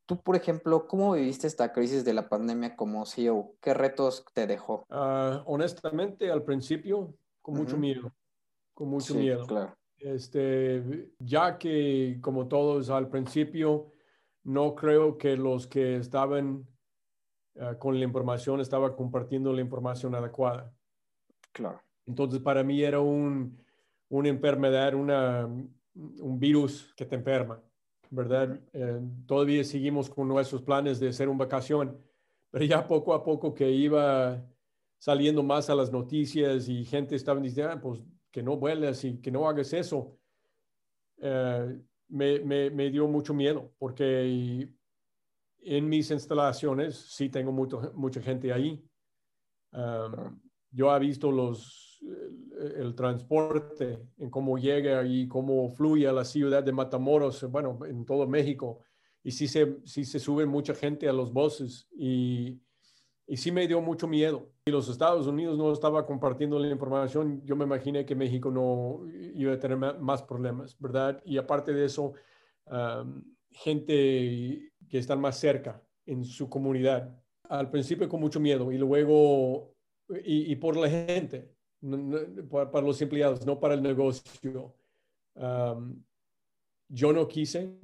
tú, 0.07 0.23
por 0.23 0.37
ejemplo, 0.37 0.87
¿cómo 0.87 1.15
viviste 1.15 1.49
esta 1.49 1.73
crisis 1.73 2.05
de 2.05 2.15
la 2.15 2.29
pandemia 2.29 2.77
como 2.77 3.05
CEO? 3.05 3.57
¿Qué 3.61 3.75
retos 3.75 4.25
te 4.33 4.47
dejó? 4.47 4.87
Ah, 4.91 5.43
honestamente, 5.47 6.31
al 6.31 6.45
principio, 6.45 7.13
con 7.43 7.57
mucho 7.57 7.77
miedo, 7.77 8.13
con 8.75 8.89
mucho 8.89 9.17
miedo. 9.17 9.45
Claro. 9.49 9.77
Este, 9.99 11.11
ya 11.19 11.59
que, 11.59 12.19
como 12.21 12.47
todos 12.47 12.91
al 12.91 13.09
principio, 13.09 13.91
no 14.45 14.77
creo 14.77 15.19
que 15.19 15.37
los 15.37 15.67
que 15.67 15.97
estaban 15.97 16.69
Ah, 17.61 17.77
con 17.79 17.97
la 17.99 18.05
información, 18.05 18.61
estaba 18.61 18.97
compartiendo 18.97 19.53
la 19.53 19.61
información 19.61 20.15
adecuada. 20.15 20.73
Claro. 21.53 21.81
Entonces, 22.05 22.41
para 22.41 22.65
mí 22.65 22.83
era 22.83 23.01
un, 23.01 23.57
una 24.09 24.29
enfermedad, 24.29 24.95
una, 24.95 25.47
un 25.47 26.39
virus 26.39 26.93
que 26.97 27.07
te 27.07 27.15
enferma, 27.15 27.63
¿verdad? 28.11 28.61
Eh, 28.73 29.01
todavía 29.27 29.63
seguimos 29.63 30.11
con 30.11 30.27
nuestros 30.27 30.63
planes 30.63 30.99
de 30.99 31.09
hacer 31.09 31.29
una 31.29 31.39
vacación, 31.39 31.97
pero 32.51 32.65
ya 32.65 32.87
poco 32.87 33.15
a 33.15 33.23
poco 33.23 33.55
que 33.55 33.71
iba 33.71 34.45
saliendo 34.99 35.43
más 35.45 35.71
a 35.71 35.77
las 35.77 35.93
noticias 35.93 36.69
y 36.69 36.85
gente 36.85 37.15
estaba 37.15 37.41
diciendo, 37.41 37.73
ah, 37.73 37.81
pues 37.81 38.01
que 38.33 38.43
no 38.43 38.57
vuelas 38.57 39.05
y 39.05 39.19
que 39.19 39.31
no 39.31 39.49
hagas 39.49 39.73
eso, 39.73 40.19
eh, 41.19 41.79
me, 42.09 42.41
me, 42.41 42.71
me, 42.71 42.91
dio 42.91 43.07
mucho 43.07 43.33
miedo 43.33 43.71
porque 43.79 44.69
en 45.65 45.89
mis 45.89 46.11
instalaciones 46.11 46.95
sí 46.97 47.29
tengo 47.29 47.53
mucho, 47.53 47.93
mucha 47.95 48.21
gente 48.21 48.53
ahí. 48.53 48.85
yo 50.71 50.95
he 50.95 50.99
visto 51.01 51.31
los, 51.33 52.03
el, 52.77 52.95
transporte, 52.95 53.99
en 54.19 54.31
cómo 54.31 54.59
llega 54.59 55.05
y 55.07 55.27
cómo 55.27 55.69
fluye 55.71 56.07
a 56.07 56.13
la 56.13 56.25
ciudad 56.25 56.63
de 56.63 56.73
Matamoros, 56.73 57.51
bueno, 57.51 57.79
en 57.87 58.05
todo 58.05 58.27
México. 58.27 58.81
Y 59.23 59.31
sí 59.31 59.49
se, 59.49 59.79
sí 59.85 60.05
se 60.05 60.19
sube 60.19 60.45
mucha 60.45 60.75
gente 60.75 61.09
a 61.09 61.13
los 61.13 61.33
buses 61.33 61.89
y, 61.97 62.61
y 63.27 63.37
sí 63.37 63.51
me 63.51 63.67
dio 63.67 63.81
mucho 63.81 64.07
miedo. 64.07 64.51
Si 64.67 64.71
los 64.71 64.89
Estados 64.89 65.27
Unidos 65.27 65.57
no 65.57 65.73
estaba 65.73 66.05
compartiendo 66.05 66.59
la 66.59 66.69
información, 66.69 67.43
yo 67.45 67.57
me 67.57 67.65
imaginé 67.65 68.05
que 68.05 68.15
México 68.15 68.51
no 68.51 69.01
iba 69.35 69.55
a 69.55 69.59
tener 69.59 69.79
más 69.79 70.23
problemas, 70.23 70.77
¿verdad? 70.79 71.23
Y 71.25 71.39
aparte 71.39 71.73
de 71.73 71.87
eso, 71.87 72.13
gente 73.51 74.73
que 74.89 74.99
están 74.99 75.21
más 75.21 75.39
cerca 75.39 75.83
en 76.07 76.25
su 76.25 76.49
comunidad. 76.49 77.17
Al 77.49 77.71
principio 77.71 78.09
con 78.09 78.21
mucho 78.21 78.41
miedo 78.41 78.73
y 78.73 78.79
luego, 78.79 79.75
y, 80.25 80.55
por 80.57 80.77
la 80.77 80.89
gente, 80.89 81.55
para, 82.51 82.81
los 82.81 83.01
empleados, 83.03 83.45
no 83.45 83.59
para 83.61 83.75
el 83.75 83.83
negocio. 83.83 84.75
yo 86.89 87.13
no 87.13 87.29
quise 87.29 87.79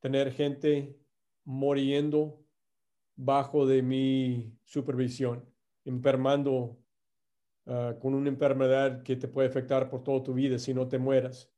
tener 0.00 0.32
gente 0.32 0.96
muriendo 1.44 2.44
bajo 3.16 3.66
de 3.66 3.82
mi 3.82 4.52
supervisión, 4.64 5.44
enfermando 5.84 6.78
ah, 7.66 7.96
con 8.00 8.14
una 8.14 8.28
enfermedad 8.28 9.02
que 9.02 9.16
te 9.16 9.28
puede 9.28 9.48
afectar 9.48 9.88
por 9.88 10.02
toda 10.02 10.22
tu 10.22 10.34
vida 10.34 10.58
si 10.58 10.72
no 10.74 10.88
te 10.88 10.98
mueras. 10.98 11.50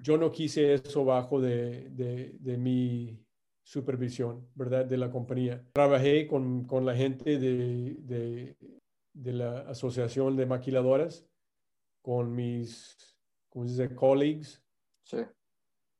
Yo 0.00 0.16
no 0.16 0.32
quise 0.32 0.74
eso 0.74 1.04
bajo 1.04 1.40
de, 1.40 1.88
de 1.90 2.56
mi 2.56 3.22
supervisión, 3.62 4.48
¿verdad? 4.54 4.84
De 4.84 4.96
la 4.96 5.10
compañía. 5.10 5.64
Trabajé 5.72 6.26
con, 6.26 6.64
con 6.64 6.84
la 6.84 6.94
gente 6.94 7.38
de, 7.38 7.96
de, 8.00 8.56
de, 9.12 9.32
la 9.32 9.60
Asociación 9.60 10.36
de 10.36 10.46
Maquiladoras, 10.46 11.26
con 12.02 12.34
mis, 12.34 12.96
¿cómo 13.48 13.66
se 13.66 13.70
dice? 13.70 13.94
Colleagues. 13.94 14.62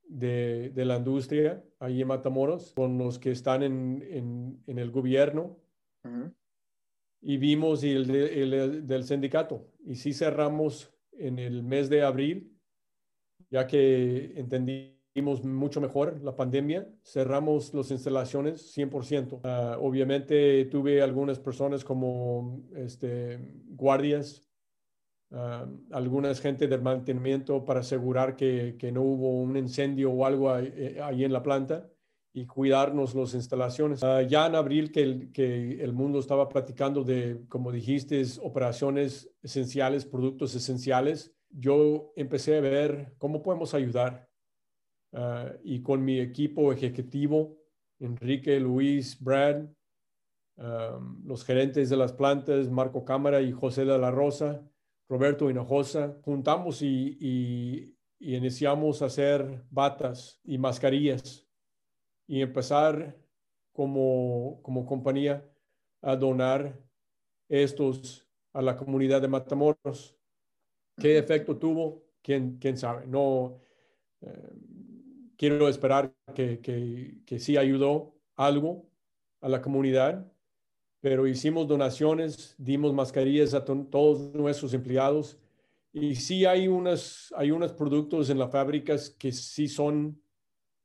De, 0.05 0.71
de, 0.71 0.85
la 0.85 0.97
industria 0.97 1.65
ahí 1.79 2.03
en 2.03 2.09
Matamoros, 2.09 2.73
con 2.75 2.99
los 2.99 3.19
que 3.19 3.31
están 3.31 3.63
en, 3.63 4.03
en, 4.11 4.63
en 4.67 4.79
el 4.79 4.91
gobierno. 4.91 5.59
Y 7.21 7.37
vimos 7.37 7.85
el, 7.85 8.11
el, 8.11 8.87
del 8.87 9.05
sindicato. 9.05 9.71
Y 9.87 9.95
sí 9.95 10.13
cerramos 10.13 10.93
en 11.13 11.39
el 11.39 11.63
mes 11.63 11.89
de 11.89 12.03
abril, 12.03 12.53
ya 13.49 13.67
que 13.67 14.33
entendí 14.37 15.02
vimos 15.15 15.45
mucho 15.45 15.81
mejor 15.81 16.21
la 16.23 16.35
pandemia, 16.35 16.89
cerramos 17.05 17.75
las 17.75 17.91
instalaciones 17.91 18.77
100%. 18.77 19.41
Ah, 19.45 19.77
obviamente 19.81 20.65
tuve 20.67 21.03
algunas 21.03 21.39
personas 21.39 21.85
como 21.85 22.63
este, 22.75 23.39
guardias, 23.69 24.49
uh, 25.31 25.67
algunas 25.91 26.41
gente 26.41 26.67
del 26.67 26.83
mantenimiento 26.83 27.65
para 27.65 27.81
asegurar 27.81 28.37
que, 28.37 28.77
que, 28.79 28.91
no 28.91 29.03
hubo 29.03 29.41
un 29.41 29.57
incendio 29.57 30.11
o 30.11 30.25
algo 30.25 30.51
ahí, 30.51 30.73
eh, 30.75 31.01
en 31.01 31.33
la 31.33 31.43
planta 31.43 31.89
y 32.35 32.47
cuidarnos 32.47 33.15
las 33.15 33.35
instalaciones. 33.35 34.03
Ah, 34.03 34.23
ya 34.23 34.47
en 34.47 34.55
abril 34.55 34.91
que 34.91 35.03
el, 35.03 35.33
que 35.33 35.83
el 35.83 35.93
mundo 35.93 36.19
estaba 36.19 36.49
platicando 36.49 37.05
de, 37.05 37.45
como 37.49 37.71
dijiste, 37.71 38.23
operaciones 38.41 39.31
esenciales, 39.43 40.07
productos 40.07 40.55
esenciales, 40.55 41.35
yo 41.51 42.15
empecé 42.17 42.57
a 42.57 42.63
ver 42.63 43.15
cómo 43.19 43.43
podemos 43.43 43.75
ayudar 43.75 44.32
Ah, 45.13 45.53
y 45.63 45.83
con 45.83 46.05
mi 46.05 46.19
equipo 46.19 46.73
ejecutivo, 46.73 47.59
Enrique, 47.99 48.59
Luis, 48.59 49.19
Brad, 49.21 49.67
los 51.25 51.45
gerentes 51.45 51.91
de 51.91 51.97
las 51.97 52.13
plantas, 52.13 52.71
Marco 52.71 53.05
Cámara 53.05 53.41
y 53.41 53.53
José 53.53 53.85
de 53.85 53.99
la 53.99 54.11
Rosa, 54.11 54.63
Roberto 55.09 55.51
Hinojosa, 55.51 56.19
juntamos 56.23 56.83
y, 56.83 57.97
iniciamos 58.21 59.03
a 59.03 59.07
hacer 59.07 59.65
batas 59.69 60.41
y 60.45 60.57
mascarillas 60.57 61.47
y 62.29 62.41
empezar 62.41 63.19
como, 63.73 64.61
como 64.63 64.87
compañía 64.87 65.45
a 66.01 66.15
donar 66.15 66.79
estos 67.49 68.27
a 68.53 68.63
la 68.63 68.77
comunidad 68.77 69.21
de 69.21 69.29
Matamoros. 69.29 70.17
¿Qué 70.97 71.19
efecto 71.19 71.57
tuvo? 71.59 72.05
¿Quién, 72.23 72.59
quién 72.59 72.77
sabe? 72.77 73.07
No 73.07 73.59
eh, 74.21 74.53
quiero 75.43 75.69
esperar 75.69 76.15
que, 76.37 76.61
que, 76.61 77.17
que 77.27 77.41
sí 77.41 77.57
ayudó 77.57 78.15
algo 78.37 78.87
a 79.41 79.49
la 79.49 79.61
comunidad, 79.61 80.25
pero 81.01 81.27
hicimos 81.27 81.67
donaciones, 81.67 82.55
dimos 82.59 82.95
mascarillas 82.95 83.53
a 83.53 83.65
todos 83.65 84.33
nuestros 84.35 84.73
empleados 84.73 85.41
y 85.93 86.15
sí 86.15 86.45
hay 86.45 86.69
unos, 86.69 87.35
hay 87.37 87.51
unos 87.51 87.73
productos 87.73 88.31
en 88.31 88.39
las 88.39 88.53
fábricas 88.53 89.11
que 89.11 89.33
sí 89.33 89.67
son 89.67 90.23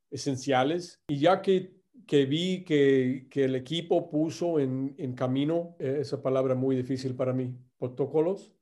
esenciales. 0.10 1.04
Y 1.08 1.20
ya 1.20 1.40
que, 1.44 1.76
que 2.08 2.26
vi 2.26 2.64
que, 2.64 3.28
que, 3.30 3.44
el 3.44 3.54
equipo 3.54 4.10
puso 4.10 4.58
en, 4.58 4.96
en, 4.98 5.14
camino, 5.14 5.76
eh, 5.78 6.00
esa 6.02 6.20
palabra 6.24 6.56
muy 6.56 6.76
difícil 6.76 7.14
para 7.14 7.32
mí, 7.32 7.56
protocolos. 7.78 8.56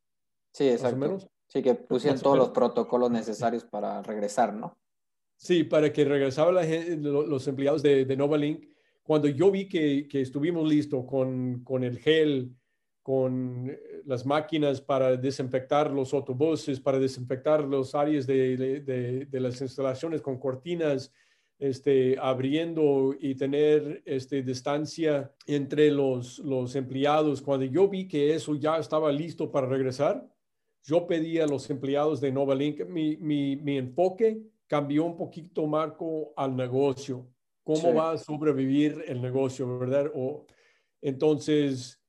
Sí, 0.52 0.68
exacto. 0.68 1.20
Sí, 1.48 1.64
que 1.64 1.74
pusieron 1.74 2.20
todos 2.20 2.38
los 2.38 2.50
protocolos 2.50 3.10
necesarios 3.12 3.64
para 3.64 4.02
regresar, 4.02 4.54
¿no? 4.54 4.74
Sí, 5.38 5.64
para 5.64 5.92
que 5.92 6.06
regresaban 6.06 6.56
los 7.04 7.48
empleados 7.48 7.84
de, 7.84 8.06
de 8.06 8.18
Novalink 8.18 8.76
cuando 9.06 9.28
yo 9.28 9.52
vi 9.52 9.70
que, 9.70 10.08
que 10.08 10.22
estuvimos 10.22 10.68
listos 10.68 11.06
con, 11.06 11.64
con, 11.64 11.84
el 11.84 12.00
gel, 12.00 12.56
con 13.04 13.70
eh, 13.70 14.02
las 14.06 14.26
máquinas 14.26 14.82
para 14.82 15.16
desinfectar 15.16 15.92
los 15.92 16.12
autobuses, 16.12 16.80
para 16.80 16.98
desinfectar 16.98 17.64
los 17.64 17.94
áreas 17.94 18.26
de, 18.26 18.58
de, 18.58 19.26
de, 19.26 19.40
las 19.40 19.62
instalaciones 19.62 20.24
con 20.24 20.40
cortinas, 20.40 21.14
este, 21.60 22.18
abriendo 22.20 23.16
y 23.20 23.36
tener 23.36 24.02
este, 24.08 24.42
distancia 24.42 25.32
entre 25.46 25.92
los, 25.92 26.40
los 26.40 26.76
empleados. 26.76 27.44
Cuando 27.44 27.68
yo 27.68 27.88
vi 27.88 28.08
que 28.08 28.34
eso 28.34 28.56
ya 28.56 28.80
estaba 28.80 29.12
listo 29.12 29.52
para 29.52 29.68
regresar, 29.68 30.28
yo 30.84 31.06
pedí 31.06 31.38
a 31.38 31.46
los 31.46 31.70
empleados 31.70 32.20
de 32.22 32.32
Novalink, 32.32 32.88
mi, 32.88 33.18
mi, 33.18 33.56
mi 33.56 33.78
enfoque 33.78 34.42
cambió 34.76 35.06
un 35.06 35.16
poquito, 35.16 35.66
Marco, 35.68 36.34
al 36.36 36.54
negocio 36.54 37.30
cómo 37.66 37.94
va 37.94 38.12
a 38.12 38.18
sobrevivir 38.18 39.04
el 39.08 39.22
negocio, 39.22 39.80
¿verdad? 39.80 40.12
O, 40.14 40.46
entonces, 41.02 42.00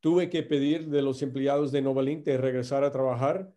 tuve 0.00 0.30
que 0.30 0.42
pedir 0.42 0.88
de 0.88 1.02
los 1.02 1.20
empleados 1.22 1.72
de 1.72 1.82
Novalink 1.82 2.24
de 2.24 2.38
regresar 2.38 2.84
a 2.84 2.92
trabajar. 2.92 3.52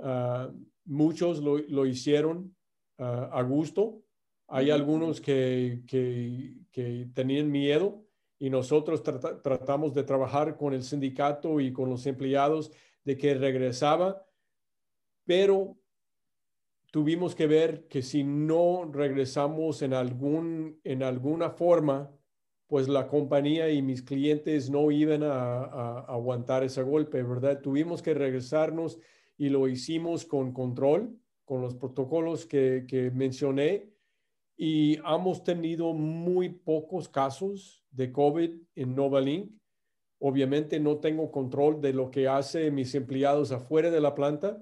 Ah, 0.00 0.50
muchos 0.84 1.40
lo, 1.40 1.58
lo 1.58 1.84
hicieron 1.84 2.56
ah, 2.98 3.28
a 3.32 3.42
gusto. 3.42 4.02
Hay 4.48 4.70
algunos 4.70 5.20
que, 5.20 5.82
que, 5.86 6.54
que, 6.70 7.08
tenían 7.12 7.50
miedo 7.50 8.06
y 8.38 8.48
nosotros 8.48 9.02
tratamos 9.02 9.92
de 9.92 10.04
trabajar 10.04 10.56
con 10.56 10.72
el 10.72 10.82
sindicato 10.82 11.60
y 11.60 11.72
con 11.72 11.90
los 11.90 12.06
empleados 12.06 12.70
de 13.04 13.18
que 13.18 13.34
regresaba, 13.34 14.24
pero 15.26 15.76
tuvimos 16.90 17.34
que 17.34 17.46
ver 17.46 17.86
que 17.88 18.02
si 18.02 18.24
no 18.24 18.90
regresamos 18.92 19.82
en, 19.82 19.92
algún, 19.92 20.80
en 20.84 21.02
alguna 21.02 21.50
forma, 21.50 22.10
pues 22.66 22.88
la 22.88 23.06
compañía 23.06 23.70
y 23.70 23.82
mis 23.82 24.02
clientes 24.02 24.70
no 24.70 24.90
iban 24.90 25.22
a, 25.22 26.00
aguantar 26.00 26.64
ese 26.64 26.82
golpe, 26.82 27.22
¿verdad? 27.22 27.60
Tuvimos 27.60 28.02
que 28.02 28.14
regresarnos 28.14 28.98
y 29.36 29.48
lo 29.50 29.68
hicimos 29.68 30.24
con 30.24 30.52
control, 30.52 31.16
con 31.44 31.62
los 31.62 31.74
protocolos 31.74 32.46
que, 32.46 32.86
que 32.88 33.10
mencioné 33.10 33.92
y 34.56 34.98
hemos 34.98 35.44
tenido 35.44 35.92
muy 35.92 36.48
pocos 36.48 37.08
casos 37.08 37.84
de 37.90 38.10
COVID 38.10 38.50
en 38.74 38.94
Novalink. 38.94 39.52
Obviamente 40.18 40.80
no 40.80 40.96
tengo 40.98 41.30
control 41.30 41.80
de 41.80 41.92
lo 41.92 42.10
que 42.10 42.26
hacen 42.26 42.74
mis 42.74 42.94
empleados 42.94 43.52
afuera 43.52 43.90
de 43.90 44.00
la 44.00 44.14
planta, 44.14 44.58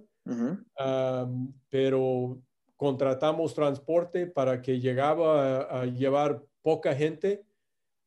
pero 1.68 2.38
contratamos 2.76 3.54
transporte 3.54 4.26
para 4.26 4.60
que 4.60 4.80
llegaba 4.80 5.60
a, 5.62 5.86
llevar 5.86 6.42
poca 6.62 6.94
gente. 6.94 7.44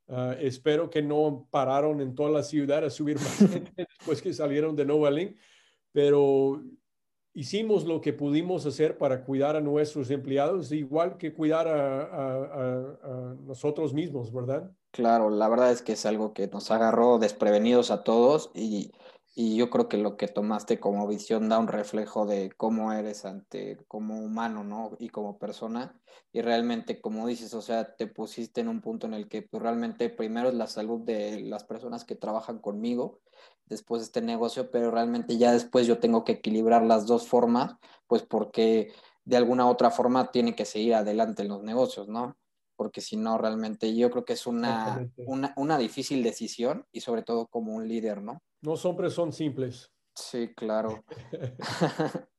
Ah, 0.10 0.36
espero 0.40 0.90
que 0.90 1.02
no 1.02 1.48
pararon 1.52 2.00
en 2.00 2.16
toda 2.16 2.30
la 2.30 2.44
ciudad 2.44 2.84
a 2.84 2.90
subir 2.90 3.18
más 3.18 3.38
gente 3.52 3.72
después 3.76 4.22
que 4.22 4.34
salieron 4.34 4.76
de 4.76 4.86
Nova 4.86 5.12
Link, 5.12 5.36
pero 5.92 6.64
hicimos 7.34 7.86
lo 7.86 8.02
que 8.02 8.14
pudimos 8.14 8.66
hacer 8.66 8.98
para 8.98 9.24
cuidar 9.26 9.56
a 9.56 9.62
nuestros 9.62 10.10
empleados, 10.10 10.72
igual 10.72 11.18
que 11.18 11.34
cuidar 11.34 11.68
a 11.68 13.36
nosotros 13.46 13.94
mismos, 13.94 14.32
¿verdad? 14.32 14.72
Claro, 14.92 15.30
la 15.30 15.48
verdad 15.48 15.72
es 15.72 15.82
que 15.82 15.94
es 15.94 16.06
algo 16.06 16.34
que 16.34 16.48
nos 16.48 16.72
agarró 16.72 17.20
desprevenidos 17.20 17.92
a 17.92 18.04
todos 18.04 18.50
y 18.56 18.92
y 19.40 19.56
yo 19.56 19.70
creo 19.70 19.88
que 19.88 19.98
lo 19.98 20.18
que 20.18 20.28
tomaste 20.28 20.80
como 20.80 21.08
visión 21.08 21.48
da 21.48 21.60
un 21.60 21.68
reflejo 21.68 22.26
de 22.26 22.52
cómo 22.58 22.92
eres 22.92 23.24
ante 23.24 23.78
como 23.88 24.20
humano, 24.20 24.64
¿no? 24.64 24.96
Y 24.98 25.10
como 25.10 25.38
persona. 25.38 26.02
Y 26.34 26.42
realmente, 26.42 27.00
como 27.02 27.28
dices, 27.28 27.54
o 27.54 27.62
sea, 27.62 27.96
te 27.96 28.08
pusiste 28.08 28.62
en 28.62 28.68
un 28.68 28.82
punto 28.82 29.06
en 29.06 29.14
el 29.14 29.30
que 29.30 29.44
pues, 29.44 29.62
realmente 29.62 30.10
primero 30.10 30.50
es 30.50 30.56
la 30.56 30.66
salud 30.66 31.02
de 31.02 31.42
las 31.42 31.64
personas 31.66 32.04
que 32.04 32.16
trabajan 32.16 32.58
conmigo, 32.58 33.20
después 33.68 34.02
este 34.02 34.24
negocio, 34.24 34.72
pero 34.72 34.90
realmente 34.90 35.38
ya 35.38 35.52
después 35.52 35.86
yo 35.86 36.00
tengo 36.00 36.24
que 36.24 36.32
equilibrar 36.32 36.84
las 36.84 37.06
dos 37.06 37.28
formas, 37.28 37.76
pues 38.08 38.24
porque 38.24 38.92
de 39.24 39.38
alguna 39.38 39.70
otra 39.70 39.92
forma 39.92 40.32
tiene 40.32 40.56
que 40.56 40.66
seguir 40.66 40.96
adelante 40.96 41.44
en 41.44 41.50
los 41.50 41.62
negocios, 41.62 42.08
¿no? 42.08 42.36
Porque 42.76 43.02
si 43.02 43.18
no, 43.18 43.38
realmente 43.38 43.96
yo 43.96 44.10
creo 44.10 44.26
que 44.26 44.34
es 44.34 44.48
una, 44.48 45.08
una, 45.28 45.54
una 45.58 45.78
difícil 45.78 46.24
decisión 46.24 46.88
y 46.92 47.02
sobre 47.02 47.22
todo 47.22 47.46
como 47.46 47.76
un 47.76 47.88
líder, 47.88 48.24
¿no? 48.24 48.42
Los 48.62 48.86
hombres 48.86 49.14
son 49.14 49.32
simples. 49.32 49.92
Sí, 50.16 50.54
claro. 50.56 51.04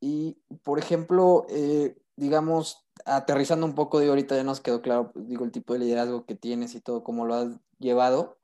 y, 0.00 0.38
por 0.62 0.78
ejemplo, 0.78 1.44
eh, 1.50 1.96
digamos, 2.16 2.86
aterrizando 3.04 3.66
un 3.66 3.74
poco, 3.74 4.00
de 4.00 4.08
ahorita 4.08 4.36
ya 4.36 4.44
nos 4.44 4.60
quedó 4.60 4.80
claro, 4.80 5.12
pues, 5.12 5.28
digo, 5.28 5.44
el 5.44 5.52
tipo 5.52 5.74
de 5.74 5.80
liderazgo 5.80 6.24
que 6.24 6.34
tienes 6.34 6.74
y 6.74 6.80
todo, 6.80 7.04
cómo 7.04 7.26
lo 7.26 7.34
has 7.34 7.48
llevado. 7.78 8.38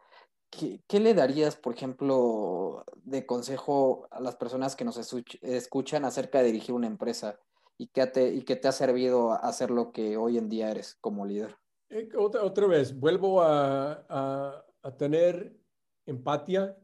¿Qué, 0.51 0.83
¿Qué, 0.89 1.01
le 1.01 1.15
darías, 1.15 1.57
por 1.57 1.75
ejemplo, 1.75 2.85
de 2.97 3.25
consejo 3.25 4.09
a 4.11 4.21
las 4.21 4.37
personas 4.37 4.77
que 4.77 4.85
nos 4.85 4.99
escuchan 5.43 6.05
acerca 6.05 6.41
de 6.41 6.47
dirigir 6.47 6.75
una 6.75 6.89
empresa 6.89 7.39
y 7.79 7.87
que 7.87 8.07
te, 8.09 8.35
y 8.35 8.43
que 8.43 8.57
te 8.57 8.69
ha 8.69 8.73
servido 8.73 9.33
a 9.33 9.37
hacer 9.37 9.71
lo 9.71 9.93
que 9.93 10.17
hoy 10.17 10.37
en 10.37 10.49
día 10.49 10.71
eres 10.71 10.97
como 11.01 11.25
líder? 11.25 11.57
Eh, 11.89 12.09
otra, 12.19 12.43
otra, 12.43 12.67
vez, 12.67 12.99
vuelvo 12.99 13.41
a, 13.43 14.05
a, 14.09 14.65
a 14.83 14.97
tener 14.97 15.57
empatía 16.05 16.77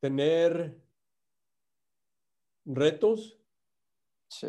tener 0.00 0.80
retos. 2.64 3.38
Sí. 4.28 4.48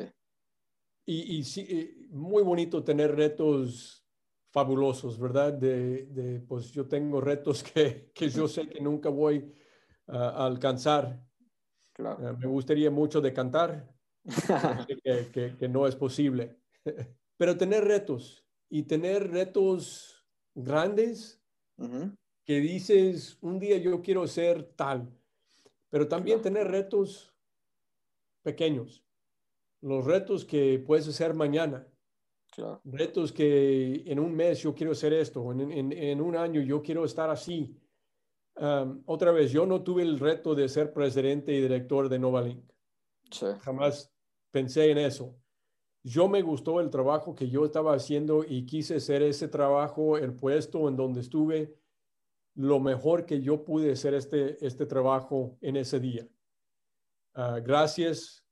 Y, 1.06 1.38
y 1.38 1.44
sí, 1.44 1.66
eh, 1.70 2.08
muy 2.10 2.44
bonito 2.44 2.84
tener 2.84 3.16
retos 3.16 4.06
fabulosos, 4.52 5.20
¿verdad? 5.20 5.54
De, 5.54 6.44
pues 6.48 6.72
yo 6.72 6.88
tengo 6.88 7.22
retos 7.22 7.64
que, 7.64 8.12
que 8.14 8.30
yo 8.30 8.48
sé 8.48 8.68
que 8.68 8.82
nunca 8.82 9.10
voy 9.10 9.54
a 10.08 10.46
alcanzar. 10.46 11.24
Claro. 11.94 12.30
Eh, 12.30 12.34
me 12.38 12.48
gustaría 12.48 12.92
mucho 12.92 13.22
de 13.22 13.34
cantar, 13.34 13.94
que, 15.34 15.56
que, 15.58 15.68
no 15.68 15.88
es 15.88 15.96
posible. 15.96 16.60
Pero 17.38 17.58
tener 17.58 17.84
retos 17.84 18.46
y 18.70 18.84
tener 18.84 19.32
retos 19.32 20.26
grandes 20.54 21.42
que 22.48 22.62
dices, 22.62 23.38
un 23.42 23.60
día 23.60 23.78
yo 23.78 24.02
quiero 24.02 24.26
ser 24.26 24.64
tal, 24.64 25.14
pero 25.90 26.08
también 26.08 26.42
tener 26.42 26.66
retos 26.70 27.34
pequeños, 28.42 29.04
los 29.82 30.06
retos 30.06 30.46
que 30.46 30.80
puedes 30.80 31.06
hacer 31.10 31.34
mañana, 31.34 31.86
retos 32.86 33.34
que 33.34 34.02
en 34.06 34.20
un 34.20 34.34
mes 34.34 34.62
yo 34.62 34.74
quiero 34.74 34.94
hacer 34.94 35.12
esto, 35.12 35.52
en, 35.52 35.92
en, 35.92 36.22
un 36.22 36.38
año 36.38 36.62
yo 36.62 36.82
quiero 36.82 37.04
estar 37.04 37.30
así. 37.30 37.78
otra 39.06 39.34
vez, 39.34 39.52
yo 39.52 39.66
no 39.66 39.84
tuve 39.84 40.04
el 40.04 40.18
reto 40.18 40.56
de 40.56 40.70
ser 40.70 40.94
presidente 40.94 41.52
y 41.52 41.60
director 41.60 42.08
de 42.08 42.18
Novalink. 42.18 42.64
Jamás 43.60 44.10
pensé 44.52 44.90
en 44.90 45.00
eso. 45.00 45.36
Yo 46.02 46.30
me 46.30 46.42
gustó 46.42 46.80
el 46.80 46.90
trabajo 46.90 47.36
que 47.36 47.50
yo 47.50 47.66
estaba 47.66 47.94
haciendo 47.94 48.46
y 48.48 48.66
quise 48.66 48.96
hacer 48.96 49.22
ese 49.22 49.50
trabajo, 49.50 50.18
el 50.18 50.34
puesto 50.34 50.88
en 50.88 50.96
donde 50.96 51.20
estuve 51.20 51.76
lo 52.58 52.80
mejor 52.80 53.26
que 53.26 53.40
yo 53.40 53.64
pude 53.64 53.92
hacer 53.92 54.16
este, 54.16 54.66
este 54.66 54.88
trabajo 54.88 55.58
en 55.62 55.78
ese 55.78 56.00
día. 56.00 56.28
Ah, 57.36 57.60
gracias 57.64 58.44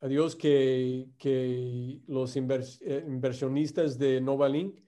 a 0.00 0.08
Dios 0.08 0.34
que, 0.34 1.10
que 1.18 2.00
los 2.06 2.34
eh, 2.34 3.04
inversionistas 3.06 3.98
de 3.98 4.22
Novalink, 4.22 4.80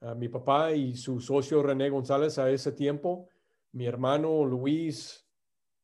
uh, 0.00 0.14
mi 0.14 0.28
papá 0.28 0.72
y 0.72 0.96
su 0.96 1.20
socio 1.20 1.62
René 1.62 1.90
González 1.90 2.38
a 2.38 2.50
ese 2.50 2.72
tiempo, 2.72 3.28
mi 3.72 3.84
hermano 3.84 4.46
Luis, 4.46 5.26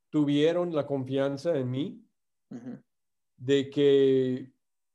tuvieron 0.08 0.74
la 0.74 0.86
confianza 0.86 1.56
en 1.58 1.70
mí 1.70 2.06
de 3.36 3.68
que, 3.68 4.51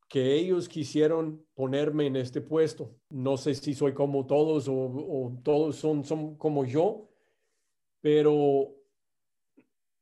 que 0.08 0.36
ellos 0.36 0.70
quisieron 0.70 1.46
ponerme 1.54 2.08
en 2.08 2.16
este 2.16 2.42
puesto. 2.42 2.96
No 3.10 3.38
sé 3.38 3.56
si 3.56 3.74
soy 3.74 3.94
como 3.94 4.26
todos 4.26 4.68
o, 4.70 5.38
todos 5.44 5.76
son, 5.76 6.04
son 6.04 6.38
como 6.38 6.66
yo, 6.66 7.10
pero 8.02 8.74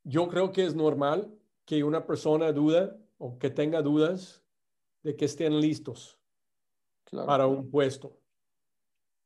yo 0.03 0.27
creo 0.27 0.51
que 0.51 0.65
es 0.65 0.75
normal 0.75 1.35
que 1.65 1.83
una 1.83 2.05
persona 2.05 2.51
duda 2.51 2.97
o 3.17 3.39
que 3.39 3.49
tenga 3.49 3.81
dudas 3.81 4.43
de 5.03 5.15
que 5.15 5.25
estén 5.25 5.59
listos 5.59 6.19
para 7.11 7.47
un 7.47 7.69
puesto. 7.71 8.19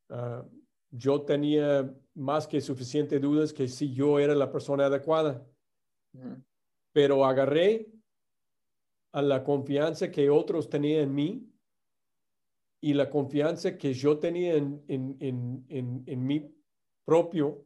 Ah, 0.09 0.45
yo 0.91 1.21
tenía 1.21 1.93
más 2.15 2.47
que 2.47 2.61
suficiente 2.61 3.19
dudas 3.19 3.53
que 3.53 3.67
si 3.67 3.93
yo 3.93 4.17
era 4.17 4.33
la 4.33 4.51
persona 4.51 4.85
adecuada, 4.85 5.45
pero 6.93 7.25
agarré 7.25 7.87
a 9.11 9.21
la 9.21 9.43
confianza 9.43 10.11
que 10.11 10.29
otros 10.29 10.69
tenían 10.69 11.03
en 11.03 11.15
mí 11.15 11.49
y 12.81 12.93
la 12.93 13.09
confianza 13.09 13.77
que 13.77 13.93
yo 13.93 14.19
tenía 14.19 14.55
en, 14.55 14.83
en, 14.87 15.17
en, 15.19 16.03
en, 16.05 16.25
mí 16.25 16.55
propio 17.03 17.65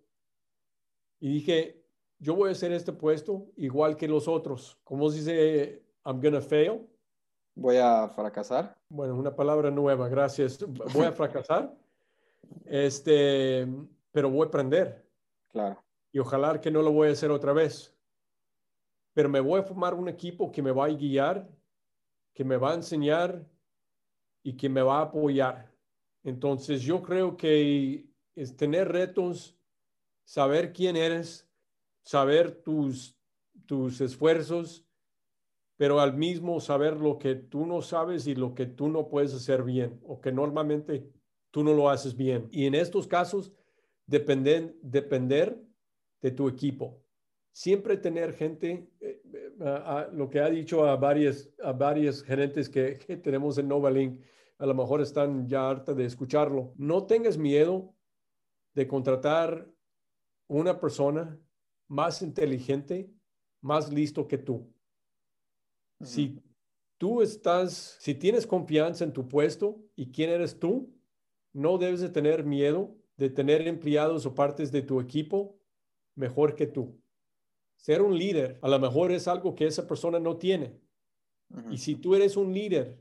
y 1.20 1.34
dije, 1.34 1.84
yo 2.20 2.36
voy 2.36 2.50
a 2.50 2.54
hacer 2.54 2.72
este 2.72 2.94
puesto 2.94 3.52
igual 3.56 3.96
que 3.96 4.08
los 4.08 4.28
otros. 4.28 4.80
¿Cómo 4.84 5.10
se 5.10 5.18
dice? 5.18 5.84
I'm 6.06 6.20
gonna 6.22 6.42
fail. 6.42 6.88
Voy 7.56 7.78
a 7.78 8.10
fracasar. 8.10 8.76
Bueno, 8.90 9.16
una 9.16 9.36
palabra 9.36 9.70
nueva, 9.70 10.10
gracias. 10.10 10.66
Voy 10.94 11.06
a 11.06 11.12
fracasar, 11.14 11.76
este, 12.66 13.68
pero 14.12 14.30
voy 14.30 14.46
a 14.46 14.48
aprender. 14.48 15.08
Claro. 15.50 15.84
Y 16.12 16.20
ojalá 16.20 16.60
que 16.60 16.72
no 16.72 16.82
lo 16.82 16.92
voy 16.92 17.10
a 17.10 17.12
hacer 17.12 17.30
otra 17.30 17.54
vez. 17.54 17.93
Pero 19.14 19.30
me 19.30 19.40
voy 19.40 19.60
a 19.60 19.64
formar 19.64 19.94
un 19.94 20.10
equipo 20.10 20.52
que 20.52 20.62
me 20.62 20.72
va 20.72 20.86
a 20.86 20.90
guiar, 20.90 21.50
que 22.34 22.44
me 22.44 22.58
va 22.58 22.72
a 22.72 22.76
enseñar 22.76 23.46
y 24.42 24.58
que 24.58 24.70
me 24.70 24.82
va 24.82 25.00
a 25.00 25.04
apoyar. 25.04 25.72
Entonces 26.24 26.82
yo 26.82 27.02
creo 27.04 27.38
que 27.38 28.06
es 28.36 28.56
tener 28.56 28.92
retos, 28.92 29.58
saber 30.24 30.74
quién 30.74 30.96
eres, 30.96 31.48
saber 32.04 32.64
tus, 32.64 33.16
tus 33.66 34.02
esfuerzos, 34.02 34.86
pero 35.78 36.00
al 36.00 36.16
mismo 36.16 36.60
saber 36.60 36.98
lo 36.98 37.20
que 37.20 37.36
tú 37.36 37.66
no 37.66 37.82
sabes 37.82 38.28
y 38.28 38.36
lo 38.36 38.54
que 38.56 38.66
tú 38.66 38.88
no 38.88 39.10
puedes 39.10 39.34
hacer 39.34 39.64
bien 39.64 40.00
o 40.06 40.22
que 40.22 40.32
normalmente 40.32 41.12
tú 41.52 41.64
no 41.64 41.74
lo 41.74 41.90
haces 41.90 42.16
bien. 42.16 42.48
Y 42.52 42.66
en 42.66 42.76
estos 42.76 43.08
casos, 43.08 43.52
depender 44.06 44.76
de 46.22 46.32
tu 46.32 46.48
equipo. 46.48 47.03
Siempre 47.54 47.96
tener 47.96 48.34
gente, 48.34 48.90
eh, 49.00 49.22
eh, 49.34 50.08
lo 50.12 50.30
que 50.30 50.42
ha 50.42 50.50
dicho 50.50 50.84
a 50.86 50.98
varias, 50.98 51.50
a 51.64 51.72
varias 51.72 52.22
gerentes 52.22 52.68
que, 52.68 52.98
que 53.08 53.16
tenemos 53.16 53.58
en 53.58 53.70
Novalink, 53.70 54.20
a 54.58 54.66
lo 54.66 54.74
mejor 54.74 55.02
están 55.02 55.48
ya 55.48 55.70
harta 55.70 55.94
de 55.94 56.06
escucharlo. 56.06 56.74
No 56.78 57.06
tengas 57.06 57.38
miedo 57.38 57.96
de 58.74 58.88
contratar 58.88 59.72
una 60.48 60.80
persona 60.80 61.40
más 61.88 62.22
inteligente, 62.22 63.10
más 63.62 63.92
listo 63.92 64.28
que 64.28 64.38
tú. 64.38 64.70
Si 66.02 66.42
tú 66.98 67.22
estás, 67.22 67.98
si 68.00 68.14
tienes 68.14 68.46
confianza 68.46 69.06
en 69.06 69.14
tu 69.14 69.28
puesto 69.30 69.80
y 69.96 70.12
quién 70.12 70.32
eres 70.32 70.60
tú, 70.60 70.94
no 71.54 71.78
debes 71.78 72.02
de 72.02 72.10
tener 72.10 72.44
miedo 72.44 72.98
de 73.18 73.30
tener 73.30 73.68
empleados 73.68 74.26
o 74.26 74.34
partes 74.34 74.72
de 74.72 74.82
tu 74.82 75.00
equipo 75.00 75.60
mejor 76.16 76.56
que 76.56 76.68
tú. 76.68 77.00
Ser 77.84 78.02
un 78.02 78.18
líder 78.18 78.58
a 78.62 78.70
lo 78.70 78.80
mejor 78.80 79.12
es 79.12 79.28
algo 79.28 79.56
que 79.56 79.68
esa 79.68 79.86
persona 79.86 80.18
no 80.18 80.38
tiene. 80.38 80.80
Y 81.70 81.78
si 81.78 81.96
tú 81.96 82.16
eres 82.16 82.38
un 82.38 82.54
líder, 82.54 82.98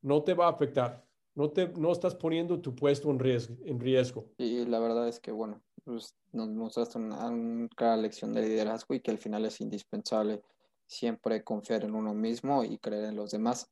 no 0.00 0.22
te 0.22 0.32
va 0.32 0.46
a 0.46 0.50
afectar. 0.50 1.04
No, 1.34 1.50
te, 1.50 1.68
no 1.68 1.90
estás 1.90 2.14
poniendo 2.14 2.60
tu 2.60 2.72
puesto 2.72 3.10
en 3.10 3.18
riesgo. 3.18 3.56
En 3.64 3.80
riesgo. 3.80 4.30
Y 4.38 4.64
la 4.64 4.78
verdad 4.78 5.08
es 5.08 5.18
que, 5.18 5.32
bueno, 5.32 5.60
pues, 5.84 6.14
nos 6.30 6.48
mostraste 6.50 6.98
una, 6.98 7.26
una 7.26 7.96
lección 7.96 8.32
de 8.32 8.42
liderazgo 8.42 8.94
y 8.94 9.00
que 9.00 9.10
al 9.10 9.18
final 9.18 9.44
es 9.44 9.60
indispensable 9.60 10.40
siempre 10.86 11.42
confiar 11.42 11.82
en 11.82 11.96
uno 11.96 12.14
mismo 12.14 12.62
y 12.62 12.78
creer 12.78 13.06
en 13.06 13.16
los 13.16 13.32
demás. 13.32 13.68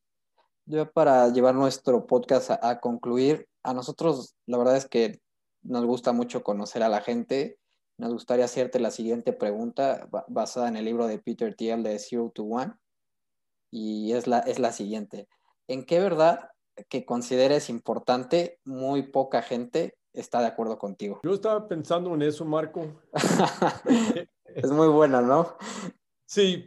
Ya 0.67 0.85
para 0.85 1.29
llevar 1.29 1.55
nuestro 1.55 2.07
podcast 2.09 2.51
a, 2.51 2.81
concluir, 2.81 3.49
a 3.63 3.73
nosotros 3.73 4.35
la 4.47 4.59
verdad 4.59 4.77
es 4.77 4.89
que 4.89 5.21
nos 5.63 5.85
gusta 5.85 6.13
mucho 6.13 6.43
conocer 6.43 6.83
a 6.83 6.89
la 6.89 7.03
gente. 7.03 7.57
Nos 7.99 8.13
gustaría 8.13 8.45
hacerte 8.45 8.79
la 8.79 8.93
siguiente 8.93 9.33
pregunta 9.33 10.09
basada 10.29 10.69
en 10.69 10.77
el 10.77 10.85
libro 10.85 11.09
de 11.09 11.19
Peter 11.19 11.55
Thiel 11.55 11.83
de 11.83 11.99
Zero 11.99 12.31
to 12.33 12.45
One. 12.45 12.75
Y 13.73 14.13
es 14.13 14.29
la, 14.29 14.39
es 14.39 14.61
la 14.61 14.73
siguiente. 14.73 15.29
¿En 15.67 15.85
qué 15.85 15.99
verdad 15.99 16.51
que 16.89 17.05
consideres 17.05 17.69
importante 17.69 18.61
muy 18.65 19.11
poca 19.11 19.43
gente 19.43 19.99
está 20.13 20.41
de 20.41 20.47
acuerdo 20.47 20.79
contigo? 20.79 21.21
Yo 21.25 21.35
estaba 21.35 21.67
pensando 21.67 22.15
en 22.15 22.23
eso, 22.23 22.45
Marco. 22.45 23.03
es 24.55 24.71
muy 24.71 24.89
buena, 24.89 25.21
¿no? 25.21 25.57
Sí, 26.25 26.67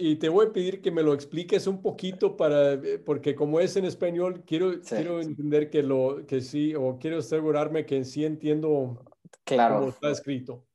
y 0.00 0.16
te 0.16 0.28
voy 0.28 0.46
a 0.46 0.52
pedir 0.52 0.82
que 0.82 0.90
me 0.90 1.02
lo 1.02 1.14
expliques 1.14 1.68
un 1.68 1.80
poquito 1.80 2.36
para, 2.36 2.72
eh, 2.72 2.98
porque 2.98 3.36
como 3.36 3.60
es 3.60 3.76
en 3.76 3.84
español, 3.84 4.42
quiero, 4.44 4.80
quiero 4.80 5.20
entender 5.20 5.70
que 5.70 5.84
lo, 5.84 6.26
que 6.26 6.40
sí, 6.40 6.74
o 6.74 6.98
quiero 6.98 7.18
asegurarme 7.18 7.86
que 7.86 8.04
sí 8.04 8.24
entiendo 8.24 9.04
claro. 9.44 9.76
cómo 9.76 9.88
está 9.90 10.10
escrito. 10.10 10.65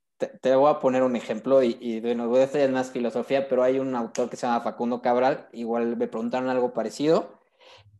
Te, 0.41 0.55
voy 0.55 0.69
a 0.69 0.79
poner 0.79 1.03
un 1.03 1.15
ejemplo 1.15 1.63
y, 1.63 1.77
y 1.79 1.99
bueno, 1.99 2.27
voy 2.27 2.41
a 2.41 2.45
hacer 2.45 2.71
más 2.71 2.91
filosofía, 2.91 3.47
pero 3.47 3.63
hay 3.63 3.79
un 3.79 3.95
autor 3.95 4.29
que 4.29 4.37
se 4.37 4.45
llama 4.45 4.61
Facundo 4.61 5.01
Cabral, 5.01 5.49
igual 5.51 5.97
me 5.97 6.07
preguntaron 6.07 6.49
algo 6.49 6.73
parecido, 6.73 7.39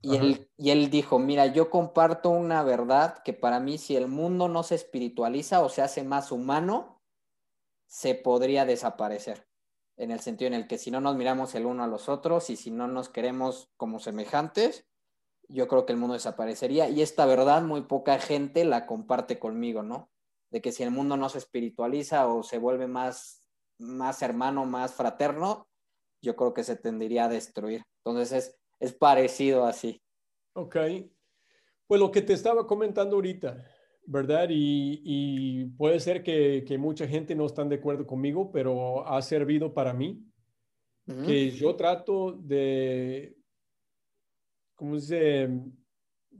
y 0.02 0.16
él, 0.16 0.50
y 0.58 0.72
él 0.72 0.90
dijo, 0.90 1.20
mira, 1.20 1.48
yo 1.48 1.70
comparto 1.70 2.30
una 2.30 2.64
verdad 2.64 3.22
que 3.24 3.34
para 3.34 3.60
mí 3.60 3.78
si 3.78 3.96
el 3.96 4.08
mundo 4.08 4.48
no 4.48 4.64
se 4.64 4.76
espiritualiza 4.76 5.62
o 5.62 5.70
se 5.70 5.82
hace 5.82 6.04
más 6.04 6.32
humano, 6.32 7.02
se 7.88 8.16
podría 8.16 8.66
desaparecer 8.66 9.48
en 9.98 10.12
el 10.12 10.20
sentido 10.20 10.48
en 10.48 10.54
el 10.56 10.68
que 10.68 10.78
si 10.78 10.90
no 10.90 11.02
nos 11.02 11.16
miramos 11.16 11.54
el 11.56 11.66
uno 11.66 11.84
a 11.84 11.88
los 11.88 12.10
otros 12.10 12.50
y 12.50 12.56
si 12.56 12.72
no 12.72 12.88
nos 12.88 13.10
queremos 13.10 13.70
como 13.78 14.00
semejantes, 14.00 14.88
yo 15.48 15.68
creo 15.68 15.86
que 15.86 15.94
el 15.94 16.00
mundo 16.00 16.14
desaparecería. 16.14 16.90
Y 16.90 17.02
esta 17.02 17.26
verdad 17.26 17.62
muy 17.62 17.82
poca 17.82 18.20
gente 18.20 18.66
la 18.66 18.86
comparte 18.86 19.38
conmigo, 19.38 19.84
¿no? 19.84 20.11
De 20.52 20.62
que 20.62 20.72
si 20.72 20.84
el 20.84 20.92
mundo 20.92 21.18
no 21.18 21.30
se 21.30 21.40
espiritualiza 21.40 22.28
o 22.28 22.44
se 22.44 22.60
vuelve 22.60 22.88
más, 22.88 23.48
más 23.80 24.22
hermano, 24.22 24.66
más 24.66 24.94
fraterno, 24.94 25.68
yo 26.22 26.36
creo 26.36 26.54
que 26.54 26.64
se 26.64 26.76
tendería 26.76 27.26
a 27.26 27.30
destruir. 27.30 27.84
Entonces 28.04 28.32
es, 28.32 28.60
es 28.80 28.94
parecido 28.94 29.66
así. 29.66 30.02
Ok. 30.54 30.76
Pues 31.88 32.00
lo 32.00 32.12
que 32.12 32.22
te 32.22 32.34
estaba 32.34 32.68
comentando 32.68 33.16
ahorita, 33.16 33.66
¿verdad? 34.06 34.48
Y, 34.50 35.66
puede 35.78 36.00
ser 36.00 36.24
que, 36.24 36.78
mucha 36.80 37.08
gente 37.08 37.36
no 37.36 37.46
están 37.46 37.70
de 37.70 37.76
acuerdo 37.76 38.06
conmigo, 38.06 38.52
pero 38.52 39.08
ha 39.08 39.22
servido 39.22 39.74
para 39.74 39.94
mí, 39.94 40.26
que 41.26 41.52
yo 41.52 41.76
trato 41.76 42.32
de, 42.32 43.36
¿cómo 44.76 44.98
se 45.00 45.48
dice? 45.48 45.62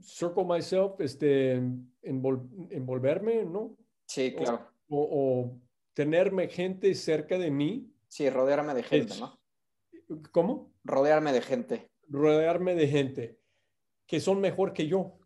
Circle 0.00 0.44
myself, 0.44 0.98
este, 1.00 1.60
envolverme, 2.02 3.44
¿no? 3.44 3.76
Sí, 4.06 4.34
claro. 4.34 4.68
O, 4.88 5.58
tenerme 5.94 6.48
gente 6.48 6.94
cerca 6.94 7.38
de 7.38 7.50
mí. 7.50 7.90
Sí, 8.08 8.28
rodearme 8.28 8.74
de 8.74 8.82
gente, 8.82 9.14
¿no? 9.18 9.40
¿Cómo? 10.30 10.72
Rodearme 10.84 11.32
de 11.32 11.40
gente. 11.40 11.90
Rodearme 12.08 12.74
de 12.74 12.88
gente 12.88 13.42
que 14.06 14.20
son 14.20 14.40
mejor 14.40 14.74
que 14.74 14.86
yo 14.86 15.18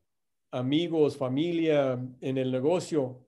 amigos, 0.53 1.16
familia, 1.16 2.01
en 2.20 2.39
el 2.39 2.53
negocio, 2.53 3.27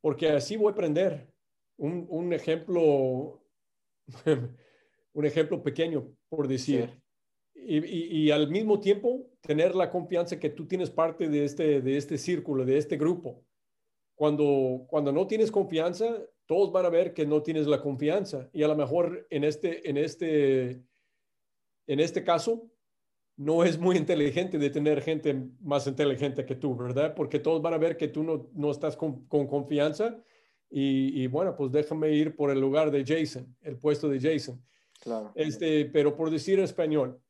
porque 0.00 0.28
así 0.30 0.56
voy 0.56 0.68
a 0.68 0.72
aprender. 0.72 1.32
Un, 1.76 2.32
ejemplo, 2.32 3.40
un 5.12 5.24
ejemplo 5.24 5.62
pequeño, 5.62 6.12
por 6.28 6.48
decir. 6.48 7.00
Y, 7.54 8.30
al 8.30 8.50
mismo 8.50 8.80
tiempo 8.80 9.30
tener 9.40 9.74
la 9.74 9.90
confianza 9.90 10.38
que 10.38 10.50
tú 10.50 10.66
tienes 10.66 10.90
parte 10.90 11.28
de 11.28 11.44
este, 11.44 11.80
de 11.80 11.96
este 11.96 12.18
círculo, 12.18 12.64
de 12.64 12.76
este 12.76 12.96
grupo. 12.96 13.43
Cuando, 14.14 14.84
cuando 14.88 15.12
no 15.12 15.26
tienes 15.26 15.50
confianza, 15.50 16.18
todos 16.46 16.72
van 16.72 16.86
a 16.86 16.90
ver 16.90 17.14
que 17.14 17.26
no 17.26 17.42
tienes 17.42 17.66
la 17.66 17.80
confianza. 17.80 18.48
Y 18.52 18.62
a 18.62 18.68
lo 18.68 18.76
mejor 18.76 19.26
en 19.30 19.44
este, 19.44 19.88
en 19.88 19.96
este, 19.96 20.82
en 21.86 22.00
este 22.00 22.22
caso, 22.22 22.70
no 23.36 23.64
es 23.64 23.78
muy 23.78 23.96
inteligente 23.96 24.58
de 24.58 24.70
tener 24.70 25.02
gente 25.02 25.48
más 25.60 25.86
inteligente 25.86 26.44
que 26.44 26.54
tú, 26.54 26.76
¿verdad? 26.76 27.14
Porque 27.14 27.40
todos 27.40 27.60
van 27.60 27.74
a 27.74 27.78
ver 27.78 27.96
que 27.96 28.08
tú 28.08 28.22
no, 28.22 28.48
no 28.54 28.70
estás 28.70 28.96
con, 28.96 29.26
confianza 29.26 30.22
y, 30.70 31.28
bueno, 31.28 31.54
pues 31.54 31.70
déjame 31.70 32.10
ir 32.10 32.34
por 32.34 32.50
el 32.50 32.60
lugar 32.60 32.90
de 32.90 33.04
Jason, 33.04 33.56
el 33.60 33.78
puesto 33.78 34.08
de 34.08 34.20
Jason. 34.20 34.60
Claro. 35.00 35.30
Este, 35.36 35.84
pero 35.86 36.16
por 36.16 36.30
decir 36.30 36.58
en 36.58 36.64
español, 36.64 37.20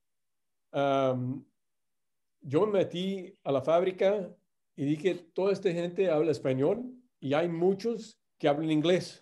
yo 0.72 2.66
me 2.66 2.72
metí 2.72 3.38
a 3.42 3.52
la 3.52 3.60
fábrica 3.60 4.34
y 4.76 4.84
dije, 4.84 5.14
toda 5.14 5.52
esta 5.52 5.70
gente 5.72 6.10
habla 6.10 6.30
español 6.30 6.92
y 7.20 7.34
hay 7.34 7.48
muchos 7.48 8.18
que 8.38 8.48
hablan 8.48 8.70
inglés. 8.70 9.20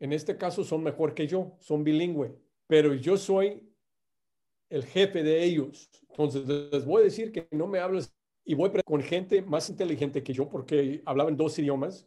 en 0.00 0.12
este 0.12 0.36
caso 0.36 0.62
son 0.62 0.82
mejor 0.84 1.12
que 1.12 1.26
yo, 1.26 1.56
son 1.58 1.82
bilingüe, 1.82 2.32
pero 2.68 2.94
yo 2.94 3.16
soy 3.16 3.68
el 4.70 4.84
jefe 4.84 5.22
de 5.22 5.42
ellos. 5.42 5.90
Entonces 6.10 6.46
les 6.46 6.84
voy 6.84 7.02
a 7.02 7.04
decir 7.04 7.32
que 7.32 7.48
no 7.50 7.66
me 7.66 7.80
hables 7.80 8.14
y 8.44 8.54
voy 8.54 8.70
con 8.84 9.02
gente 9.02 9.42
más 9.42 9.68
inteligente 9.68 10.22
que 10.22 10.32
yo 10.32 10.48
porque 10.48 11.02
hablaban 11.04 11.36
dos 11.36 11.58
idiomas. 11.58 12.06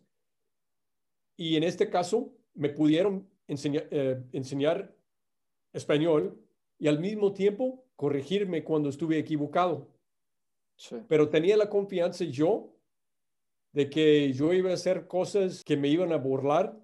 Y 1.38 1.56
en 1.56 1.64
este 1.64 1.90
caso 1.90 2.34
me 2.54 2.70
pudieron 2.70 3.30
eh, 3.48 4.24
enseñar 4.32 4.96
español 5.74 6.42
y 6.80 6.88
al 6.88 7.00
mismo 7.00 7.34
tiempo 7.34 7.86
corregirme 7.96 8.64
cuando 8.64 8.90
estuve 8.90 9.18
equivocado. 9.18 9.88
Pero 11.08 11.30
tenía 11.30 11.58
la 11.58 11.70
confianza 11.70 12.26
yo 12.26 12.76
de 13.74 13.90
que 13.90 14.34
yo 14.34 14.54
iba 14.54 14.72
a 14.72 14.74
hacer 14.74 15.08
cosas 15.08 15.64
que 15.64 15.78
me 15.78 15.88
iban 15.88 16.12
a 16.12 16.18
burlar, 16.18 16.78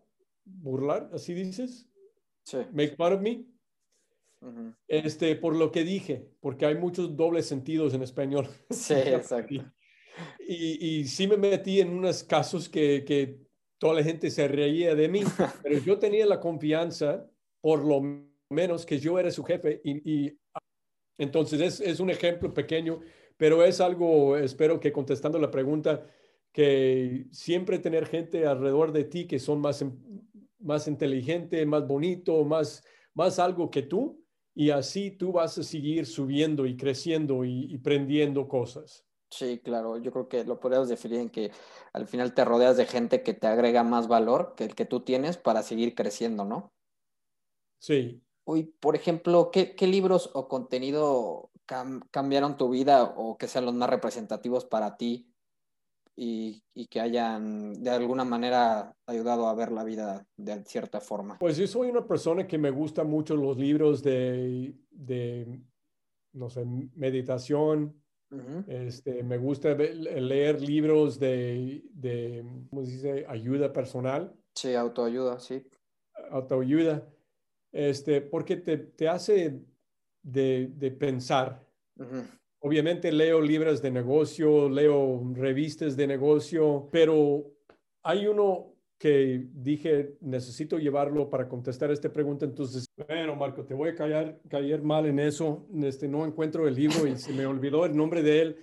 burlar, 0.46 1.10
así 1.14 1.34
dices, 1.34 1.88
make 2.72 2.96
fun 2.96 3.14
of 3.14 3.22
me, 3.22 3.46
este, 4.88 5.36
por 5.36 5.56
lo 5.56 5.72
que 5.72 5.84
dije, 5.84 6.30
porque 6.40 6.66
hay 6.66 6.76
muchos 6.76 7.16
dobles 7.16 7.46
sentidos 7.46 7.94
en 7.94 8.04
español. 8.04 8.48
Sí, 8.70 8.94
exacto. 8.94 9.66
Y, 10.48 11.00
y, 11.00 11.06
sí 11.06 11.28
me 11.28 11.38
metí 11.38 11.80
en 11.80 11.90
unos 11.90 12.24
casos 12.24 12.68
que, 12.70 13.04
que 13.06 13.40
toda 13.78 13.96
la 13.96 14.04
gente 14.04 14.32
se 14.32 14.48
reía 14.48 14.96
de 14.96 15.08
mí, 15.08 15.22
pero 15.64 15.80
yo 15.80 16.00
tenía 16.00 16.26
la 16.26 16.40
confianza, 16.40 17.30
por 17.62 17.84
lo 17.84 18.02
menos, 18.50 18.86
que 18.86 19.00
yo 19.00 19.20
era 19.20 19.30
su 19.30 19.44
jefe 19.44 19.82
y, 19.84 20.26
y 20.26 20.40
entonces 21.20 21.62
es, 21.62 21.80
es, 21.82 22.00
un 22.00 22.10
ejemplo 22.10 22.54
pequeño, 22.54 23.02
pero 23.38 23.64
es 23.64 23.80
algo, 23.80 24.36
espero 24.38 24.80
que 24.80 24.92
contestando 24.92 25.40
la 25.40 25.52
pregunta, 25.52 26.08
que 26.52 27.28
siempre 27.32 27.80
tener 27.80 28.08
gente 28.08 28.46
alrededor 28.48 28.92
de 28.92 29.04
ti 29.04 29.28
que 29.28 29.40
son 29.40 29.62
más, 29.62 29.86
más 30.60 30.88
inteligente, 30.88 31.66
más 31.66 31.88
bonito, 31.88 32.44
más, 32.44 32.84
más 33.14 33.40
algo 33.40 33.70
que 33.70 33.84
tú, 33.84 34.24
y 34.56 34.72
así 34.72 35.12
tú 35.12 35.32
vas 35.32 35.58
a 35.60 35.64
seguir 35.64 36.08
subiendo 36.08 36.66
y 36.66 36.76
creciendo 36.76 37.46
y, 37.46 37.72
y 37.72 37.78
prendiendo 37.78 38.48
cosas. 38.48 39.06
Sí, 39.30 39.60
claro, 39.60 39.98
yo 39.98 40.12
creo 40.12 40.30
que 40.30 40.44
lo 40.46 40.60
podríamos 40.60 40.88
definir 40.88 41.20
en 41.20 41.30
que 41.30 41.52
al 41.94 42.08
final 42.08 42.34
te 42.34 42.46
rodeas 42.46 42.78
de 42.78 42.86
gente 42.86 43.24
que 43.24 43.34
te 43.34 43.46
agrega 43.46 43.84
más 43.84 44.08
valor 44.08 44.54
que 44.56 44.64
el 44.64 44.74
que 44.74 44.86
tú 44.86 45.02
tienes 45.02 45.38
para 45.38 45.64
seguir 45.64 45.96
creciendo, 45.96 46.46
¿no? 46.46 46.74
Sí. 47.80 48.24
Uy, 48.46 48.64
por 48.64 48.96
ejemplo, 48.96 49.52
¿qué, 49.52 49.76
qué 49.76 49.86
libros 49.86 50.32
o 50.34 50.48
contenido 50.48 51.52
cambiaron 52.12 52.58
tu 52.58 52.70
vida 52.70 53.04
o 53.04 53.38
que 53.38 53.48
sean 53.48 53.66
los 53.66 53.74
más 53.74 53.90
representativos 53.90 54.66
para 54.66 54.98
ti 54.98 55.32
y, 56.16 56.64
que 56.90 57.00
hayan 57.00 57.74
de 57.74 57.90
alguna 57.90 58.24
manera 58.24 58.96
ayudado 59.06 59.48
a 59.48 59.54
ver 59.54 59.72
la 59.72 59.84
vida 59.84 60.26
de 60.38 60.64
cierta 60.64 61.00
forma? 61.00 61.38
Pues 61.38 61.58
yo 61.58 61.68
soy 61.68 61.90
una 61.90 62.08
persona 62.08 62.48
que 62.48 62.58
me 62.58 62.72
gusta 62.72 63.04
mucho 63.04 63.36
los 63.36 63.58
libros 63.58 64.02
de, 64.02 64.74
de 64.90 65.62
no 66.34 66.50
sé, 66.50 66.66
meditación. 66.96 68.02
este, 68.68 69.24
me 69.24 69.38
gusta 69.38 69.74
leer 69.76 70.62
libros 70.62 71.20
de, 71.20 71.84
de, 71.92 72.46
¿cómo 72.70 72.84
se 72.84 72.92
dice? 72.92 73.26
Ayuda 73.28 73.72
personal. 73.72 74.34
Sí, 74.56 74.74
autoayuda, 74.74 75.40
sí. 75.40 75.68
Autoayuda. 76.32 77.08
Este, 77.72 78.22
porque 78.22 78.58
te, 78.58 78.78
te 78.78 79.08
hace 79.08 79.62
de, 80.28 80.72
de 80.76 80.92
pensar. 80.92 81.66
Obviamente 82.60 83.12
leo 83.12 83.40
libros 83.42 83.82
de 83.82 83.92
negocio, 83.92 84.70
leo 84.70 85.24
revistas 85.34 85.96
de 85.96 86.08
negocio, 86.08 86.90
pero 86.92 87.46
hay 88.04 88.28
uno 88.28 88.74
que 88.98 89.48
dije, 89.54 90.16
necesito 90.22 90.80
llevarlo 90.80 91.30
para 91.30 91.48
contestar 91.48 91.92
esta 91.92 92.12
pregunta. 92.12 92.46
Entonces, 92.46 92.88
bueno, 93.08 93.36
Marco, 93.36 93.64
te 93.64 93.76
voy 93.76 93.90
a 93.90 93.96
callar, 93.96 94.40
caer 94.50 94.82
mal 94.82 95.06
en 95.06 95.20
eso. 95.20 95.68
Este, 95.84 96.08
no 96.08 96.26
encuentro 96.26 96.68
el 96.68 96.74
libro 96.74 97.06
y 97.08 97.16
se 97.16 97.32
me 97.32 97.46
olvidó 97.46 97.86
el 97.86 97.96
nombre 97.96 98.24
de 98.24 98.42
él, 98.42 98.58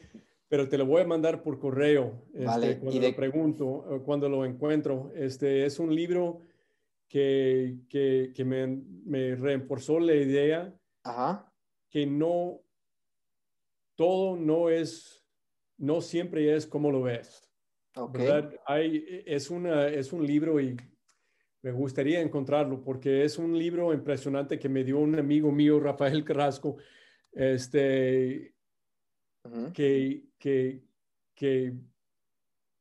pero 0.48 0.68
te 0.68 0.76
lo 0.76 0.86
voy 0.86 1.02
a 1.02 1.06
mandar 1.06 1.42
por 1.42 1.58
correo 1.60 2.26
este, 2.34 2.78
cuando 2.78 3.00
lo 3.00 3.16
pregunto, 3.16 4.02
cuando 4.04 4.28
lo 4.28 4.44
encuentro. 4.44 5.12
Este, 5.14 5.64
es 5.64 5.78
un 5.78 5.94
libro 5.94 6.40
que, 7.08 7.76
que, 7.88 8.32
que 8.34 8.44
me, 8.44 8.66
me 9.06 9.36
reforzó 9.36 10.00
la 10.00 10.14
idea 10.14 10.74
que 11.94 12.06
no 12.06 12.60
todo 13.94 14.36
no 14.36 14.68
es, 14.68 15.24
no 15.78 16.00
siempre 16.00 16.56
es 16.56 16.66
como 16.66 16.90
lo 16.90 17.02
ves. 17.02 17.48
Okay. 17.94 18.48
Hay, 18.66 19.22
es, 19.24 19.48
una, 19.48 19.86
es 19.86 20.12
un 20.12 20.26
libro 20.26 20.58
y 20.58 20.76
me 21.62 21.70
gustaría 21.70 22.20
encontrarlo 22.20 22.82
porque 22.82 23.22
es 23.22 23.38
un 23.38 23.56
libro 23.56 23.94
impresionante 23.94 24.58
que 24.58 24.68
me 24.68 24.82
dio 24.82 24.98
un 24.98 25.16
amigo 25.16 25.52
mío, 25.52 25.78
Rafael 25.78 26.24
Carrasco, 26.24 26.78
este, 27.30 28.56
que, 29.72 30.24
que, 30.36 30.82
que 31.32 31.74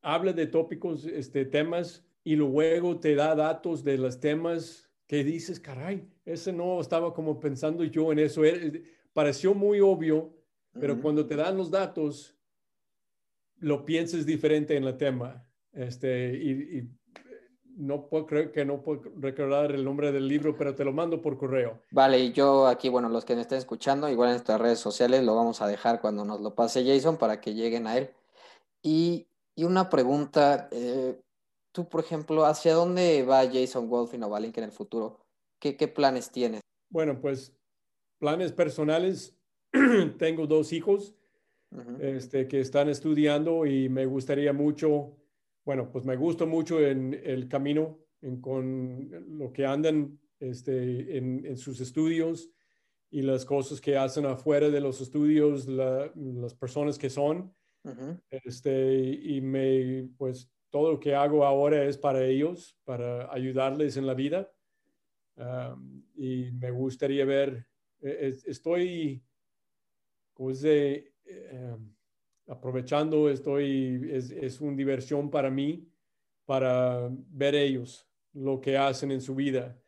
habla 0.01 0.33
de 0.33 0.47
tópicos, 0.47 1.05
este, 1.05 1.45
temas 1.45 2.03
y 2.23 2.35
luego 2.35 2.99
te 2.99 3.13
da 3.13 3.35
datos 3.35 3.83
de 3.83 3.99
los 3.99 4.19
temas 4.19 4.89
que 5.05 5.23
dices, 5.23 5.59
caray, 5.59 6.09
ese 6.25 6.51
no 6.51 6.81
estaba 6.81 7.13
como 7.13 7.39
pensando 7.39 7.83
yo 7.83 8.11
en 8.11 8.17
eso. 8.17 8.41
Pareció 9.13 9.53
muy 9.53 9.79
obvio, 9.79 10.33
pero 10.79 10.99
cuando 11.01 11.25
te 11.25 11.35
dan 11.35 11.57
los 11.57 11.69
datos, 11.69 12.35
lo 13.59 13.85
piensas 13.85 14.25
diferente 14.25 14.75
en 14.75 14.83
el 14.83 14.97
tema. 14.97 15.47
Este, 15.71 16.33
y, 16.33 16.89
no 17.75 18.07
puedo 18.07 18.27
creer 18.27 18.51
que 18.51 18.65
no 18.65 18.83
puedo 18.83 19.01
recordar 19.17 19.71
el 19.71 19.83
nombre 19.83 20.11
del 20.11 20.27
libro, 20.27 20.55
pero 20.55 20.75
te 20.75 20.85
lo 20.85 20.91
mando 20.93 21.21
por 21.21 21.37
correo. 21.37 21.79
Vale, 21.91 22.19
y 22.19 22.31
yo 22.31 22.67
aquí, 22.67 22.89
bueno, 22.89 23.09
los 23.09 23.25
que 23.25 23.35
me 23.35 23.41
estén 23.41 23.57
escuchando, 23.57 24.07
igual 24.09 24.29
en 24.29 24.33
nuestras 24.35 24.61
redes 24.61 24.79
sociales 24.79 25.23
lo 25.23 25.35
vamos 25.35 25.61
a 25.61 25.67
dejar 25.67 25.99
cuando 25.99 26.23
nos 26.23 26.41
lo 26.41 26.53
pase 26.53 26.85
Jason 26.85 27.17
para 27.17 27.41
que 27.41 27.55
lleguen 27.55 27.87
a 27.87 27.97
él. 27.97 28.11
Y, 28.83 29.27
y 29.55 29.63
una 29.63 29.89
pregunta, 29.89 30.67
eh, 30.71 31.19
tú, 31.71 31.89
por 31.89 32.01
ejemplo, 32.01 32.45
¿hacia 32.45 32.73
dónde 32.73 33.23
va 33.23 33.49
Jason 33.51 33.89
Wolf 33.89 34.13
y 34.13 34.17
Novalink 34.17 34.57
en 34.57 34.65
el 34.65 34.71
futuro? 34.71 35.25
¿Qué, 35.59 35.75
qué 35.75 35.87
planes 35.87 36.29
tienes? 36.29 36.61
Bueno, 36.89 37.19
pues 37.19 37.53
planes 38.23 38.53
personales 38.53 39.37
tengo 40.17 40.47
dos 40.47 40.71
hijos 40.71 41.13
este, 41.99 42.47
que 42.47 42.61
están 42.61 42.87
estudiando 42.87 43.65
y 43.65 43.89
me 43.89 44.05
gustaría 44.05 44.53
mucho, 44.53 45.17
bueno, 45.65 45.91
pues 45.91 46.05
me 46.05 46.15
gusta 46.15 46.45
mucho 46.45 46.79
en 46.79 47.19
el 47.21 47.49
camino, 47.49 47.99
en, 48.21 48.39
con 48.39 49.09
lo 49.37 49.51
que 49.51 49.65
andan 49.65 50.17
este, 50.39 51.17
en, 51.17 51.57
sus 51.57 51.81
estudios 51.81 52.49
y 53.11 53.23
las 53.23 53.43
cosas 53.43 53.81
que 53.81 53.97
hacen 53.97 54.25
afuera 54.25 54.69
de 54.69 54.79
los 54.79 55.01
estudios, 55.01 55.67
las 55.67 56.53
personas 56.55 56.97
que 56.97 57.09
son. 57.09 57.53
este, 58.31 59.03
y 59.21 59.41
me, 59.41 60.07
pues 60.17 60.49
todo 60.69 60.93
lo 60.93 60.99
que 61.01 61.13
hago 61.13 61.43
ahora 61.43 61.83
es 61.83 61.97
para 61.97 62.23
ellos, 62.23 62.77
para 62.85 63.33
ayudarles 63.33 63.97
en 63.97 64.07
la 64.07 64.13
vida. 64.13 64.49
y 66.15 66.51
me 66.53 66.71
gustaría 66.71 67.25
ver, 67.25 67.67
estoy 68.03 69.23
pues 70.33 70.61
de, 70.61 71.13
eh, 71.25 71.77
aprovechando, 72.47 73.29
estoy, 73.29 74.09
es, 74.11 74.31
es 74.31 74.59
una 74.61 74.75
diversión 74.75 75.29
para 75.29 75.49
mí, 75.49 75.87
para 76.45 77.09
ver 77.29 77.55
ellos 77.55 78.07
lo 78.33 78.59
que 78.59 78.77
hacen 78.77 79.11
en 79.11 79.21
su 79.21 79.35
vida. 79.35 79.79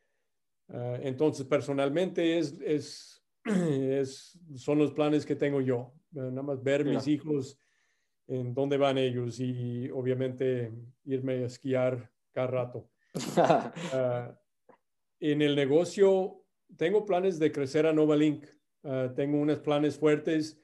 Ah, 0.70 0.98
entonces, 1.02 1.46
personalmente, 1.46 2.38
es, 2.38 2.60
es, 2.62 3.24
es, 3.44 4.40
son 4.56 4.80
los 4.80 4.92
planes 4.92 5.26
que 5.26 5.36
tengo 5.36 5.62
yo. 5.62 5.94
Nada 6.12 6.44
más 6.44 6.64
ver 6.64 6.86
mis 6.86 7.08
hijos 7.08 7.60
en 8.28 8.54
dónde 8.54 8.78
van 8.78 8.98
ellos 8.98 9.40
y 9.40 9.90
obviamente 9.92 10.72
irme 11.04 11.34
a 11.44 11.46
esquiar 11.48 12.12
cada 12.32 12.48
rato. 12.48 12.90
Ah, 13.94 14.38
en 15.20 15.42
el 15.42 15.56
negocio, 15.56 16.45
tengo 16.78 17.06
planes 17.06 17.40
de 17.40 17.52
crecer 17.52 17.86
a 17.86 17.94
Nova 17.94 18.16
Link. 18.16 18.46
Ah, 18.86 19.12
tengo 19.16 19.40
unos 19.40 19.60
planes 19.60 19.98
fuertes 19.98 20.60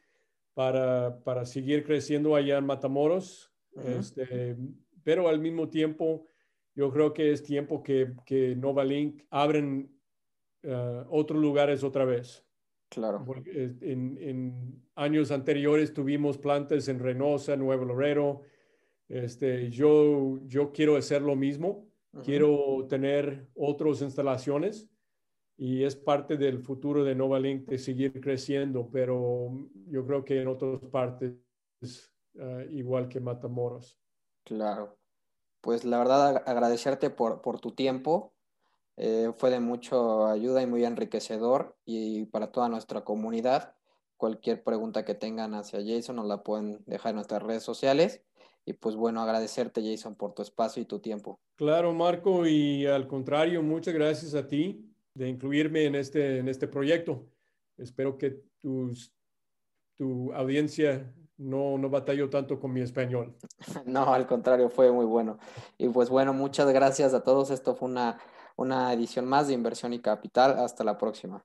para, 0.53 1.23
para, 1.23 1.45
seguir 1.45 1.83
creciendo 1.83 2.35
allá 2.35 2.57
en 2.57 2.65
Matamoros, 2.65 3.51
este, 3.83 4.55
pero 5.01 5.27
al 5.27 5.39
mismo 5.39 5.69
tiempo 5.69 6.27
yo 6.75 6.91
creo 6.91 7.13
que 7.13 7.31
es 7.31 7.41
tiempo 7.41 7.81
que, 7.81 8.13
que 8.25 8.55
Novalink 8.55 9.23
abren 9.29 9.91
uh, 10.63 11.03
otros 11.09 11.41
lugares 11.41 11.83
otra 11.83 12.05
vez. 12.05 12.45
Claro. 12.89 13.23
Porque 13.25 13.73
en, 13.81 14.17
en, 14.21 14.83
años 14.95 15.31
anteriores 15.31 15.93
tuvimos 15.93 16.37
plantas 16.37 16.89
en 16.89 16.99
Reynosa, 16.99 17.55
Nuevo 17.55 17.85
Laredo. 17.85 18.41
Este, 19.07 19.69
yo, 19.71 20.39
yo 20.45 20.71
quiero 20.71 20.95
hacer 20.95 21.21
lo 21.21 21.35
mismo. 21.35 21.87
Quiero 22.25 22.85
tener 22.89 23.47
otras 23.55 24.01
instalaciones 24.01 24.90
y 25.61 25.83
es 25.83 25.95
parte 25.95 26.37
del 26.37 26.63
futuro 26.63 27.03
de 27.03 27.13
Novalink 27.13 27.67
de 27.67 27.77
seguir 27.77 28.19
creciendo, 28.19 28.89
pero 28.91 29.69
yo 29.89 30.03
creo 30.07 30.25
que 30.25 30.41
en 30.41 30.47
otras 30.47 30.79
partes 30.91 31.35
uh, 32.33 32.61
igual 32.71 33.07
que 33.07 33.19
Matamoros. 33.19 34.01
Claro. 34.43 34.97
Pues 35.61 35.85
la 35.85 35.99
verdad 35.99 36.41
agradecerte 36.47 37.11
por, 37.11 37.41
por 37.41 37.59
tu 37.59 37.75
tiempo. 37.75 38.33
Eh, 38.97 39.31
fue 39.37 39.51
de 39.51 39.59
mucha 39.59 40.31
ayuda 40.31 40.63
y 40.63 40.65
muy 40.65 40.83
enriquecedor 40.83 41.77
y 41.85 42.25
para 42.25 42.51
toda 42.51 42.67
nuestra 42.67 43.03
comunidad. 43.03 43.75
Cualquier 44.17 44.63
pregunta 44.63 45.05
que 45.05 45.13
tengan 45.13 45.53
hacia 45.53 45.85
Jason 45.85 46.15
nos 46.15 46.25
la 46.25 46.41
pueden 46.41 46.83
dejar 46.87 47.11
en 47.11 47.17
nuestras 47.17 47.43
redes 47.43 47.61
sociales. 47.61 48.23
Y 48.65 48.73
pues 48.73 48.95
bueno, 48.95 49.21
agradecerte 49.21 49.87
Jason 49.87 50.15
por 50.15 50.33
tu 50.33 50.41
espacio 50.41 50.81
y 50.81 50.85
tu 50.85 50.97
tiempo. 50.97 51.39
Claro, 51.55 51.93
Marco, 51.93 52.47
y 52.47 52.87
al 52.87 53.07
contrario, 53.07 53.61
muchas 53.61 53.93
gracias 53.93 54.33
a 54.33 54.47
ti 54.47 54.90
de 55.13 55.27
incluirme 55.27 55.85
en 55.85 55.95
este, 55.95 56.39
en 56.39 56.47
este 56.47 56.67
proyecto. 56.67 57.25
Espero 57.77 58.17
que 58.17 58.41
tus, 58.59 59.13
tu 59.97 60.33
audiencia 60.33 61.13
no, 61.37 61.77
no 61.77 61.89
batalló 61.89 62.29
tanto 62.29 62.59
con 62.59 62.71
mi 62.71 62.81
español. 62.81 63.35
No, 63.85 64.13
al 64.13 64.27
contrario, 64.27 64.69
fue 64.69 64.91
muy 64.91 65.05
bueno. 65.05 65.39
Y 65.77 65.89
pues 65.89 66.09
bueno, 66.09 66.33
muchas 66.33 66.71
gracias 66.71 67.13
a 67.13 67.23
todos. 67.23 67.51
Esto 67.51 67.75
fue 67.75 67.89
una, 67.89 68.19
una 68.55 68.93
edición 68.93 69.25
más 69.25 69.47
de 69.47 69.53
Inversión 69.53 69.93
y 69.93 69.99
Capital. 69.99 70.59
Hasta 70.59 70.83
la 70.83 70.97
próxima. 70.97 71.43